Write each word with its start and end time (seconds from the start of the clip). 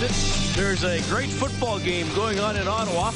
There's 0.00 0.82
a 0.82 0.98
great 1.10 1.28
football 1.28 1.78
game 1.78 2.06
going 2.14 2.40
on 2.40 2.56
in 2.56 2.66
Ottawa. 2.66 3.10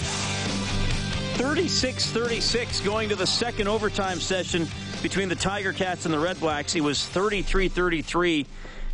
36 1.36 2.10
36 2.10 2.80
going 2.80 3.08
to 3.08 3.16
the 3.16 3.26
second 3.26 3.68
overtime 3.68 4.20
session 4.20 4.66
between 5.02 5.30
the 5.30 5.34
Tiger 5.34 5.72
Cats 5.72 6.04
and 6.04 6.12
the 6.12 6.18
Red 6.18 6.38
Blacks. 6.40 6.74
It 6.74 6.82
was 6.82 7.06
33 7.06 7.68
33 7.68 8.46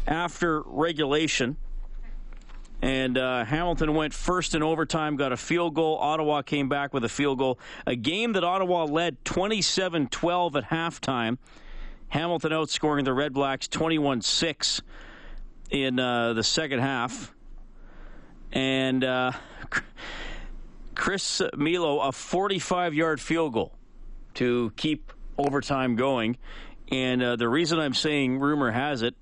after 0.07 0.63
regulation. 0.67 1.57
And 2.81 3.19
uh, 3.19 3.45
Hamilton 3.45 3.95
went 3.95 4.15
first 4.15 4.55
in 4.55 4.63
overtime, 4.63 5.17
got 5.17 5.33
a 5.33 5.37
field 5.37 5.75
goal. 5.75 5.99
Ottawa 5.99 6.43
came 6.43 6.69
back 6.69 6.95
with 6.95 7.05
a 7.05 7.09
field 7.09 7.39
goal. 7.39 7.59
A 7.89 7.97
game 7.97 8.35
that 8.35 8.45
Ottawa 8.45 8.85
led 8.85 9.25
27 9.25 10.07
12 10.07 10.57
at 10.57 10.65
halftime. 10.71 11.39
Hamilton 12.09 12.53
outscoring 12.53 13.05
the 13.05 13.13
Red 13.13 13.33
Blacks 13.33 13.67
21 13.67 14.23
6 14.23 14.81
in 15.71 15.99
uh, 15.99 16.35
the 16.35 16.45
second 16.45 16.79
half. 16.79 17.35
And 18.53 19.05
uh, 19.05 19.33
Chris 20.95 21.41
Milo, 21.57 22.01
a 22.01 22.13
45 22.13 22.95
yard 22.95 23.21
field 23.21 23.53
goal 23.53 23.73
to 24.35 24.73
keep 24.77 25.13
overtime 25.39 25.97
going. 25.97 26.37
And 26.91 27.23
uh, 27.23 27.37
the 27.37 27.49
reason 27.49 27.79
I'm 27.79 27.95
saying 27.95 28.39
rumor 28.39 28.71
has 28.71 29.03
it, 29.03 29.15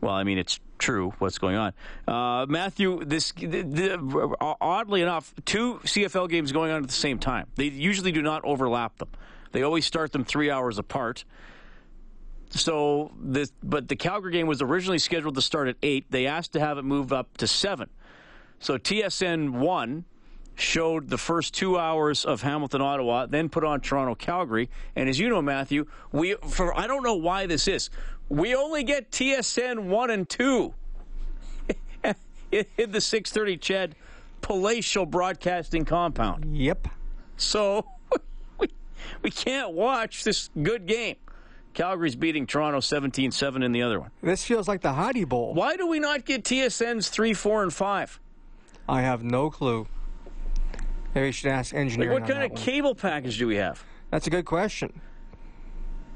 well, 0.00 0.14
I 0.14 0.24
mean, 0.24 0.38
it's 0.38 0.60
true 0.78 1.14
what's 1.18 1.38
going 1.38 1.56
on. 1.56 1.72
Uh, 2.06 2.46
Matthew, 2.46 3.04
this 3.04 3.32
the, 3.32 3.62
the, 3.62 4.36
oddly 4.60 5.00
enough, 5.00 5.32
two 5.44 5.80
CFL 5.84 6.28
games 6.28 6.52
going 6.52 6.70
on 6.70 6.82
at 6.82 6.88
the 6.88 6.94
same 6.94 7.18
time. 7.18 7.46
They 7.56 7.66
usually 7.66 8.12
do 8.12 8.20
not 8.20 8.44
overlap 8.44 8.98
them. 8.98 9.08
They 9.52 9.62
always 9.62 9.86
start 9.86 10.12
them 10.12 10.24
three 10.24 10.50
hours 10.50 10.78
apart. 10.78 11.24
So 12.50 13.12
this, 13.20 13.52
but 13.62 13.88
the 13.88 13.96
Calgary 13.96 14.32
game 14.32 14.46
was 14.46 14.60
originally 14.60 14.98
scheduled 14.98 15.36
to 15.36 15.42
start 15.42 15.68
at 15.68 15.76
eight. 15.82 16.06
They 16.10 16.26
asked 16.26 16.52
to 16.52 16.60
have 16.60 16.76
it 16.76 16.84
move 16.84 17.12
up 17.12 17.36
to 17.38 17.46
seven. 17.46 17.88
So 18.64 18.78
TSN 18.78 19.50
one 19.50 20.06
showed 20.54 21.10
the 21.10 21.18
first 21.18 21.52
two 21.52 21.78
hours 21.78 22.24
of 22.24 22.40
Hamilton, 22.40 22.80
Ottawa, 22.80 23.26
then 23.26 23.50
put 23.50 23.62
on 23.62 23.82
Toronto, 23.82 24.14
Calgary. 24.14 24.70
And 24.96 25.06
as 25.06 25.18
you 25.18 25.28
know, 25.28 25.42
Matthew, 25.42 25.84
we 26.12 26.36
for 26.48 26.74
I 26.74 26.86
don't 26.86 27.02
know 27.02 27.16
why 27.16 27.44
this 27.44 27.68
is. 27.68 27.90
We 28.30 28.54
only 28.54 28.82
get 28.82 29.10
TSN 29.10 29.84
one 29.84 30.08
and 30.08 30.26
two 30.26 30.72
in 32.50 32.90
the 32.90 33.02
six 33.02 33.30
thirty 33.30 33.58
Ched 33.58 33.92
palatial 34.40 35.04
broadcasting 35.04 35.84
compound. 35.84 36.56
Yep. 36.56 36.88
So 37.36 37.84
we 38.58 38.68
we 39.20 39.30
can't 39.30 39.74
watch 39.74 40.24
this 40.24 40.48
good 40.62 40.86
game. 40.86 41.16
Calgary's 41.74 42.14
beating 42.14 42.46
Toronto 42.46 42.78
17-7 42.78 43.64
in 43.64 43.72
the 43.72 43.82
other 43.82 43.98
one. 43.98 44.12
This 44.22 44.44
feels 44.44 44.68
like 44.68 44.80
the 44.80 44.92
Heidi 44.92 45.24
Bowl. 45.24 45.54
Why 45.54 45.76
do 45.76 45.88
we 45.88 45.98
not 45.98 46.24
get 46.24 46.44
TSN's 46.44 47.08
3, 47.08 47.34
4, 47.34 47.64
and 47.64 47.74
5? 47.74 48.20
I 48.88 49.02
have 49.02 49.22
no 49.22 49.50
clue. 49.50 49.86
Maybe 51.14 51.26
you 51.26 51.32
should 51.32 51.50
ask 51.50 51.72
Like, 51.72 51.80
engineering. 51.80 52.12
what 52.12 52.28
kind 52.28 52.42
of 52.42 52.50
one. 52.52 52.60
cable 52.60 52.94
package 52.94 53.38
do 53.38 53.46
we 53.46 53.56
have? 53.56 53.82
That's 54.10 54.26
a 54.26 54.30
good 54.30 54.44
question. 54.44 55.00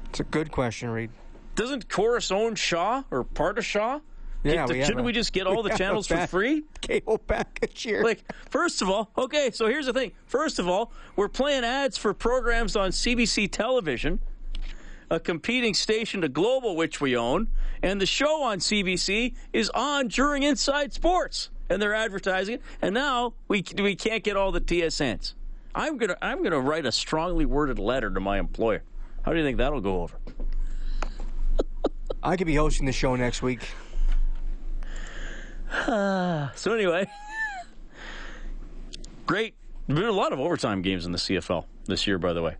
It's 0.09 0.19
a 0.19 0.23
good 0.23 0.51
question, 0.51 0.89
Reed. 0.89 1.11
Doesn't 1.55 1.89
Corus 1.89 2.31
own 2.31 2.55
Shaw 2.55 3.03
or 3.11 3.23
part 3.23 3.57
of 3.57 3.65
Shaw? 3.65 3.99
Yeah, 4.43 4.53
Get- 4.65 4.69
we 4.69 4.81
shouldn't 4.83 4.99
a- 5.01 5.03
we 5.03 5.11
just 5.11 5.33
get 5.33 5.47
all 5.47 5.63
the 5.63 5.69
channels 5.77 6.07
for 6.07 6.25
free? 6.27 6.63
Cable 6.81 7.17
package 7.17 7.83
here. 7.83 8.03
Like, 8.03 8.23
first 8.49 8.81
of 8.81 8.89
all, 8.89 9.11
okay, 9.17 9.51
so 9.51 9.67
here's 9.67 9.85
the 9.85 9.93
thing. 9.93 10.11
First 10.25 10.59
of 10.59 10.67
all, 10.67 10.91
we're 11.15 11.27
playing 11.27 11.63
ads 11.65 11.97
for 11.97 12.13
programs 12.13 12.75
on 12.77 12.91
CBC 12.91 13.51
television, 13.51 14.19
a 15.09 15.19
competing 15.19 15.73
station 15.73 16.21
to 16.21 16.29
Global, 16.29 16.75
which 16.77 17.01
we 17.01 17.17
own, 17.17 17.49
and 17.83 17.99
the 17.99 18.05
show 18.05 18.43
on 18.43 18.59
CBC 18.59 19.35
is 19.51 19.69
on 19.71 20.07
during 20.07 20.43
Inside 20.43 20.93
Sports, 20.93 21.49
and 21.69 21.81
they're 21.81 21.93
advertising 21.93 22.55
it. 22.55 22.61
And 22.81 22.93
now 22.93 23.33
we 23.47 23.63
we 23.77 23.95
can't 23.95 24.23
get 24.23 24.35
all 24.35 24.51
the 24.51 24.61
TSNs. 24.61 25.33
I'm 25.75 25.97
gonna 25.97 26.17
I'm 26.21 26.43
gonna 26.43 26.59
write 26.59 26.85
a 26.85 26.91
strongly 26.91 27.45
worded 27.45 27.79
letter 27.79 28.09
to 28.09 28.19
my 28.19 28.39
employer. 28.39 28.83
How 29.23 29.31
do 29.31 29.37
you 29.37 29.43
think 29.43 29.57
that'll 29.57 29.81
go 29.81 30.01
over? 30.01 30.17
I 32.21 32.35
could 32.35 32.47
be 32.47 32.55
hosting 32.55 32.85
the 32.85 32.91
show 32.91 33.15
next 33.15 33.41
week. 33.41 33.61
So 36.55 36.73
anyway, 36.73 37.07
great. 39.27 39.53
There's 39.87 39.99
been 39.99 40.09
a 40.09 40.11
lot 40.11 40.33
of 40.33 40.39
overtime 40.39 40.81
games 40.81 41.05
in 41.05 41.11
the 41.11 41.17
CFL 41.17 41.65
this 41.85 42.05
year, 42.07 42.17
by 42.17 42.33
the 42.33 42.41
way. 42.41 42.55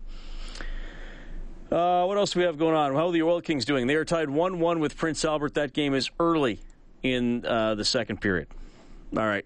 Uh, 1.70 2.04
what 2.06 2.16
else 2.16 2.32
do 2.32 2.40
we 2.40 2.44
have 2.44 2.58
going 2.58 2.74
on? 2.74 2.94
How 2.94 3.08
are 3.08 3.12
the 3.12 3.22
Oil 3.22 3.40
Kings 3.40 3.64
doing? 3.64 3.86
They 3.86 3.94
are 3.94 4.04
tied 4.04 4.30
1 4.30 4.58
1 4.58 4.80
with 4.80 4.96
Prince 4.96 5.24
Albert. 5.24 5.54
That 5.54 5.72
game 5.72 5.94
is 5.94 6.10
early 6.18 6.60
in 7.02 7.44
uh, 7.46 7.74
the 7.74 7.84
second 7.84 8.20
period. 8.20 8.48
All 9.16 9.26
right. 9.26 9.44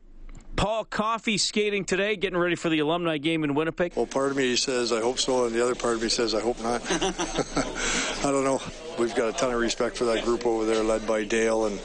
Paul 0.57 0.85
Coffey 0.85 1.37
skating 1.37 1.85
today, 1.85 2.15
getting 2.15 2.39
ready 2.39 2.55
for 2.55 2.69
the 2.69 2.79
alumni 2.79 3.19
game 3.19 3.43
in 3.43 3.55
Winnipeg. 3.55 3.93
Well, 3.97 4.07
part 4.07 4.31
of 4.31 4.37
me 4.37 4.55
says 4.55 4.93
I 4.93 5.01
hope 5.01 5.19
so, 5.19 5.47
and 5.47 5.55
the 5.55 5.63
other 5.63 5.75
part 5.75 5.97
of 5.97 6.03
me 6.03 6.09
says 6.09 6.35
I 6.35 6.41
hope 6.41 6.63
not. 6.63 6.81
I 6.91 8.31
don't 8.31 8.45
know. 8.45 8.63
We've 8.99 9.15
got 9.15 9.31
a 9.31 9.33
ton 9.33 9.53
of 9.53 9.59
respect 9.61 9.97
for 9.97 10.05
that 10.05 10.25
group 10.25 10.47
over 10.47 10.65
there, 10.65 10.83
led 10.85 11.07
by 11.07 11.25
Dale. 11.25 11.67
And, 11.67 11.81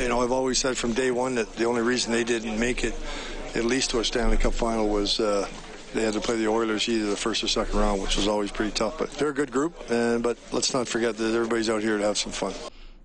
you 0.00 0.08
know, 0.08 0.20
I've 0.22 0.32
always 0.32 0.58
said 0.58 0.76
from 0.76 0.92
day 0.92 1.12
one 1.12 1.36
that 1.36 1.54
the 1.54 1.66
only 1.66 1.82
reason 1.82 2.12
they 2.12 2.24
didn't 2.24 2.58
make 2.58 2.82
it, 2.82 2.94
at 3.54 3.64
least 3.64 3.90
to 3.90 4.00
a 4.00 4.04
Stanley 4.04 4.36
Cup 4.36 4.54
final, 4.54 4.88
was 4.88 5.20
uh, 5.20 5.48
they 5.94 6.02
had 6.02 6.14
to 6.14 6.20
play 6.20 6.36
the 6.36 6.48
Oilers 6.48 6.88
either 6.88 7.08
the 7.08 7.16
first 7.16 7.44
or 7.44 7.48
second 7.48 7.78
round, 7.78 8.02
which 8.02 8.16
was 8.16 8.26
always 8.26 8.50
pretty 8.50 8.72
tough. 8.72 8.98
But 8.98 9.12
they're 9.12 9.28
a 9.28 9.34
good 9.34 9.52
group, 9.52 9.90
and, 9.90 10.22
but 10.22 10.36
let's 10.50 10.74
not 10.74 10.88
forget 10.88 11.16
that 11.16 11.34
everybody's 11.34 11.70
out 11.70 11.82
here 11.82 11.96
to 11.96 12.04
have 12.04 12.18
some 12.18 12.32
fun. 12.32 12.52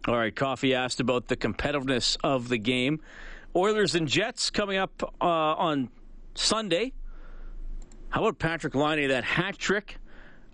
All 0.08 0.18
right, 0.18 0.36
Coffey 0.36 0.74
asked 0.74 1.00
about 1.00 1.28
the 1.28 1.38
competitiveness 1.38 2.18
of 2.24 2.50
the 2.50 2.58
game. 2.58 3.00
Oilers 3.56 3.96
and 3.96 4.08
Jets 4.08 4.50
coming 4.50 4.78
up 4.78 5.14
uh, 5.22 5.26
on 5.26 5.90
Sunday. 6.36 6.94
How 8.10 8.26
about 8.26 8.40
Patrik 8.40 8.76
Laine, 8.76 9.10
that 9.10 9.24
hat 9.24 9.58
trick 9.58 9.98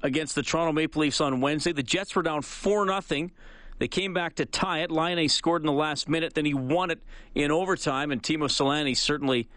against 0.01 0.35
the 0.35 0.44
Toronto 0.44 0.72
Maple 0.72 1.01
Leafs 1.01 1.22
on 1.22 1.41
Wednesday? 1.41 1.72
The 1.72 1.84
Jets 1.84 2.16
were 2.16 2.23
down 2.23 2.41
4 2.41 3.02
0. 3.02 3.29
They 3.78 3.87
came 3.87 4.14
back 4.14 4.35
to 4.35 4.46
tie 4.46 4.79
it. 4.79 4.91
Laine 4.91 5.28
scored 5.28 5.61
in 5.61 5.66
the 5.66 5.73
last 5.73 6.08
minute, 6.08 6.34
then 6.34 6.46
he 6.46 6.53
won 6.53 6.91
it 6.91 6.99
in 7.34 7.52
overtime, 7.52 8.11
and 8.11 8.23
Teemu 8.23 8.46
Selanne 8.46 8.96
certainly 8.96 9.49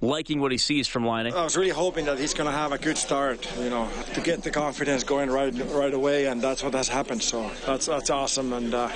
liking 0.00 0.40
what 0.40 0.52
he 0.52 0.58
sees 0.58 0.86
from 0.86 1.06
Laine. 1.06 1.32
I 1.32 1.44
was 1.44 1.56
really 1.56 1.70
hoping 1.70 2.04
that 2.06 2.18
he's 2.18 2.34
going 2.34 2.46
to 2.46 2.56
have 2.56 2.72
a 2.72 2.78
good 2.78 2.98
start, 2.98 3.48
you 3.58 3.70
know, 3.70 3.88
to 4.14 4.20
get 4.20 4.42
the 4.42 4.50
confidence 4.50 5.04
going 5.04 5.30
right 5.30 5.54
right 5.72 5.94
away, 5.94 6.26
and 6.26 6.40
that's 6.40 6.62
what 6.62 6.74
has 6.74 6.88
happened. 6.88 7.22
So 7.22 7.50
that's 7.64 7.86
that's 7.86 8.10
awesome, 8.10 8.52
and 8.52 8.74
uh, 8.74 8.88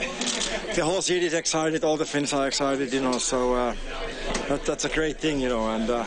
the 0.75 0.83
whole 0.85 1.03
city 1.03 1.27
is 1.27 1.35
excited, 1.35 1.85
all 1.85 1.97
the 1.97 2.07
Finns 2.07 2.33
are 2.33 2.47
excited, 2.47 2.93
you 2.93 3.01
know. 3.01 3.19
So 3.19 3.55
uh, 3.55 3.75
that, 4.49 4.65
that's 4.65 4.85
a 4.85 4.91
great 4.91 5.19
thing, 5.19 5.41
you 5.41 5.49
know, 5.49 5.71
and. 5.71 5.91
Uh, 5.91 6.05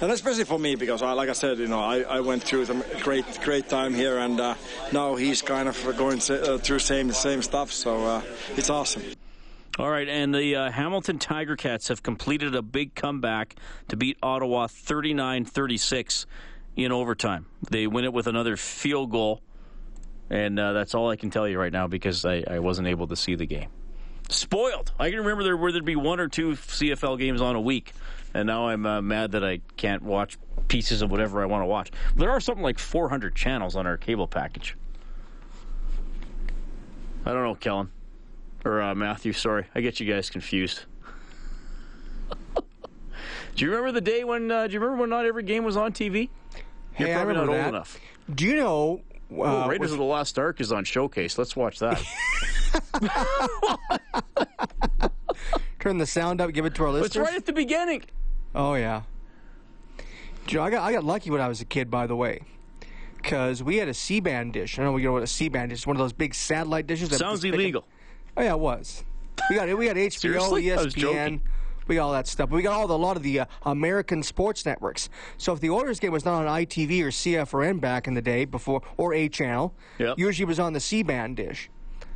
and 0.00 0.10
especially 0.10 0.44
for 0.44 0.58
me, 0.58 0.74
because 0.74 1.02
I, 1.02 1.12
like 1.12 1.28
I 1.28 1.32
said, 1.32 1.58
you 1.58 1.68
know, 1.68 1.80
I, 1.80 2.00
I 2.00 2.20
went 2.20 2.42
through 2.42 2.66
some 2.66 2.82
great, 3.00 3.24
great 3.42 3.68
time 3.68 3.94
here, 3.94 4.18
and 4.18 4.38
uh, 4.40 4.54
now 4.92 5.14
he's 5.14 5.40
kind 5.40 5.68
of 5.68 5.96
going 5.96 6.18
uh, 6.18 6.58
through 6.58 6.80
same, 6.80 7.12
same 7.12 7.40
stuff. 7.42 7.72
So 7.72 8.04
uh, 8.04 8.22
it's 8.56 8.68
awesome. 8.68 9.02
All 9.76 9.90
right, 9.90 10.08
and 10.08 10.32
the 10.32 10.54
uh, 10.54 10.70
Hamilton 10.70 11.18
Tiger 11.18 11.56
Cats 11.56 11.88
have 11.88 12.02
completed 12.02 12.54
a 12.54 12.62
big 12.62 12.94
comeback 12.94 13.56
to 13.88 13.96
beat 13.96 14.16
Ottawa 14.22 14.68
39 14.68 15.44
36 15.44 16.26
in 16.76 16.92
overtime. 16.92 17.46
They 17.70 17.86
win 17.86 18.04
it 18.04 18.12
with 18.12 18.28
another 18.28 18.56
field 18.56 19.10
goal 19.10 19.42
and 20.30 20.58
uh, 20.58 20.72
that's 20.72 20.94
all 20.94 21.10
I 21.10 21.16
can 21.16 21.30
tell 21.30 21.46
you 21.46 21.58
right 21.58 21.72
now 21.72 21.86
because 21.86 22.24
I, 22.24 22.42
I 22.48 22.58
wasn't 22.58 22.88
able 22.88 23.06
to 23.08 23.16
see 23.16 23.34
the 23.34 23.46
game. 23.46 23.68
Spoiled. 24.30 24.92
I 24.98 25.10
can 25.10 25.18
remember 25.18 25.42
there 25.44 25.56
where 25.56 25.70
there'd 25.70 25.84
be 25.84 25.96
one 25.96 26.18
or 26.18 26.28
two 26.28 26.52
CFL 26.52 27.18
games 27.18 27.42
on 27.42 27.56
a 27.56 27.60
week, 27.60 27.92
and 28.32 28.46
now 28.46 28.68
I'm 28.68 28.86
uh, 28.86 29.02
mad 29.02 29.32
that 29.32 29.44
I 29.44 29.60
can't 29.76 30.02
watch 30.02 30.38
pieces 30.68 31.02
of 31.02 31.10
whatever 31.10 31.42
I 31.42 31.46
want 31.46 31.62
to 31.62 31.66
watch. 31.66 31.90
There 32.16 32.30
are 32.30 32.40
something 32.40 32.62
like 32.62 32.78
400 32.78 33.34
channels 33.34 33.76
on 33.76 33.86
our 33.86 33.98
cable 33.98 34.26
package. 34.26 34.76
I 37.26 37.32
don't 37.32 37.42
know, 37.42 37.54
Kellen 37.54 37.90
or 38.64 38.80
uh, 38.82 38.94
Matthew. 38.94 39.32
Sorry, 39.32 39.66
I 39.74 39.80
get 39.80 40.00
you 40.00 40.10
guys 40.12 40.30
confused. 40.30 40.84
do 43.54 43.64
you 43.64 43.70
remember 43.70 43.92
the 43.92 44.00
day 44.00 44.24
when? 44.24 44.50
Uh, 44.50 44.66
do 44.66 44.72
you 44.74 44.80
remember 44.80 45.00
when 45.02 45.10
not 45.10 45.26
every 45.26 45.42
game 45.42 45.64
was 45.64 45.76
on 45.76 45.92
TV? 45.92 46.28
You're 46.98 47.08
Hey, 47.08 47.14
I 47.14 47.16
probably 47.18 47.34
not 47.34 47.40
remember 47.42 47.52
old 47.52 47.64
that. 47.64 47.68
enough. 47.68 48.00
Do 48.34 48.44
you 48.46 48.56
know? 48.56 49.00
Uh, 49.32 49.64
Oh, 49.64 49.68
Raiders 49.68 49.90
of 49.90 49.98
the 49.98 50.04
Lost 50.04 50.38
Ark 50.38 50.60
is 50.60 50.70
on 50.70 50.84
Showcase. 50.84 51.38
Let's 51.38 51.56
watch 51.56 51.80
that. 51.80 52.00
turn 55.80 55.98
the 55.98 56.06
sound 56.06 56.40
up, 56.40 56.52
give 56.52 56.64
it 56.64 56.74
to 56.76 56.84
our 56.84 56.90
listeners. 56.90 57.06
it's 57.08 57.16
right 57.16 57.34
at 57.34 57.46
the 57.46 57.52
beginning. 57.52 58.02
Oh 58.54 58.74
yeah. 58.74 59.02
Joe, 60.46 60.62
I 60.62 60.70
got 60.70 60.82
I 60.82 60.92
got 60.92 61.04
lucky 61.04 61.30
when 61.30 61.40
I 61.40 61.48
was 61.48 61.60
a 61.60 61.64
kid, 61.64 61.90
by 61.90 62.06
the 62.06 62.14
way, 62.16 62.40
because 63.16 63.62
we 63.62 63.76
had 63.78 63.88
a 63.88 63.94
C-band 63.94 64.52
dish. 64.52 64.78
I 64.78 64.82
don't 64.82 64.92
know 64.92 64.98
you 64.98 65.06
know 65.06 65.12
what 65.14 65.22
a 65.22 65.26
C-band 65.26 65.70
dish 65.70 65.80
is. 65.80 65.86
One 65.86 65.96
of 65.96 66.00
those 66.00 66.12
big 66.12 66.34
satellite 66.34 66.86
dishes. 66.86 67.08
that 67.10 67.18
Sounds 67.18 67.40
just 67.40 67.44
pick 67.44 67.54
up- 67.54 67.60
illegal. 67.60 67.84
Oh 68.36 68.42
yeah, 68.42 68.52
it 68.52 68.58
was. 68.60 69.04
We 69.50 69.56
got 69.56 69.66
we 69.76 69.86
got 69.86 69.96
HBO, 69.96 70.12
Seriously? 70.20 70.72
I 70.72 70.76
was. 70.82 70.94
ESPN. 70.94 71.40
We 71.86 71.96
got 71.96 72.06
all 72.06 72.12
that 72.12 72.26
stuff. 72.26 72.48
We 72.48 72.62
got 72.62 72.72
all 72.72 72.86
the, 72.86 72.94
a 72.94 72.96
lot 72.96 73.18
of 73.18 73.22
the 73.22 73.40
uh, 73.40 73.44
American 73.64 74.22
sports 74.22 74.64
networks. 74.64 75.10
So 75.36 75.52
if 75.52 75.60
the 75.60 75.68
Oilers 75.68 76.00
game 76.00 76.12
was 76.12 76.24
not 76.24 76.46
on 76.46 76.62
ITV 76.62 77.02
or 77.02 77.08
CFRN 77.08 77.78
back 77.78 78.06
in 78.08 78.14
the 78.14 78.22
day 78.22 78.46
before, 78.46 78.80
or 78.96 79.12
A 79.12 79.28
Channel, 79.28 79.74
Yep. 79.98 80.18
usually 80.18 80.44
it 80.44 80.48
was 80.48 80.58
on 80.58 80.72
the 80.72 80.80
C-band 80.80 81.36
dish. 81.36 81.68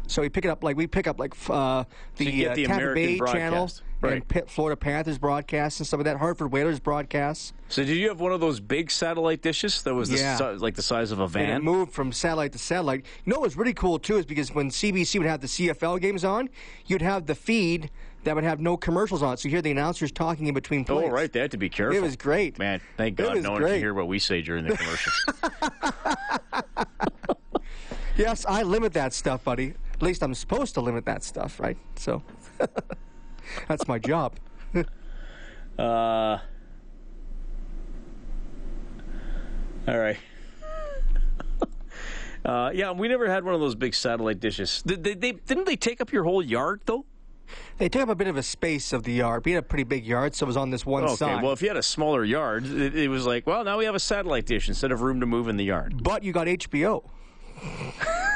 So 0.08 0.22
we 0.22 0.28
pick 0.28 0.44
it 0.44 0.48
up 0.48 0.64
like 0.64 0.76
we 0.76 0.86
pick 0.86 1.06
up 1.06 1.20
like 1.20 1.34
uh, 1.48 1.84
the, 2.16 2.24
you 2.24 2.32
get 2.32 2.50
uh, 2.50 2.54
the 2.54 2.64
Tampa 2.66 2.82
American 2.90 3.18
Bay 3.24 3.32
channel. 3.32 3.70
Right. 4.00 4.12
and 4.12 4.28
Pitt, 4.28 4.48
Florida 4.48 4.76
Panthers 4.76 5.18
broadcasts 5.18 5.80
and 5.80 5.86
stuff 5.86 5.98
like 5.98 6.04
that. 6.04 6.18
Hartford 6.18 6.52
Whalers 6.52 6.78
broadcasts. 6.78 7.52
So 7.68 7.82
did 7.84 7.96
you 7.96 8.06
have 8.08 8.20
one 8.20 8.30
of 8.30 8.38
those 8.40 8.60
big 8.60 8.92
satellite 8.92 9.42
dishes 9.42 9.82
that 9.82 9.92
was 9.92 10.08
Yeah. 10.08 10.36
si- 10.36 10.44
like 10.44 10.76
the 10.76 10.82
size 10.82 11.10
of 11.10 11.18
a 11.18 11.26
van? 11.26 11.50
And 11.50 11.52
it 11.54 11.64
moved 11.64 11.92
from 11.92 12.12
satellite 12.12 12.52
to 12.52 12.58
satellite. 12.58 13.04
You 13.24 13.32
know 13.32 13.40
what 13.40 13.46
was 13.46 13.56
really 13.56 13.74
cool 13.74 13.98
too 13.98 14.16
is 14.18 14.24
because 14.24 14.54
when 14.54 14.70
CBC 14.70 15.18
would 15.18 15.26
have 15.26 15.40
the 15.40 15.48
CFL 15.48 16.00
games 16.00 16.24
on, 16.24 16.48
you'd 16.86 17.02
have 17.02 17.26
the 17.26 17.34
feed 17.34 17.90
that 18.22 18.36
would 18.36 18.44
have 18.44 18.60
no 18.60 18.76
commercials 18.76 19.20
on 19.22 19.34
it. 19.34 19.40
So 19.40 19.48
you 19.48 19.50
hear 19.50 19.62
the 19.62 19.72
announcers 19.72 20.12
talking 20.12 20.46
in 20.46 20.54
between 20.54 20.84
plays. 20.84 21.08
Oh, 21.08 21.10
right. 21.10 21.32
They 21.32 21.40
had 21.40 21.50
to 21.50 21.56
be 21.56 21.68
careful. 21.68 21.96
It 21.98 22.02
was 22.02 22.14
great. 22.14 22.56
Man, 22.56 22.80
thank 22.96 23.16
God 23.16 23.42
no 23.42 23.52
one 23.52 23.62
can 23.64 23.78
hear 23.78 23.94
what 23.94 24.06
we 24.06 24.20
say 24.20 24.42
during 24.42 24.64
the 24.64 24.76
commercial. 24.76 25.12
Yes, 28.18 28.44
I 28.46 28.62
limit 28.64 28.92
that 28.94 29.12
stuff, 29.14 29.44
buddy. 29.44 29.74
At 29.94 30.02
least 30.02 30.22
I'm 30.22 30.34
supposed 30.34 30.74
to 30.74 30.80
limit 30.80 31.04
that 31.06 31.22
stuff, 31.22 31.58
right? 31.60 31.76
So 31.96 32.22
that's 33.68 33.86
my 33.88 33.98
job. 33.98 34.34
uh, 35.78 35.82
all 39.86 39.98
right. 39.98 40.18
Uh, 42.44 42.70
yeah, 42.72 42.92
we 42.92 43.08
never 43.08 43.28
had 43.28 43.44
one 43.44 43.52
of 43.52 43.60
those 43.60 43.74
big 43.74 43.92
satellite 43.92 44.40
dishes. 44.40 44.82
Did 44.86 45.04
they, 45.04 45.12
they, 45.14 45.32
didn't 45.32 45.66
they 45.66 45.76
take 45.76 46.00
up 46.00 46.12
your 46.12 46.24
whole 46.24 46.42
yard, 46.42 46.80
though? 46.86 47.04
They 47.76 47.88
took 47.90 48.02
up 48.02 48.08
a 48.08 48.14
bit 48.14 48.28
of 48.28 48.36
a 48.38 48.42
space 48.42 48.92
of 48.94 49.02
the 49.02 49.12
yard. 49.12 49.44
We 49.44 49.52
had 49.52 49.64
a 49.64 49.66
pretty 49.66 49.82
big 49.84 50.06
yard, 50.06 50.34
so 50.34 50.44
it 50.44 50.46
was 50.46 50.56
on 50.56 50.70
this 50.70 50.86
one 50.86 51.02
Okay, 51.04 51.14
side. 51.16 51.42
well, 51.42 51.52
if 51.52 51.60
you 51.60 51.68
had 51.68 51.76
a 51.76 51.82
smaller 51.82 52.24
yard, 52.24 52.64
it, 52.64 52.94
it 52.94 53.08
was 53.08 53.26
like, 53.26 53.46
well, 53.46 53.64
now 53.64 53.76
we 53.76 53.84
have 53.84 53.96
a 53.96 54.00
satellite 54.00 54.46
dish 54.46 54.68
instead 54.68 54.92
of 54.92 55.02
room 55.02 55.20
to 55.20 55.26
move 55.26 55.48
in 55.48 55.56
the 55.58 55.64
yard. 55.64 56.02
but 56.02 56.22
you 56.22 56.32
got 56.32 56.46
HBO. 56.46 57.04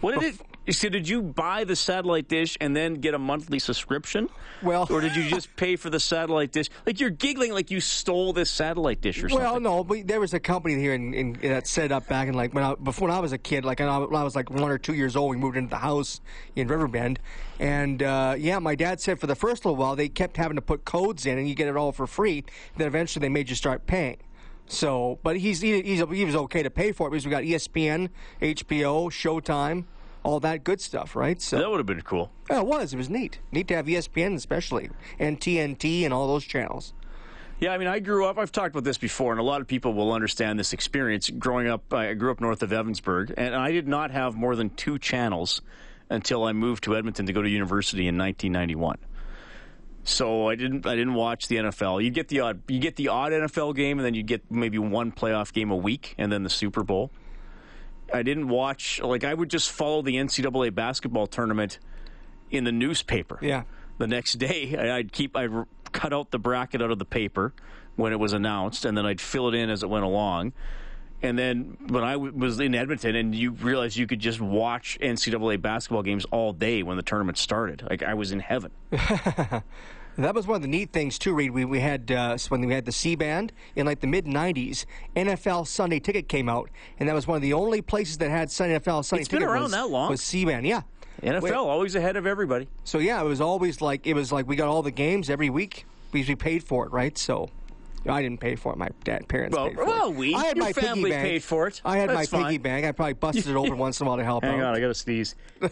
What 0.00 0.20
did 0.20 0.34
it? 0.34 0.40
So 0.74 0.88
did 0.88 1.08
you 1.08 1.22
buy 1.22 1.62
the 1.62 1.76
satellite 1.76 2.28
dish 2.28 2.56
and 2.60 2.74
then 2.74 2.94
get 2.94 3.14
a 3.14 3.18
monthly 3.18 3.60
subscription? 3.60 4.28
Well- 4.62 4.88
or 4.90 5.00
did 5.00 5.14
you 5.14 5.22
just 5.24 5.54
pay 5.54 5.76
for 5.76 5.90
the 5.90 6.00
satellite 6.00 6.50
dish? 6.50 6.68
Like 6.84 6.98
you're 6.98 7.10
giggling 7.10 7.52
like 7.52 7.70
you 7.70 7.80
stole 7.80 8.32
this 8.32 8.50
satellite 8.50 9.00
dish 9.00 9.22
or 9.22 9.28
something. 9.28 9.44
Well, 9.44 9.60
no, 9.60 9.84
but 9.84 10.08
there 10.08 10.18
was 10.18 10.34
a 10.34 10.40
company 10.40 10.74
here 10.74 10.92
in, 10.92 11.14
in, 11.14 11.32
that 11.42 11.68
set 11.68 11.92
up 11.92 12.08
back 12.08 12.26
in 12.26 12.34
like 12.34 12.52
when 12.52 12.64
I 12.64 12.74
before 12.74 13.08
when 13.08 13.16
I 13.16 13.20
was 13.20 13.32
a 13.32 13.38
kid, 13.38 13.64
like 13.64 13.78
when 13.78 13.88
I, 13.88 13.98
when 13.98 14.20
I 14.20 14.24
was 14.24 14.34
like 14.34 14.50
one 14.50 14.70
or 14.70 14.78
two 14.78 14.94
years 14.94 15.14
old, 15.14 15.30
we 15.30 15.36
moved 15.36 15.56
into 15.56 15.70
the 15.70 15.76
house 15.76 16.20
in 16.56 16.66
Riverbend, 16.66 17.20
and 17.60 18.02
uh, 18.02 18.34
yeah, 18.36 18.58
my 18.58 18.74
dad 18.74 19.00
said 19.00 19.20
for 19.20 19.28
the 19.28 19.36
first 19.36 19.64
little 19.64 19.76
while 19.76 19.94
they 19.94 20.08
kept 20.08 20.36
having 20.36 20.56
to 20.56 20.62
put 20.62 20.84
codes 20.84 21.26
in, 21.26 21.38
and 21.38 21.48
you 21.48 21.54
get 21.54 21.68
it 21.68 21.76
all 21.76 21.92
for 21.92 22.06
free. 22.06 22.44
Then 22.76 22.88
eventually 22.88 23.20
they 23.20 23.28
made 23.28 23.48
you 23.48 23.54
start 23.54 23.86
paying. 23.86 24.16
So, 24.68 25.18
but 25.22 25.36
he's, 25.36 25.60
he, 25.60 25.82
he's 25.82 26.02
he 26.10 26.24
was 26.24 26.36
okay 26.36 26.62
to 26.62 26.70
pay 26.70 26.92
for 26.92 27.08
it 27.08 27.10
because 27.12 27.24
we 27.24 27.30
got 27.30 27.44
ESPN, 27.44 28.10
HBO, 28.40 29.10
Showtime, 29.10 29.84
all 30.22 30.40
that 30.40 30.64
good 30.64 30.80
stuff, 30.80 31.14
right? 31.14 31.40
So 31.40 31.58
that 31.58 31.70
would 31.70 31.78
have 31.78 31.86
been 31.86 32.02
cool. 32.02 32.32
yeah, 32.50 32.60
it 32.60 32.66
was. 32.66 32.92
It 32.92 32.96
was 32.96 33.08
neat. 33.08 33.38
Neat 33.52 33.68
to 33.68 33.76
have 33.76 33.86
ESPN 33.86 34.34
especially 34.34 34.90
and 35.18 35.40
TNT 35.40 36.04
and 36.04 36.12
all 36.12 36.26
those 36.26 36.44
channels. 36.44 36.92
Yeah, 37.58 37.72
I 37.72 37.78
mean, 37.78 37.88
I 37.88 38.00
grew 38.00 38.26
up. 38.26 38.36
I've 38.36 38.52
talked 38.52 38.74
about 38.74 38.84
this 38.84 38.98
before, 38.98 39.32
and 39.32 39.40
a 39.40 39.44
lot 39.44 39.62
of 39.62 39.66
people 39.66 39.94
will 39.94 40.12
understand 40.12 40.58
this 40.58 40.74
experience. 40.74 41.30
Growing 41.30 41.68
up, 41.68 41.90
I 41.92 42.12
grew 42.12 42.30
up 42.30 42.40
north 42.40 42.62
of 42.62 42.68
Evansburg, 42.70 43.32
and 43.36 43.54
I 43.54 43.72
did 43.72 43.88
not 43.88 44.10
have 44.10 44.34
more 44.34 44.54
than 44.56 44.68
two 44.70 44.98
channels 44.98 45.62
until 46.10 46.44
I 46.44 46.52
moved 46.52 46.84
to 46.84 46.96
Edmonton 46.96 47.24
to 47.26 47.32
go 47.32 47.40
to 47.40 47.48
university 47.48 48.08
in 48.08 48.18
1991. 48.18 48.98
So 50.08 50.48
I 50.48 50.54
didn't. 50.54 50.86
I 50.86 50.94
didn't 50.94 51.14
watch 51.14 51.48
the 51.48 51.56
NFL. 51.56 52.02
You 52.02 52.10
get 52.10 52.28
the 52.28 52.40
odd. 52.40 52.62
You 52.68 52.78
get 52.78 52.94
the 52.94 53.08
odd 53.08 53.32
NFL 53.32 53.74
game, 53.74 53.98
and 53.98 54.06
then 54.06 54.14
you 54.14 54.22
get 54.22 54.48
maybe 54.50 54.78
one 54.78 55.10
playoff 55.10 55.52
game 55.52 55.70
a 55.72 55.76
week, 55.76 56.14
and 56.16 56.30
then 56.32 56.44
the 56.44 56.48
Super 56.50 56.84
Bowl. 56.84 57.10
I 58.14 58.22
didn't 58.22 58.46
watch. 58.48 59.00
Like 59.02 59.24
I 59.24 59.34
would 59.34 59.50
just 59.50 59.70
follow 59.70 60.02
the 60.02 60.14
NCAA 60.14 60.72
basketball 60.72 61.26
tournament 61.26 61.80
in 62.52 62.62
the 62.62 62.70
newspaper 62.70 63.40
Yeah. 63.42 63.64
the 63.98 64.06
next 64.06 64.34
day 64.34 64.76
I'd 64.78 65.10
keep 65.10 65.36
I'd 65.36 65.50
cut 65.90 66.12
out 66.12 66.30
the 66.30 66.38
bracket 66.38 66.80
out 66.80 66.92
of 66.92 67.00
the 67.00 67.04
paper 67.04 67.52
when 67.96 68.12
it 68.12 68.20
was 68.20 68.32
announced, 68.32 68.84
and 68.84 68.96
then 68.96 69.04
I'd 69.04 69.20
fill 69.20 69.48
it 69.48 69.54
in 69.56 69.68
as 69.70 69.82
it 69.82 69.88
went 69.90 70.04
along. 70.04 70.52
And 71.26 71.38
then 71.38 71.76
when 71.88 72.04
I 72.04 72.12
w- 72.12 72.32
was 72.32 72.60
in 72.60 72.74
Edmonton, 72.74 73.16
and 73.16 73.34
you 73.34 73.50
realized 73.50 73.96
you 73.96 74.06
could 74.06 74.20
just 74.20 74.40
watch 74.40 74.98
NCAA 75.02 75.60
basketball 75.60 76.02
games 76.02 76.24
all 76.30 76.52
day 76.52 76.82
when 76.82 76.96
the 76.96 77.02
tournament 77.02 77.36
started, 77.36 77.82
like 77.88 78.02
I 78.02 78.14
was 78.14 78.32
in 78.32 78.40
heaven. 78.40 78.70
That 80.18 80.34
was 80.34 80.46
one 80.46 80.56
of 80.56 80.62
the 80.62 80.68
neat 80.68 80.92
things 80.92 81.18
too, 81.18 81.34
Reed. 81.34 81.50
We 81.50 81.66
we 81.66 81.80
had 81.80 82.10
uh, 82.10 82.38
when 82.48 82.62
we 82.62 82.72
had 82.72 82.86
the 82.86 82.92
C 82.92 83.16
band 83.16 83.52
in 83.74 83.84
like 83.84 84.00
the 84.00 84.06
mid 84.06 84.24
'90s. 84.24 84.86
NFL 85.14 85.66
Sunday 85.66 86.00
Ticket 86.00 86.26
came 86.26 86.48
out, 86.48 86.70
and 86.98 87.06
that 87.06 87.14
was 87.14 87.26
one 87.26 87.36
of 87.36 87.42
the 87.42 87.52
only 87.52 87.82
places 87.82 88.16
that 88.18 88.30
had 88.30 88.50
Sun- 88.50 88.70
NFL 88.70 89.04
Sunday 89.04 89.20
It's 89.20 89.28
been 89.28 89.42
around 89.42 89.64
was, 89.64 89.72
that 89.72 89.90
long? 89.90 90.10
Was 90.10 90.22
C 90.22 90.46
band? 90.46 90.66
Yeah. 90.66 90.82
NFL 91.22 91.42
Wait, 91.42 91.52
always 91.52 91.94
ahead 91.94 92.16
of 92.16 92.26
everybody. 92.26 92.68
so 92.84 92.98
yeah, 92.98 93.20
it 93.20 93.24
was 93.24 93.42
always 93.42 93.82
like 93.82 94.06
it 94.06 94.14
was 94.14 94.32
like 94.32 94.46
we 94.46 94.56
got 94.56 94.68
all 94.68 94.82
the 94.82 94.90
games 94.90 95.28
every 95.28 95.50
week 95.50 95.84
because 96.12 96.28
we 96.28 96.34
paid 96.34 96.64
for 96.64 96.86
it, 96.86 96.92
right? 96.92 97.16
So. 97.18 97.50
I 98.08 98.22
didn't 98.22 98.40
pay 98.40 98.56
for 98.56 98.72
it. 98.72 98.78
My 98.78 98.88
dad, 99.04 99.28
parents 99.28 99.56
Well- 99.56 99.68
paid 99.68 99.76
for 99.76 99.84
well, 99.84 100.08
it. 100.10 100.16
we- 100.16 100.34
I 100.34 100.44
had 100.44 100.56
your 100.56 100.64
my 100.66 100.72
family 100.72 101.04
piggy 101.04 101.10
bank. 101.10 101.22
paid 101.28 101.42
for 101.42 101.66
it. 101.68 101.80
I 101.84 101.96
had 101.98 102.08
That's 102.10 102.32
my 102.32 102.38
fine. 102.38 102.44
piggy 102.46 102.58
bank. 102.58 102.86
I 102.86 102.92
probably 102.92 103.14
busted 103.14 103.46
it 103.48 103.56
open 103.56 103.78
once 103.78 104.00
in 104.00 104.06
a 104.06 104.08
while 104.08 104.16
to 104.18 104.24
help 104.24 104.44
out. 104.44 104.50
Hang 104.52 104.60
out. 104.60 104.68
on, 104.70 104.76
I 104.76 104.80
got 104.80 104.88
to 104.88 104.94
sneeze. 104.94 105.34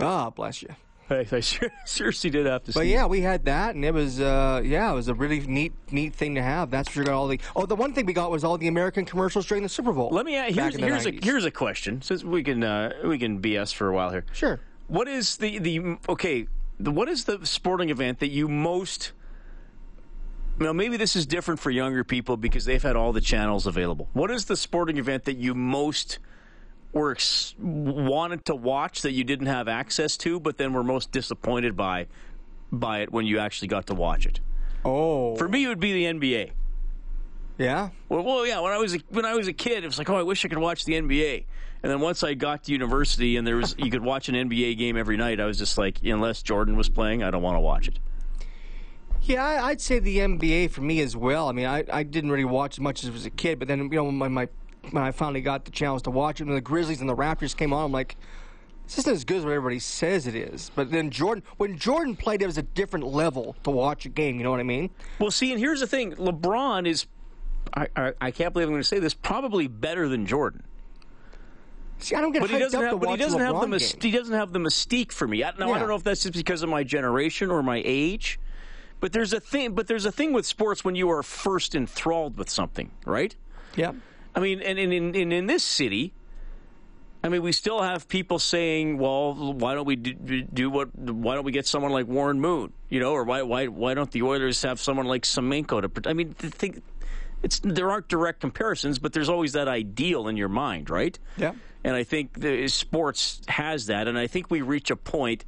Ah, 0.00 0.30
bless 0.30 0.62
you. 0.62 0.68
I, 1.08 1.26
I 1.32 1.40
ser- 1.40 1.72
seriously 1.84 2.30
did 2.30 2.46
have 2.46 2.62
to. 2.64 2.72
But 2.72 2.80
sneeze. 2.82 2.92
yeah, 2.92 3.06
we 3.06 3.20
had 3.20 3.46
that, 3.46 3.74
and 3.74 3.84
it 3.84 3.92
was 3.92 4.20
uh, 4.20 4.62
yeah, 4.64 4.92
it 4.92 4.94
was 4.94 5.08
a 5.08 5.14
really 5.14 5.40
neat 5.40 5.72
neat 5.90 6.14
thing 6.14 6.36
to 6.36 6.42
have. 6.42 6.70
That's 6.70 6.88
for 6.88 6.94
sure. 6.96 7.04
Got 7.06 7.14
all 7.14 7.26
the 7.26 7.40
oh, 7.56 7.66
the 7.66 7.74
one 7.74 7.92
thing 7.92 8.06
we 8.06 8.12
got 8.12 8.30
was 8.30 8.44
all 8.44 8.56
the 8.58 8.68
American 8.68 9.04
commercials 9.04 9.46
during 9.46 9.64
the 9.64 9.68
Super 9.68 9.92
Bowl. 9.92 10.10
Let 10.12 10.24
me. 10.24 10.36
ask 10.36 10.54
back 10.54 10.74
Here's 10.74 11.04
here's 11.04 11.06
a 11.06 11.18
here's 11.20 11.44
a 11.44 11.50
question. 11.50 12.00
Since 12.00 12.22
we 12.22 12.44
can 12.44 12.62
uh, 12.62 12.92
we 13.04 13.18
can 13.18 13.40
BS 13.40 13.74
for 13.74 13.88
a 13.88 13.92
while 13.94 14.10
here. 14.10 14.24
sure. 14.32 14.60
What 14.86 15.08
is 15.08 15.36
the 15.38 15.58
the 15.58 15.96
okay? 16.08 16.46
The, 16.78 16.90
what 16.92 17.08
is 17.08 17.24
the 17.24 17.44
sporting 17.44 17.90
event 17.90 18.20
that 18.20 18.28
you 18.28 18.46
most? 18.48 19.10
Now 20.60 20.74
maybe 20.74 20.98
this 20.98 21.16
is 21.16 21.24
different 21.26 21.58
for 21.58 21.70
younger 21.70 22.04
people 22.04 22.36
because 22.36 22.66
they've 22.66 22.82
had 22.82 22.94
all 22.94 23.12
the 23.12 23.20
channels 23.22 23.66
available. 23.66 24.10
What 24.12 24.30
is 24.30 24.44
the 24.44 24.56
sporting 24.56 24.98
event 24.98 25.24
that 25.24 25.38
you 25.38 25.54
most 25.54 26.18
were 26.92 27.12
ex- 27.12 27.54
wanted 27.58 28.44
to 28.44 28.54
watch 28.54 29.00
that 29.02 29.12
you 29.12 29.24
didn't 29.24 29.46
have 29.46 29.68
access 29.68 30.16
to, 30.18 30.38
but 30.38 30.58
then 30.58 30.74
were 30.74 30.84
most 30.84 31.12
disappointed 31.12 31.76
by 31.76 32.06
by 32.70 33.00
it 33.00 33.10
when 33.10 33.26
you 33.26 33.38
actually 33.38 33.68
got 33.68 33.86
to 33.86 33.94
watch 33.94 34.26
it? 34.26 34.40
Oh, 34.84 35.34
For 35.36 35.48
me, 35.48 35.64
it 35.64 35.68
would 35.68 35.80
be 35.80 35.92
the 35.92 36.04
NBA. 36.04 36.50
yeah. 37.58 37.90
Well, 38.08 38.22
well, 38.22 38.46
yeah. 38.46 38.60
When 38.60 38.72
I 38.72 38.78
was 38.78 38.94
a, 38.94 38.98
when 39.08 39.24
I 39.24 39.34
was 39.34 39.48
a 39.48 39.52
kid, 39.52 39.82
it 39.82 39.86
was 39.86 39.98
like, 39.98 40.08
oh, 40.10 40.16
I 40.16 40.22
wish 40.22 40.44
I 40.44 40.48
could 40.48 40.58
watch 40.58 40.84
the 40.84 40.94
NBA. 40.94 41.44
And 41.82 41.90
then 41.90 42.00
once 42.00 42.22
I 42.22 42.34
got 42.34 42.64
to 42.64 42.72
university 42.72 43.36
and 43.36 43.46
there 43.46 43.56
was 43.56 43.74
you 43.78 43.90
could 43.90 44.02
watch 44.02 44.28
an 44.28 44.34
NBA 44.34 44.76
game 44.76 44.96
every 44.98 45.16
night, 45.16 45.40
I 45.40 45.46
was 45.46 45.58
just 45.58 45.78
like, 45.78 45.98
unless 46.04 46.42
Jordan 46.42 46.76
was 46.76 46.90
playing, 46.90 47.22
I 47.22 47.30
don't 47.30 47.42
want 47.42 47.56
to 47.56 47.60
watch 47.60 47.88
it. 47.88 47.98
Yeah, 49.22 49.44
I- 49.44 49.68
I'd 49.68 49.80
say 49.80 49.98
the 49.98 50.18
NBA 50.18 50.68
for 50.70 50.80
me 50.80 51.00
as 51.00 51.16
well. 51.16 51.48
I 51.48 51.52
mean, 51.52 51.66
I, 51.66 51.84
I 51.92 52.02
didn't 52.02 52.30
really 52.30 52.44
watch 52.44 52.74
as 52.74 52.80
much 52.80 53.02
as 53.04 53.10
I 53.10 53.12
was 53.12 53.26
a 53.26 53.30
kid, 53.30 53.58
but 53.58 53.68
then 53.68 53.78
you 53.80 53.88
know 53.90 54.04
when 54.04 54.32
my 54.32 54.48
when 54.90 55.02
I 55.02 55.12
finally 55.12 55.42
got 55.42 55.66
the 55.66 55.70
chance 55.70 56.02
to 56.02 56.10
watch 56.10 56.40
it, 56.40 56.44
when 56.44 56.54
the 56.54 56.60
Grizzlies 56.60 57.00
and 57.00 57.08
the 57.08 57.14
Raptors 57.14 57.54
came 57.54 57.72
on, 57.72 57.84
I'm 57.84 57.92
like, 57.92 58.16
this 58.86 58.98
isn't 58.98 59.12
as 59.12 59.24
good 59.24 59.36
as 59.38 59.44
what 59.44 59.50
everybody 59.52 59.78
says 59.78 60.26
it 60.26 60.34
is. 60.34 60.70
But 60.74 60.90
then 60.90 61.10
Jordan, 61.10 61.44
when 61.58 61.76
Jordan 61.76 62.16
played, 62.16 62.40
it 62.42 62.46
was 62.46 62.56
a 62.58 62.62
different 62.62 63.06
level 63.06 63.54
to 63.64 63.70
watch 63.70 64.06
a 64.06 64.08
game. 64.08 64.38
You 64.38 64.42
know 64.44 64.50
what 64.50 64.58
I 64.60 64.64
mean? 64.64 64.90
Well, 65.18 65.30
see, 65.30 65.50
and 65.52 65.60
here's 65.60 65.80
the 65.80 65.86
thing: 65.86 66.12
LeBron 66.16 66.88
is, 66.88 67.06
I, 67.74 67.88
I, 67.94 68.12
I 68.20 68.30
can't 68.30 68.52
believe 68.54 68.68
I'm 68.68 68.72
going 68.72 68.82
to 68.82 68.88
say 68.88 68.98
this, 69.00 69.12
probably 69.14 69.66
better 69.68 70.08
than 70.08 70.24
Jordan. 70.26 70.62
See, 71.98 72.16
I 72.16 72.22
don't 72.22 72.32
get 72.32 72.40
but 72.40 72.48
he 72.50 72.58
doesn't 72.58 72.80
have. 72.80 72.98
But 73.00 73.10
he 73.10 73.16
doesn't 73.16 73.38
have 73.38 73.60
the 73.70 73.78
he 74.00 74.10
doesn't 74.10 74.34
have 74.34 74.52
the 74.54 74.58
mystique 74.58 75.12
for 75.12 75.28
me. 75.28 75.44
I- 75.44 75.52
Now 75.58 75.72
I 75.74 75.78
don't 75.78 75.88
know 75.88 75.96
if 75.96 76.04
that's 76.04 76.22
just 76.22 76.34
because 76.34 76.62
of 76.62 76.70
my 76.70 76.82
generation 76.82 77.50
or 77.50 77.62
my 77.62 77.82
age, 77.84 78.40
but 79.00 79.12
there's 79.12 79.32
a 79.32 79.40
thing. 79.40 79.74
But 79.74 79.86
there's 79.86 80.06
a 80.06 80.12
thing 80.12 80.32
with 80.32 80.46
sports 80.46 80.84
when 80.84 80.94
you 80.94 81.10
are 81.10 81.22
first 81.22 81.74
enthralled 81.74 82.36
with 82.36 82.48
something, 82.50 82.90
right? 83.04 83.34
Yeah. 83.76 83.92
I 84.34 84.40
mean, 84.40 84.60
and 84.60 84.78
in 84.78 84.92
in, 84.92 85.14
in, 85.14 85.32
in 85.32 85.46
this 85.46 85.64
city, 85.64 86.12
I 87.22 87.28
mean, 87.28 87.42
we 87.42 87.52
still 87.52 87.82
have 87.82 88.08
people 88.08 88.38
saying, 88.38 88.98
"Well, 88.98 89.34
why 89.34 89.74
don't 89.74 89.86
we 89.86 89.96
do, 89.96 90.42
do 90.42 90.70
what? 90.70 90.94
Why 90.96 91.34
don't 91.34 91.44
we 91.44 91.52
get 91.52 91.66
someone 91.66 91.92
like 91.92 92.06
Warren 92.06 92.40
Moon? 92.40 92.72
You 92.88 93.00
know, 93.00 93.12
or 93.12 93.24
why 93.24 93.42
why 93.42 93.66
why 93.66 93.94
don't 93.94 94.10
the 94.10 94.22
Oilers 94.22 94.62
have 94.62 94.80
someone 94.80 95.06
like 95.06 95.22
Semenko 95.22 95.82
to? 95.82 96.08
I 96.08 96.12
mean, 96.12 96.34
the 96.38 96.50
thing, 96.50 96.82
it's 97.42 97.60
there 97.60 97.90
aren't 97.90 98.08
direct 98.08 98.40
comparisons, 98.40 98.98
but 98.98 99.12
there's 99.12 99.28
always 99.28 99.52
that 99.52 99.68
ideal 99.68 100.28
in 100.28 100.36
your 100.36 100.48
mind, 100.48 100.88
right? 100.88 101.18
Yeah. 101.36 101.52
And 101.82 101.96
I 101.96 102.04
think 102.04 102.38
the 102.38 102.68
sports 102.68 103.40
has 103.48 103.86
that, 103.86 104.06
and 104.08 104.18
I 104.18 104.26
think 104.26 104.50
we 104.50 104.62
reach 104.62 104.90
a 104.90 104.96
point. 104.96 105.44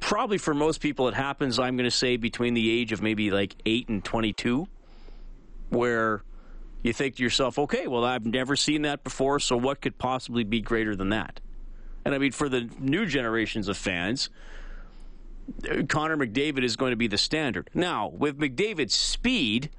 Probably 0.00 0.38
for 0.38 0.54
most 0.54 0.80
people, 0.80 1.08
it 1.08 1.14
happens. 1.14 1.58
I'm 1.58 1.76
going 1.76 1.88
to 1.88 1.94
say 1.96 2.16
between 2.16 2.54
the 2.54 2.70
age 2.70 2.92
of 2.92 3.02
maybe 3.02 3.30
like 3.30 3.54
eight 3.66 3.88
and 3.88 4.02
22, 4.04 4.66
where 5.68 6.22
you 6.82 6.92
think 6.92 7.16
to 7.16 7.22
yourself, 7.22 7.58
okay, 7.58 7.86
well, 7.86 8.04
I've 8.04 8.26
never 8.26 8.56
seen 8.56 8.82
that 8.82 9.04
before, 9.04 9.38
so 9.38 9.56
what 9.56 9.80
could 9.80 9.98
possibly 9.98 10.42
be 10.44 10.60
greater 10.60 10.96
than 10.96 11.10
that? 11.10 11.40
And 12.04 12.14
I 12.14 12.18
mean, 12.18 12.32
for 12.32 12.48
the 12.48 12.68
new 12.78 13.04
generations 13.06 13.68
of 13.68 13.76
fans, 13.76 14.30
Connor 15.88 16.16
McDavid 16.16 16.64
is 16.64 16.76
going 16.76 16.90
to 16.90 16.96
be 16.96 17.06
the 17.06 17.18
standard. 17.18 17.68
Now, 17.74 18.08
with 18.08 18.38
McDavid's 18.38 18.94
speed, 18.94 19.70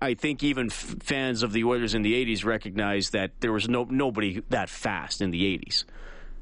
I- 0.00 0.14
think 0.14 0.42
even 0.42 0.66
f- 0.66 0.96
fans 1.00 1.42
of 1.42 1.52
the 1.52 1.64
Oilers 1.64 1.94
in 1.94 2.02
the 2.02 2.12
80s 2.14 2.44
recognize 2.44 3.10
that 3.10 3.40
there 3.40 3.52
was 3.52 3.68
no 3.68 3.84
nobody 3.84 4.42
that 4.50 4.68
fast 4.68 5.20
in 5.22 5.30
the 5.30 5.42
80s. 5.44 5.84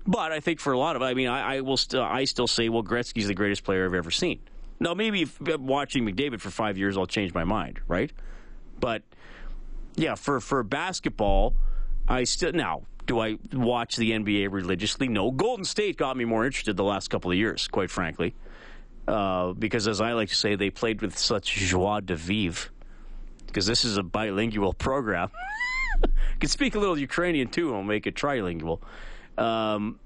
But 0.07 0.33
I 0.33 0.41
think 0.41 0.61
for 0.61 0.73
a 0.73 0.79
lot 0.79 0.97
of, 0.97 1.03
I 1.03 1.15
mean, 1.15 1.29
I, 1.29 1.57
I 1.57 1.61
will 1.61 1.77
still, 1.77 2.03
I 2.03 2.25
still 2.25 2.47
say, 2.47 2.69
well, 2.69 2.83
Gretzky's 2.83 3.27
the 3.27 3.35
greatest 3.35 3.65
player 3.65 3.87
I've 3.87 3.95
ever 3.95 4.11
seen. 4.11 4.41
Now, 4.81 4.93
maybe 4.93 5.23
if 5.23 5.41
watching 5.41 6.05
McDavid 6.05 6.41
for 6.41 6.51
five 6.51 6.77
years, 6.77 6.99
I'll 6.99 7.07
change 7.07 7.33
my 7.33 7.45
mind, 7.45 7.81
right? 7.89 8.13
But 8.79 9.03
yeah, 9.97 10.15
for 10.15 10.41
for 10.41 10.63
basketball, 10.63 11.55
I 12.07 12.25
still 12.25 12.53
now 12.53 12.83
do 13.07 13.21
I 13.21 13.39
watch 13.53 13.97
the 13.97 14.13
NBA 14.13 14.51
religiously? 14.51 15.09
No. 15.09 15.31
Golden 15.31 15.65
State 15.65 15.97
got 15.97 16.17
me 16.17 16.25
more 16.25 16.47
interested 16.47 16.77
the 16.77 16.85
last 16.85 17.09
couple 17.09 17.31
of 17.31 17.37
years, 17.37 17.69
quite 17.69 17.91
frankly, 17.91 18.35
uh, 19.07 19.53
because 19.53 19.87
as 19.87 20.01
I 20.01 20.13
like 20.13 20.31
to 20.31 20.35
say, 20.35 20.55
they 20.55 20.71
played 20.71 21.03
with 21.03 21.19
such 21.19 21.55
joie 21.55 22.01
de 22.01 22.17
vivre. 22.17 22.71
Because 23.47 23.67
this 23.67 23.85
is 23.85 23.97
a 23.97 24.03
bilingual 24.03 24.73
program. 24.89 25.31
can 26.41 26.49
speak 26.49 26.75
a 26.75 26.79
little 26.79 26.99
Ukrainian 26.99 27.49
too, 27.49 27.69
and 27.69 27.77
I'll 27.77 27.83
make 27.83 28.07
it 28.07 28.15
trilingual. 28.15 28.81
Um, 29.39 29.99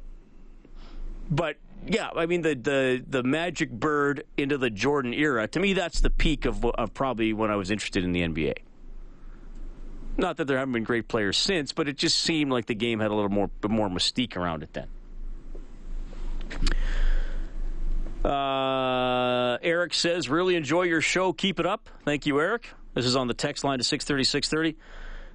but 1.31 1.57
yeah, 1.87 2.11
I 2.15 2.27
mean 2.27 2.43
the, 2.43 2.55
the 2.55 3.05
the 3.07 3.23
Magic 3.23 3.71
Bird 3.71 4.25
into 4.37 4.59
the 4.59 4.71
Jordan 4.71 5.15
era. 5.15 5.47
To 5.49 5.61
me, 5.61 5.73
that's 5.73 6.01
the 6.01 6.11
peak 6.11 6.45
of, 6.45 6.65
of 6.65 6.95
probably 6.95 7.33
when 7.33 7.51
I 7.51 7.57
was 7.57 7.71
interested 7.71 8.05
in 8.05 8.13
the 8.13 8.23
NBA. 8.23 8.55
Not 10.17 10.37
that 10.39 10.47
there 10.47 10.59
haven't 10.59 10.73
been 10.73 10.85
great 10.85 11.07
players 11.07 11.39
since, 11.39 11.73
but 11.73 11.89
it 11.89 11.97
just 11.97 12.19
seemed 12.19 12.51
like 12.51 12.67
the 12.67 12.75
game 12.75 12.99
had 12.99 13.11
a 13.11 13.15
little 13.15 13.31
more 13.31 13.51
more 13.69 13.89
mystique 13.89 14.37
around 14.37 14.63
it 14.63 14.73
then. 14.73 14.89
Uh, 18.25 19.59
Eric 19.63 19.95
says, 19.95 20.29
"Really 20.29 20.57
enjoy 20.57 20.83
your 20.83 21.01
show. 21.01 21.33
Keep 21.33 21.61
it 21.61 21.67
up." 21.67 21.89
Thank 22.05 22.27
you, 22.27 22.41
Eric. 22.41 22.71
This 22.95 23.07
is 23.07 23.15
on 23.15 23.29
the 23.29 23.35
text 23.35 23.63
line 23.63 23.79
to 23.79 23.85
six 23.85 24.05
thirty 24.05 24.25
six 24.25 24.49
thirty. 24.49 24.77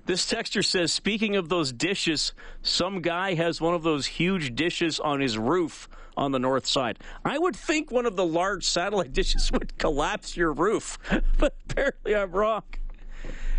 This 0.06 0.26
texture 0.26 0.64
says, 0.64 0.92
"Speaking 0.92 1.36
of 1.36 1.48
those 1.50 1.72
dishes, 1.72 2.34
some 2.62 3.02
guy 3.02 3.36
has 3.36 3.62
one 3.62 3.74
of 3.74 3.84
those 3.84 4.06
huge 4.06 4.54
dishes 4.56 5.00
on 5.00 5.20
his 5.22 5.38
roof 5.38 5.88
on 6.18 6.32
the 6.32 6.40
north 6.40 6.68
side. 6.68 7.00
I 7.24 7.38
would 7.40 7.56
think 7.56 7.90
one 7.90 8.06
of 8.06 8.16
the 8.16 8.26
large 8.26 8.66
satellite 8.66 9.14
dishes 9.22 9.52
would 9.52 9.78
collapse 9.78 10.36
your 10.36 10.52
roof, 10.52 10.98
but 11.38 11.56
apparently 11.70 12.16
I'm 12.16 12.32
wrong." 12.32 12.64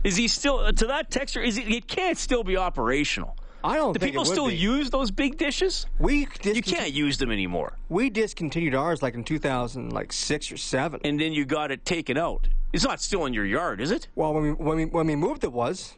Is 0.05 0.17
he 0.17 0.29
still 0.29 0.59
uh, 0.59 0.73
to 0.73 0.87
that 0.89 1.11
texture? 1.11 1.41
Is 1.41 1.57
it? 1.57 1.67
It 1.67 1.87
can't 1.89 2.19
still 2.19 2.45
be 2.45 2.59
operational. 2.59 3.37
I 3.65 3.77
don't 3.77 3.95
Do 3.95 3.99
think 4.01 4.13
people 4.13 4.27
still 4.27 4.49
be. 4.49 4.57
use 4.57 4.91
those 4.91 5.11
big 5.11 5.39
dishes? 5.39 5.87
We 5.99 6.29
You 6.43 6.61
can't 6.61 6.93
use 6.93 7.17
them 7.17 7.31
anymore. 7.31 7.79
we 7.89 8.11
discontinued 8.11 8.75
ours 8.75 9.03
like 9.03 9.15
in 9.15 9.25
2000, 9.25 9.91
like 9.91 10.13
six 10.13 10.53
or 10.53 10.59
seven. 10.59 11.01
And 11.03 11.19
then 11.19 11.33
you 11.33 11.47
got 11.47 11.71
it 11.71 11.87
taken 11.87 12.19
out. 12.19 12.49
It's 12.75 12.85
not 12.85 13.01
still 13.01 13.25
in 13.25 13.33
your 13.33 13.47
yard, 13.47 13.81
is 13.81 13.91
it? 13.91 14.09
well, 14.15 14.35
when 14.35 14.43
we 14.43 14.51
when 14.53 14.77
we 14.77 14.85
when 14.85 15.07
we 15.07 15.17
moved, 15.17 15.45
it 15.45 15.53
was. 15.53 15.95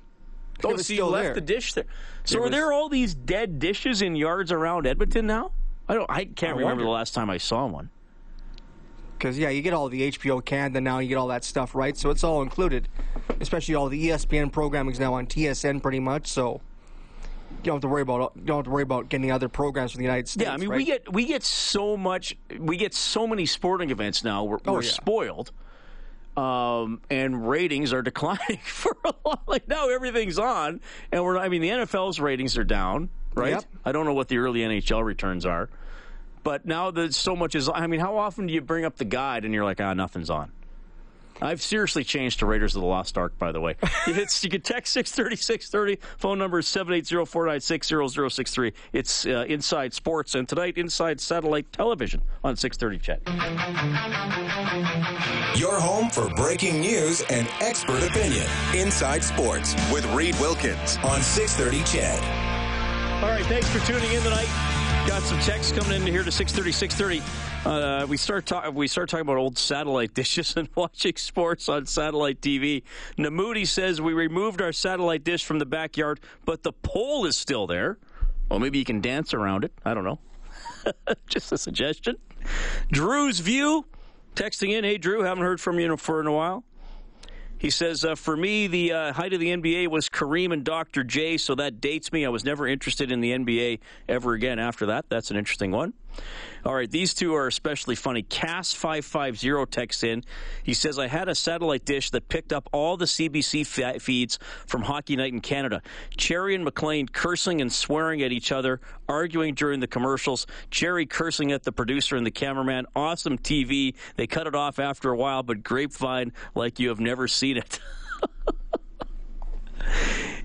Oh, 0.64 0.76
so 0.76 0.92
you 0.94 1.04
left 1.06 1.24
there. 1.24 1.34
the 1.34 1.40
dish 1.40 1.74
there. 1.74 1.84
So 2.24 2.36
It 2.36 2.38
are 2.38 2.42
was- 2.42 2.50
there 2.50 2.72
all 2.72 2.88
these 2.88 3.14
dead 3.14 3.58
dishes 3.58 4.02
in 4.02 4.16
yards 4.16 4.50
around 4.52 4.86
Edmonton 4.86 5.26
now? 5.26 5.52
I 5.88 5.94
don't. 5.94 6.10
I 6.10 6.24
can't 6.24 6.54
I 6.54 6.58
remember 6.58 6.66
wonder. 6.66 6.84
the 6.84 6.90
last 6.90 7.14
time 7.14 7.30
I 7.30 7.38
saw 7.38 7.66
one. 7.66 7.90
Because 9.18 9.38
yeah, 9.38 9.48
you 9.48 9.62
get 9.62 9.72
all 9.72 9.88
the 9.88 10.02
HBO 10.12 10.44
Canada 10.44 10.80
now, 10.80 10.98
you 10.98 11.08
get 11.08 11.16
all 11.16 11.28
that 11.28 11.44
stuff, 11.44 11.74
right? 11.74 11.96
So 11.96 12.10
it's 12.10 12.22
all 12.22 12.42
included, 12.42 12.88
especially 13.40 13.74
all 13.74 13.88
the 13.88 14.08
ESPN 14.08 14.52
programming 14.52 14.92
is 14.92 15.00
now 15.00 15.14
on 15.14 15.26
TSN 15.26 15.80
pretty 15.80 16.00
much. 16.00 16.26
So 16.26 16.60
you 17.50 17.56
don't 17.64 17.76
have 17.76 17.82
to 17.82 17.88
worry 17.88 18.02
about 18.02 18.32
you 18.36 18.42
don't 18.44 18.58
have 18.58 18.64
to 18.66 18.70
worry 18.70 18.82
about 18.82 19.08
getting 19.08 19.30
other 19.30 19.48
programs 19.48 19.92
from 19.92 20.00
the 20.00 20.04
United 20.04 20.28
States. 20.28 20.44
Yeah, 20.46 20.52
I 20.52 20.58
mean, 20.58 20.68
right? 20.68 20.76
we 20.76 20.84
get 20.84 21.12
we 21.12 21.24
get 21.24 21.42
so 21.44 21.96
much. 21.96 22.36
We 22.58 22.76
get 22.76 22.92
so 22.92 23.26
many 23.26 23.46
sporting 23.46 23.90
events 23.90 24.22
now. 24.22 24.44
We're, 24.44 24.58
Oh, 24.66 24.74
we're 24.74 24.82
yeah. 24.82 24.90
spoiled, 24.90 25.50
um, 26.36 27.00
and 27.10 27.48
ratings 27.48 27.92
are 27.92 28.02
declining 28.10 28.60
for 28.62 28.96
a 29.04 29.14
lot. 29.24 29.42
Like 29.46 29.68
now, 29.68 29.88
everything's 29.88 30.38
on, 30.38 30.80
and 31.12 31.24
we're. 31.24 31.38
I 31.38 31.48
mean, 31.48 31.62
the 31.62 31.70
NFL's 31.70 32.20
ratings 32.20 32.58
are 32.58 32.64
down, 32.64 33.08
right? 33.34 33.50
Yep. 33.50 33.64
I 33.84 33.92
don't 33.92 34.06
know 34.06 34.14
what 34.14 34.28
the 34.28 34.38
early 34.38 34.60
NHL 34.60 35.04
returns 35.04 35.46
are, 35.46 35.68
but 36.42 36.66
now 36.66 36.90
that 36.90 37.14
so 37.14 37.36
much 37.36 37.54
is. 37.54 37.68
I 37.68 37.86
mean, 37.86 38.00
how 38.00 38.18
often 38.18 38.46
do 38.46 38.54
you 38.54 38.60
bring 38.60 38.84
up 38.84 38.96
the 38.96 39.04
guide 39.04 39.44
and 39.44 39.54
you're 39.54 39.64
like, 39.64 39.80
ah, 39.80 39.94
nothing's 39.94 40.30
on? 40.30 40.52
I've 41.40 41.60
seriously 41.62 42.04
changed 42.04 42.38
to 42.40 42.46
Raiders 42.46 42.74
of 42.76 42.82
the 42.82 42.88
Lost 42.88 43.18
Ark, 43.18 43.38
by 43.38 43.52
the 43.52 43.60
way. 43.60 43.76
It's, 44.06 44.42
you 44.44 44.50
can 44.50 44.62
text 44.62 44.92
630 44.92 45.36
630. 45.36 46.00
Phone 46.18 46.38
number 46.38 46.60
is 46.60 46.68
780 46.68 47.26
496 47.26 47.88
0063. 48.34 48.72
It's 48.92 49.26
uh, 49.26 49.44
Inside 49.48 49.92
Sports, 49.92 50.34
and 50.34 50.48
tonight, 50.48 50.78
Inside 50.78 51.20
Satellite 51.20 51.70
Television 51.72 52.22
on 52.44 52.56
630 52.56 53.20
Ched. 53.20 53.20
Your 55.58 55.78
home 55.78 56.08
for 56.10 56.28
breaking 56.34 56.80
news 56.80 57.22
and 57.30 57.48
expert 57.60 58.02
opinion. 58.02 58.46
Inside 58.74 59.22
Sports 59.24 59.74
with 59.92 60.06
Reed 60.14 60.34
Wilkins 60.40 60.96
on 60.98 61.20
630 61.22 61.80
Ched. 61.80 63.22
All 63.22 63.30
right, 63.30 63.44
thanks 63.46 63.68
for 63.70 63.78
tuning 63.86 64.12
in 64.12 64.22
tonight. 64.22 64.75
Got 65.06 65.22
some 65.22 65.38
texts 65.38 65.70
coming 65.70 66.02
in 66.02 66.06
here 66.06 66.24
to 66.24 66.32
630, 66.32 66.72
630. 66.72 67.22
Uh, 67.64 68.06
we 68.06 68.16
start 68.16 68.44
talk, 68.44 68.74
we 68.74 68.88
start 68.88 69.08
talking 69.08 69.22
about 69.22 69.36
old 69.36 69.56
satellite 69.56 70.14
dishes 70.14 70.56
and 70.56 70.68
watching 70.74 71.14
sports 71.14 71.68
on 71.68 71.86
satellite 71.86 72.40
TV. 72.40 72.82
Namoody 73.16 73.66
says 73.68 74.00
we 74.00 74.14
removed 74.14 74.60
our 74.60 74.72
satellite 74.72 75.22
dish 75.22 75.44
from 75.44 75.60
the 75.60 75.64
backyard, 75.64 76.18
but 76.44 76.64
the 76.64 76.72
pole 76.72 77.24
is 77.24 77.36
still 77.36 77.68
there. 77.68 77.98
Well, 78.50 78.58
maybe 78.58 78.78
you 78.78 78.84
can 78.84 79.00
dance 79.00 79.32
around 79.32 79.64
it. 79.64 79.72
I 79.84 79.94
don't 79.94 80.04
know. 80.04 80.18
Just 81.28 81.52
a 81.52 81.58
suggestion. 81.58 82.16
Drew's 82.90 83.38
view, 83.38 83.86
texting 84.34 84.70
in, 84.70 84.82
hey 84.82 84.98
Drew, 84.98 85.22
haven't 85.22 85.44
heard 85.44 85.60
from 85.60 85.78
you 85.78 85.96
for 85.96 86.20
in 86.20 86.26
a 86.26 86.32
while. 86.32 86.64
He 87.66 87.70
says, 87.70 88.04
uh, 88.04 88.14
for 88.14 88.36
me, 88.36 88.68
the 88.68 88.92
uh, 88.92 89.12
height 89.12 89.32
of 89.32 89.40
the 89.40 89.48
NBA 89.48 89.88
was 89.88 90.08
Kareem 90.08 90.52
and 90.52 90.62
Dr. 90.62 91.02
J, 91.02 91.36
so 91.36 91.56
that 91.56 91.80
dates 91.80 92.12
me. 92.12 92.24
I 92.24 92.28
was 92.28 92.44
never 92.44 92.68
interested 92.68 93.10
in 93.10 93.20
the 93.20 93.32
NBA 93.32 93.80
ever 94.08 94.34
again 94.34 94.60
after 94.60 94.86
that. 94.86 95.06
That's 95.08 95.32
an 95.32 95.36
interesting 95.36 95.72
one. 95.72 95.92
All 96.64 96.74
right, 96.74 96.90
these 96.90 97.14
two 97.14 97.34
are 97.34 97.46
especially 97.46 97.94
funny. 97.94 98.24
Cass550 98.24 99.70
texts 99.70 100.02
in. 100.02 100.24
He 100.64 100.74
says, 100.74 100.98
I 100.98 101.06
had 101.06 101.28
a 101.28 101.34
satellite 101.34 101.84
dish 101.84 102.10
that 102.10 102.28
picked 102.28 102.52
up 102.52 102.68
all 102.72 102.96
the 102.96 103.04
CBC 103.04 104.00
feeds 104.00 104.38
from 104.66 104.82
Hockey 104.82 105.14
Night 105.14 105.32
in 105.32 105.40
Canada. 105.40 105.80
Cherry 106.16 106.56
and 106.56 106.64
MacLean 106.64 107.06
cursing 107.06 107.60
and 107.60 107.72
swearing 107.72 108.22
at 108.22 108.32
each 108.32 108.50
other, 108.50 108.80
arguing 109.08 109.54
during 109.54 109.78
the 109.78 109.86
commercials. 109.86 110.46
Cherry 110.70 111.06
cursing 111.06 111.52
at 111.52 111.62
the 111.62 111.72
producer 111.72 112.16
and 112.16 112.26
the 112.26 112.32
cameraman. 112.32 112.86
Awesome 112.96 113.38
TV. 113.38 113.94
They 114.16 114.26
cut 114.26 114.48
it 114.48 114.56
off 114.56 114.80
after 114.80 115.10
a 115.10 115.16
while, 115.16 115.44
but 115.44 115.62
grapevine 115.62 116.32
like 116.56 116.80
you 116.80 116.88
have 116.88 117.00
never 117.00 117.28
seen 117.28 117.58
it. 117.58 117.78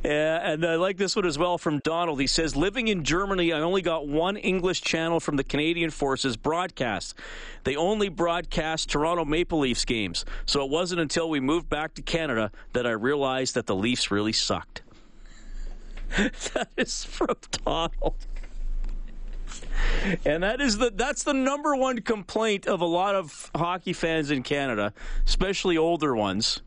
And 0.04 0.66
I 0.66 0.76
like 0.76 0.98
this 0.98 1.16
one 1.16 1.28
as 1.28 1.38
well 1.38 1.60
from 1.60 1.80
Donald. 1.80 2.20
He 2.20 2.26
says, 2.26 2.56
Living 2.56 2.88
in 2.88 3.04
Germany, 3.04 3.54
I 3.54 3.60
only 3.60 3.84
got 3.84 4.08
one 4.08 4.36
English 4.36 4.82
channel 4.82 5.20
from 5.20 5.36
the 5.36 5.44
Canadian 5.44 5.92
Forces 5.92 6.38
broadcast. 6.38 7.14
They 7.66 7.76
only 7.76 8.10
broadcast 8.10 8.90
Toronto 8.90 9.26
Maple 9.26 9.60
Leafs 9.60 9.86
games. 9.86 10.26
So 10.48 10.66
it 10.66 10.72
wasn't 10.72 11.02
until 11.02 11.30
we 11.30 11.40
moved 11.40 11.70
back 11.70 11.94
to 11.96 12.02
Canada 12.02 12.52
that 12.74 12.88
I 12.88 12.92
realized 12.92 13.54
that 13.54 13.68
the 13.68 13.76
Leafs 13.76 14.10
really 14.10 14.34
sucked. 14.34 14.82
that 16.18 16.70
is 16.78 17.04
from 17.04 17.36
Donald. 17.64 18.16
And 20.26 20.42
that 20.42 20.62
is 20.62 20.78
the 20.78 20.92
that's 20.94 21.24
the 21.24 21.34
number 21.34 21.76
one 21.76 22.02
complaint 22.02 22.66
of 22.66 22.82
a 22.82 22.86
lot 22.86 23.16
of 23.16 23.52
hockey 23.54 23.94
fans 23.94 24.32
in 24.32 24.42
Canada, 24.42 24.94
especially 25.26 25.78
older 25.78 26.16
ones 26.16 26.62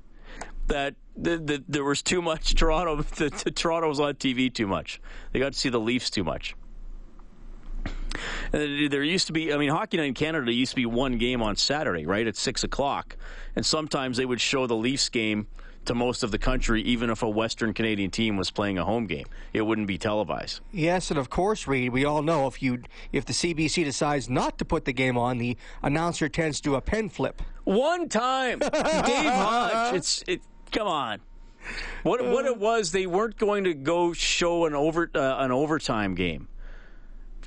that 0.69 0.95
the, 1.17 1.39
the, 1.39 1.65
there 1.69 1.85
was 1.85 2.03
too 2.03 2.23
much 2.23 2.55
Toronto. 2.57 3.03
The, 3.03 3.31
the 3.45 3.51
Toronto 3.51 3.89
was 3.89 4.01
on 4.01 4.15
TV 4.15 4.53
too 4.53 4.67
much. 4.67 5.01
They 5.33 5.39
got 5.39 5.53
to 5.53 5.59
see 5.59 5.69
the 5.69 5.81
Leafs 5.81 6.11
too 6.11 6.25
much. 6.25 6.55
And 8.53 8.93
there 8.93 9.03
used 9.03 9.27
to 9.27 9.33
be, 9.33 9.53
I 9.53 9.57
mean, 9.57 9.71
Hockey 9.71 9.97
Night 9.97 10.07
in 10.07 10.15
Canada 10.15 10.53
used 10.53 10.71
to 10.71 10.77
be 10.77 10.87
one 10.87 11.19
game 11.19 11.43
on 11.43 11.57
Saturday, 11.57 12.07
right, 12.07 12.27
at 12.27 12.37
6 12.37 12.63
o'clock. 12.63 13.17
And 13.57 13.67
sometimes 13.67 14.17
they 14.17 14.25
would 14.25 14.41
show 14.41 14.67
the 14.67 14.77
Leafs 14.77 15.09
game 15.09 15.49
to 15.87 15.95
most 15.95 16.23
of 16.23 16.31
the 16.31 16.39
country, 16.39 16.83
even 16.83 17.11
if 17.11 17.23
a 17.23 17.29
Western 17.29 17.75
Canadian 17.75 18.11
team 18.11 18.37
was 18.37 18.51
playing 18.51 18.79
a 18.79 18.85
home 18.85 19.07
game. 19.07 19.27
It 19.53 19.63
wouldn't 19.63 19.87
be 19.87 19.99
televised. 19.99 20.61
Yes, 20.73 21.11
and 21.11 21.19
of 21.19 21.31
course, 21.31 21.67
Reed, 21.67 21.93
we 21.93 22.05
all 22.05 22.23
know 22.23 22.47
if 22.47 22.63
you 22.63 22.83
if 23.13 23.25
the 23.25 23.33
CBC 23.33 23.85
decides 23.85 24.29
not 24.31 24.59
to 24.59 24.65
put 24.65 24.85
the 24.85 24.93
game 24.93 25.19
on, 25.19 25.39
the 25.39 25.57
announcer 25.83 26.29
tends 26.29 26.59
to 26.59 26.63
do 26.63 26.75
a 26.77 26.81
pen 26.81 27.09
flip. 27.09 27.43
One 27.65 28.09
time, 28.09 28.59
Dave 28.61 28.73
Hodge. 28.73 29.95
It's 29.95 30.25
it. 30.27 30.43
Come 30.75 30.87
on. 30.87 31.21
What 32.03 32.23
what 32.23 32.45
it 32.45 32.59
was? 32.59 32.93
They 32.93 33.07
weren't 33.07 33.39
going 33.39 33.65
to 33.65 33.73
go 33.73 34.13
show 34.13 34.67
an 34.67 34.75
over 34.75 35.11
uh, 35.15 35.37
an 35.39 35.51
overtime 35.51 36.15
game 36.15 36.49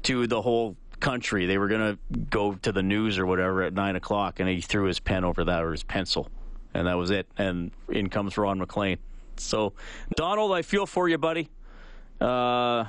to 0.04 0.26
the 0.26 0.42
whole 0.42 0.76
country. 1.00 1.46
They 1.46 1.60
were 1.60 1.68
going 1.68 1.96
to 1.96 2.20
go 2.32 2.54
to 2.54 2.72
the 2.72 2.82
news 2.82 3.20
or 3.20 3.28
whatever 3.28 3.62
at 3.62 3.74
nine 3.74 3.96
o'clock, 3.96 4.40
and 4.40 4.50
he 4.50 4.62
threw 4.62 4.86
his 4.86 5.00
pen 5.00 5.24
over 5.24 5.44
that 5.44 5.64
or 5.64 5.72
his 5.72 5.84
pencil 5.84 6.32
and 6.78 6.88
that 6.88 6.94
was 6.94 7.10
it. 7.10 7.28
And 7.38 7.72
in 7.90 8.10
comes 8.10 8.38
Ron 8.38 8.60
MacLean. 8.60 9.00
So, 9.38 9.74
Donald, 10.16 10.52
I 10.52 10.62
feel 10.62 10.86
for 10.86 11.10
you, 11.10 11.18
buddy. 11.18 11.50
Uh, 12.22 12.86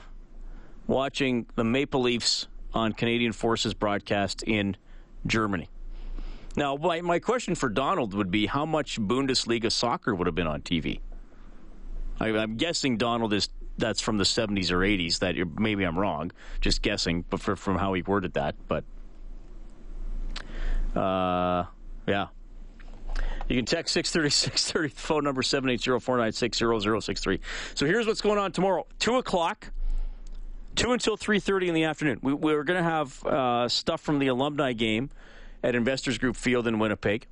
watching 0.86 1.46
the 1.56 1.64
Maple 1.64 2.02
Leafs 2.02 2.48
on 2.74 2.92
Canadian 2.92 3.32
Forces 3.32 3.74
broadcast 3.74 4.42
in 4.42 4.76
Germany. 5.26 5.68
Now, 6.58 6.74
my, 6.74 7.00
my 7.02 7.20
question 7.20 7.54
for 7.54 7.68
Donald 7.68 8.14
would 8.14 8.32
be 8.32 8.46
how 8.46 8.66
much 8.66 9.00
Bundesliga 9.00 9.70
soccer 9.70 10.12
would 10.12 10.26
have 10.26 10.34
been 10.34 10.48
on 10.48 10.60
TV? 10.62 10.98
I, 12.18 12.30
am 12.30 12.56
guessing 12.56 12.96
Donald 12.96 13.32
is 13.32 13.48
that's 13.76 14.00
from 14.00 14.18
the 14.18 14.24
70s 14.24 14.72
or 14.72 14.78
80s. 14.78 15.20
That 15.20 15.36
maybe 15.56 15.84
I'm 15.84 15.96
wrong, 15.96 16.32
just 16.60 16.82
guessing, 16.82 17.24
but 17.30 17.40
for, 17.40 17.54
from 17.54 17.78
how 17.78 17.92
he 17.94 18.02
worded 18.02 18.34
that. 18.34 18.56
But 18.66 18.82
uh, 20.98 21.66
yeah, 22.08 22.26
you 23.48 23.54
can 23.54 23.64
text 23.64 23.94
630 23.94 24.30
630, 24.58 24.88
phone 25.00 25.22
number 25.22 25.42
780 25.42 26.00
496 26.00 26.58
0063. 26.58 27.40
So 27.74 27.86
here's 27.86 28.08
what's 28.08 28.20
going 28.20 28.38
on 28.38 28.50
tomorrow 28.50 28.84
2 28.98 29.18
o'clock. 29.18 29.70
2 30.74 30.92
until 30.92 31.16
3.30 31.16 31.68
in 31.68 31.74
the 31.74 31.84
afternoon. 31.84 32.18
We, 32.22 32.34
we're 32.34 32.62
going 32.62 32.82
to 32.82 32.88
have 32.88 33.24
uh, 33.24 33.68
stuff 33.68 34.00
from 34.00 34.18
the 34.18 34.28
alumni 34.28 34.72
game 34.72 35.10
at 35.62 35.74
Investors 35.74 36.18
Group 36.18 36.36
Field 36.36 36.66
in 36.66 36.78
Winnipeg. 36.78 37.26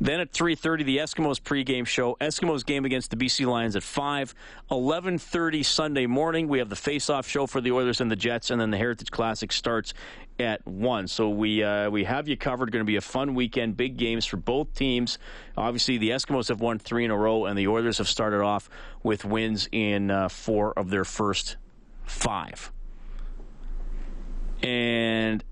Then 0.00 0.20
at 0.20 0.32
3:30, 0.32 0.82
the 0.84 0.98
Eskimos 0.98 1.40
pregame 1.40 1.86
show. 1.86 2.16
Eskimos 2.20 2.66
game 2.66 2.84
against 2.84 3.10
the 3.10 3.16
BC 3.16 3.46
Lions 3.46 3.76
at 3.76 3.82
5. 3.82 4.34
11:30 4.70 5.62
Sunday 5.62 6.06
morning, 6.06 6.48
we 6.48 6.58
have 6.58 6.68
the 6.68 6.76
face-off 6.76 7.28
show 7.28 7.46
for 7.46 7.60
the 7.60 7.70
Oilers 7.70 8.00
and 8.00 8.10
the 8.10 8.16
Jets, 8.16 8.50
and 8.50 8.60
then 8.60 8.70
the 8.70 8.76
Heritage 8.76 9.12
Classic 9.12 9.52
starts 9.52 9.94
at 10.40 10.66
one. 10.66 11.06
So 11.06 11.28
we 11.28 11.62
uh, 11.62 11.90
we 11.90 12.04
have 12.04 12.26
you 12.26 12.36
covered. 12.36 12.72
Going 12.72 12.84
to 12.84 12.86
be 12.86 12.96
a 12.96 13.00
fun 13.00 13.34
weekend. 13.34 13.76
Big 13.76 13.96
games 13.96 14.26
for 14.26 14.36
both 14.36 14.74
teams. 14.74 15.18
Obviously, 15.56 15.98
the 15.98 16.10
Eskimos 16.10 16.48
have 16.48 16.60
won 16.60 16.80
three 16.80 17.04
in 17.04 17.12
a 17.12 17.16
row, 17.16 17.44
and 17.46 17.56
the 17.56 17.68
Oilers 17.68 17.98
have 17.98 18.08
started 18.08 18.40
off 18.40 18.68
with 19.04 19.24
wins 19.24 19.68
in 19.70 20.10
uh, 20.10 20.28
four 20.28 20.72
of 20.76 20.90
their 20.90 21.04
first 21.04 21.56
five. 22.02 22.72
And 24.60 25.44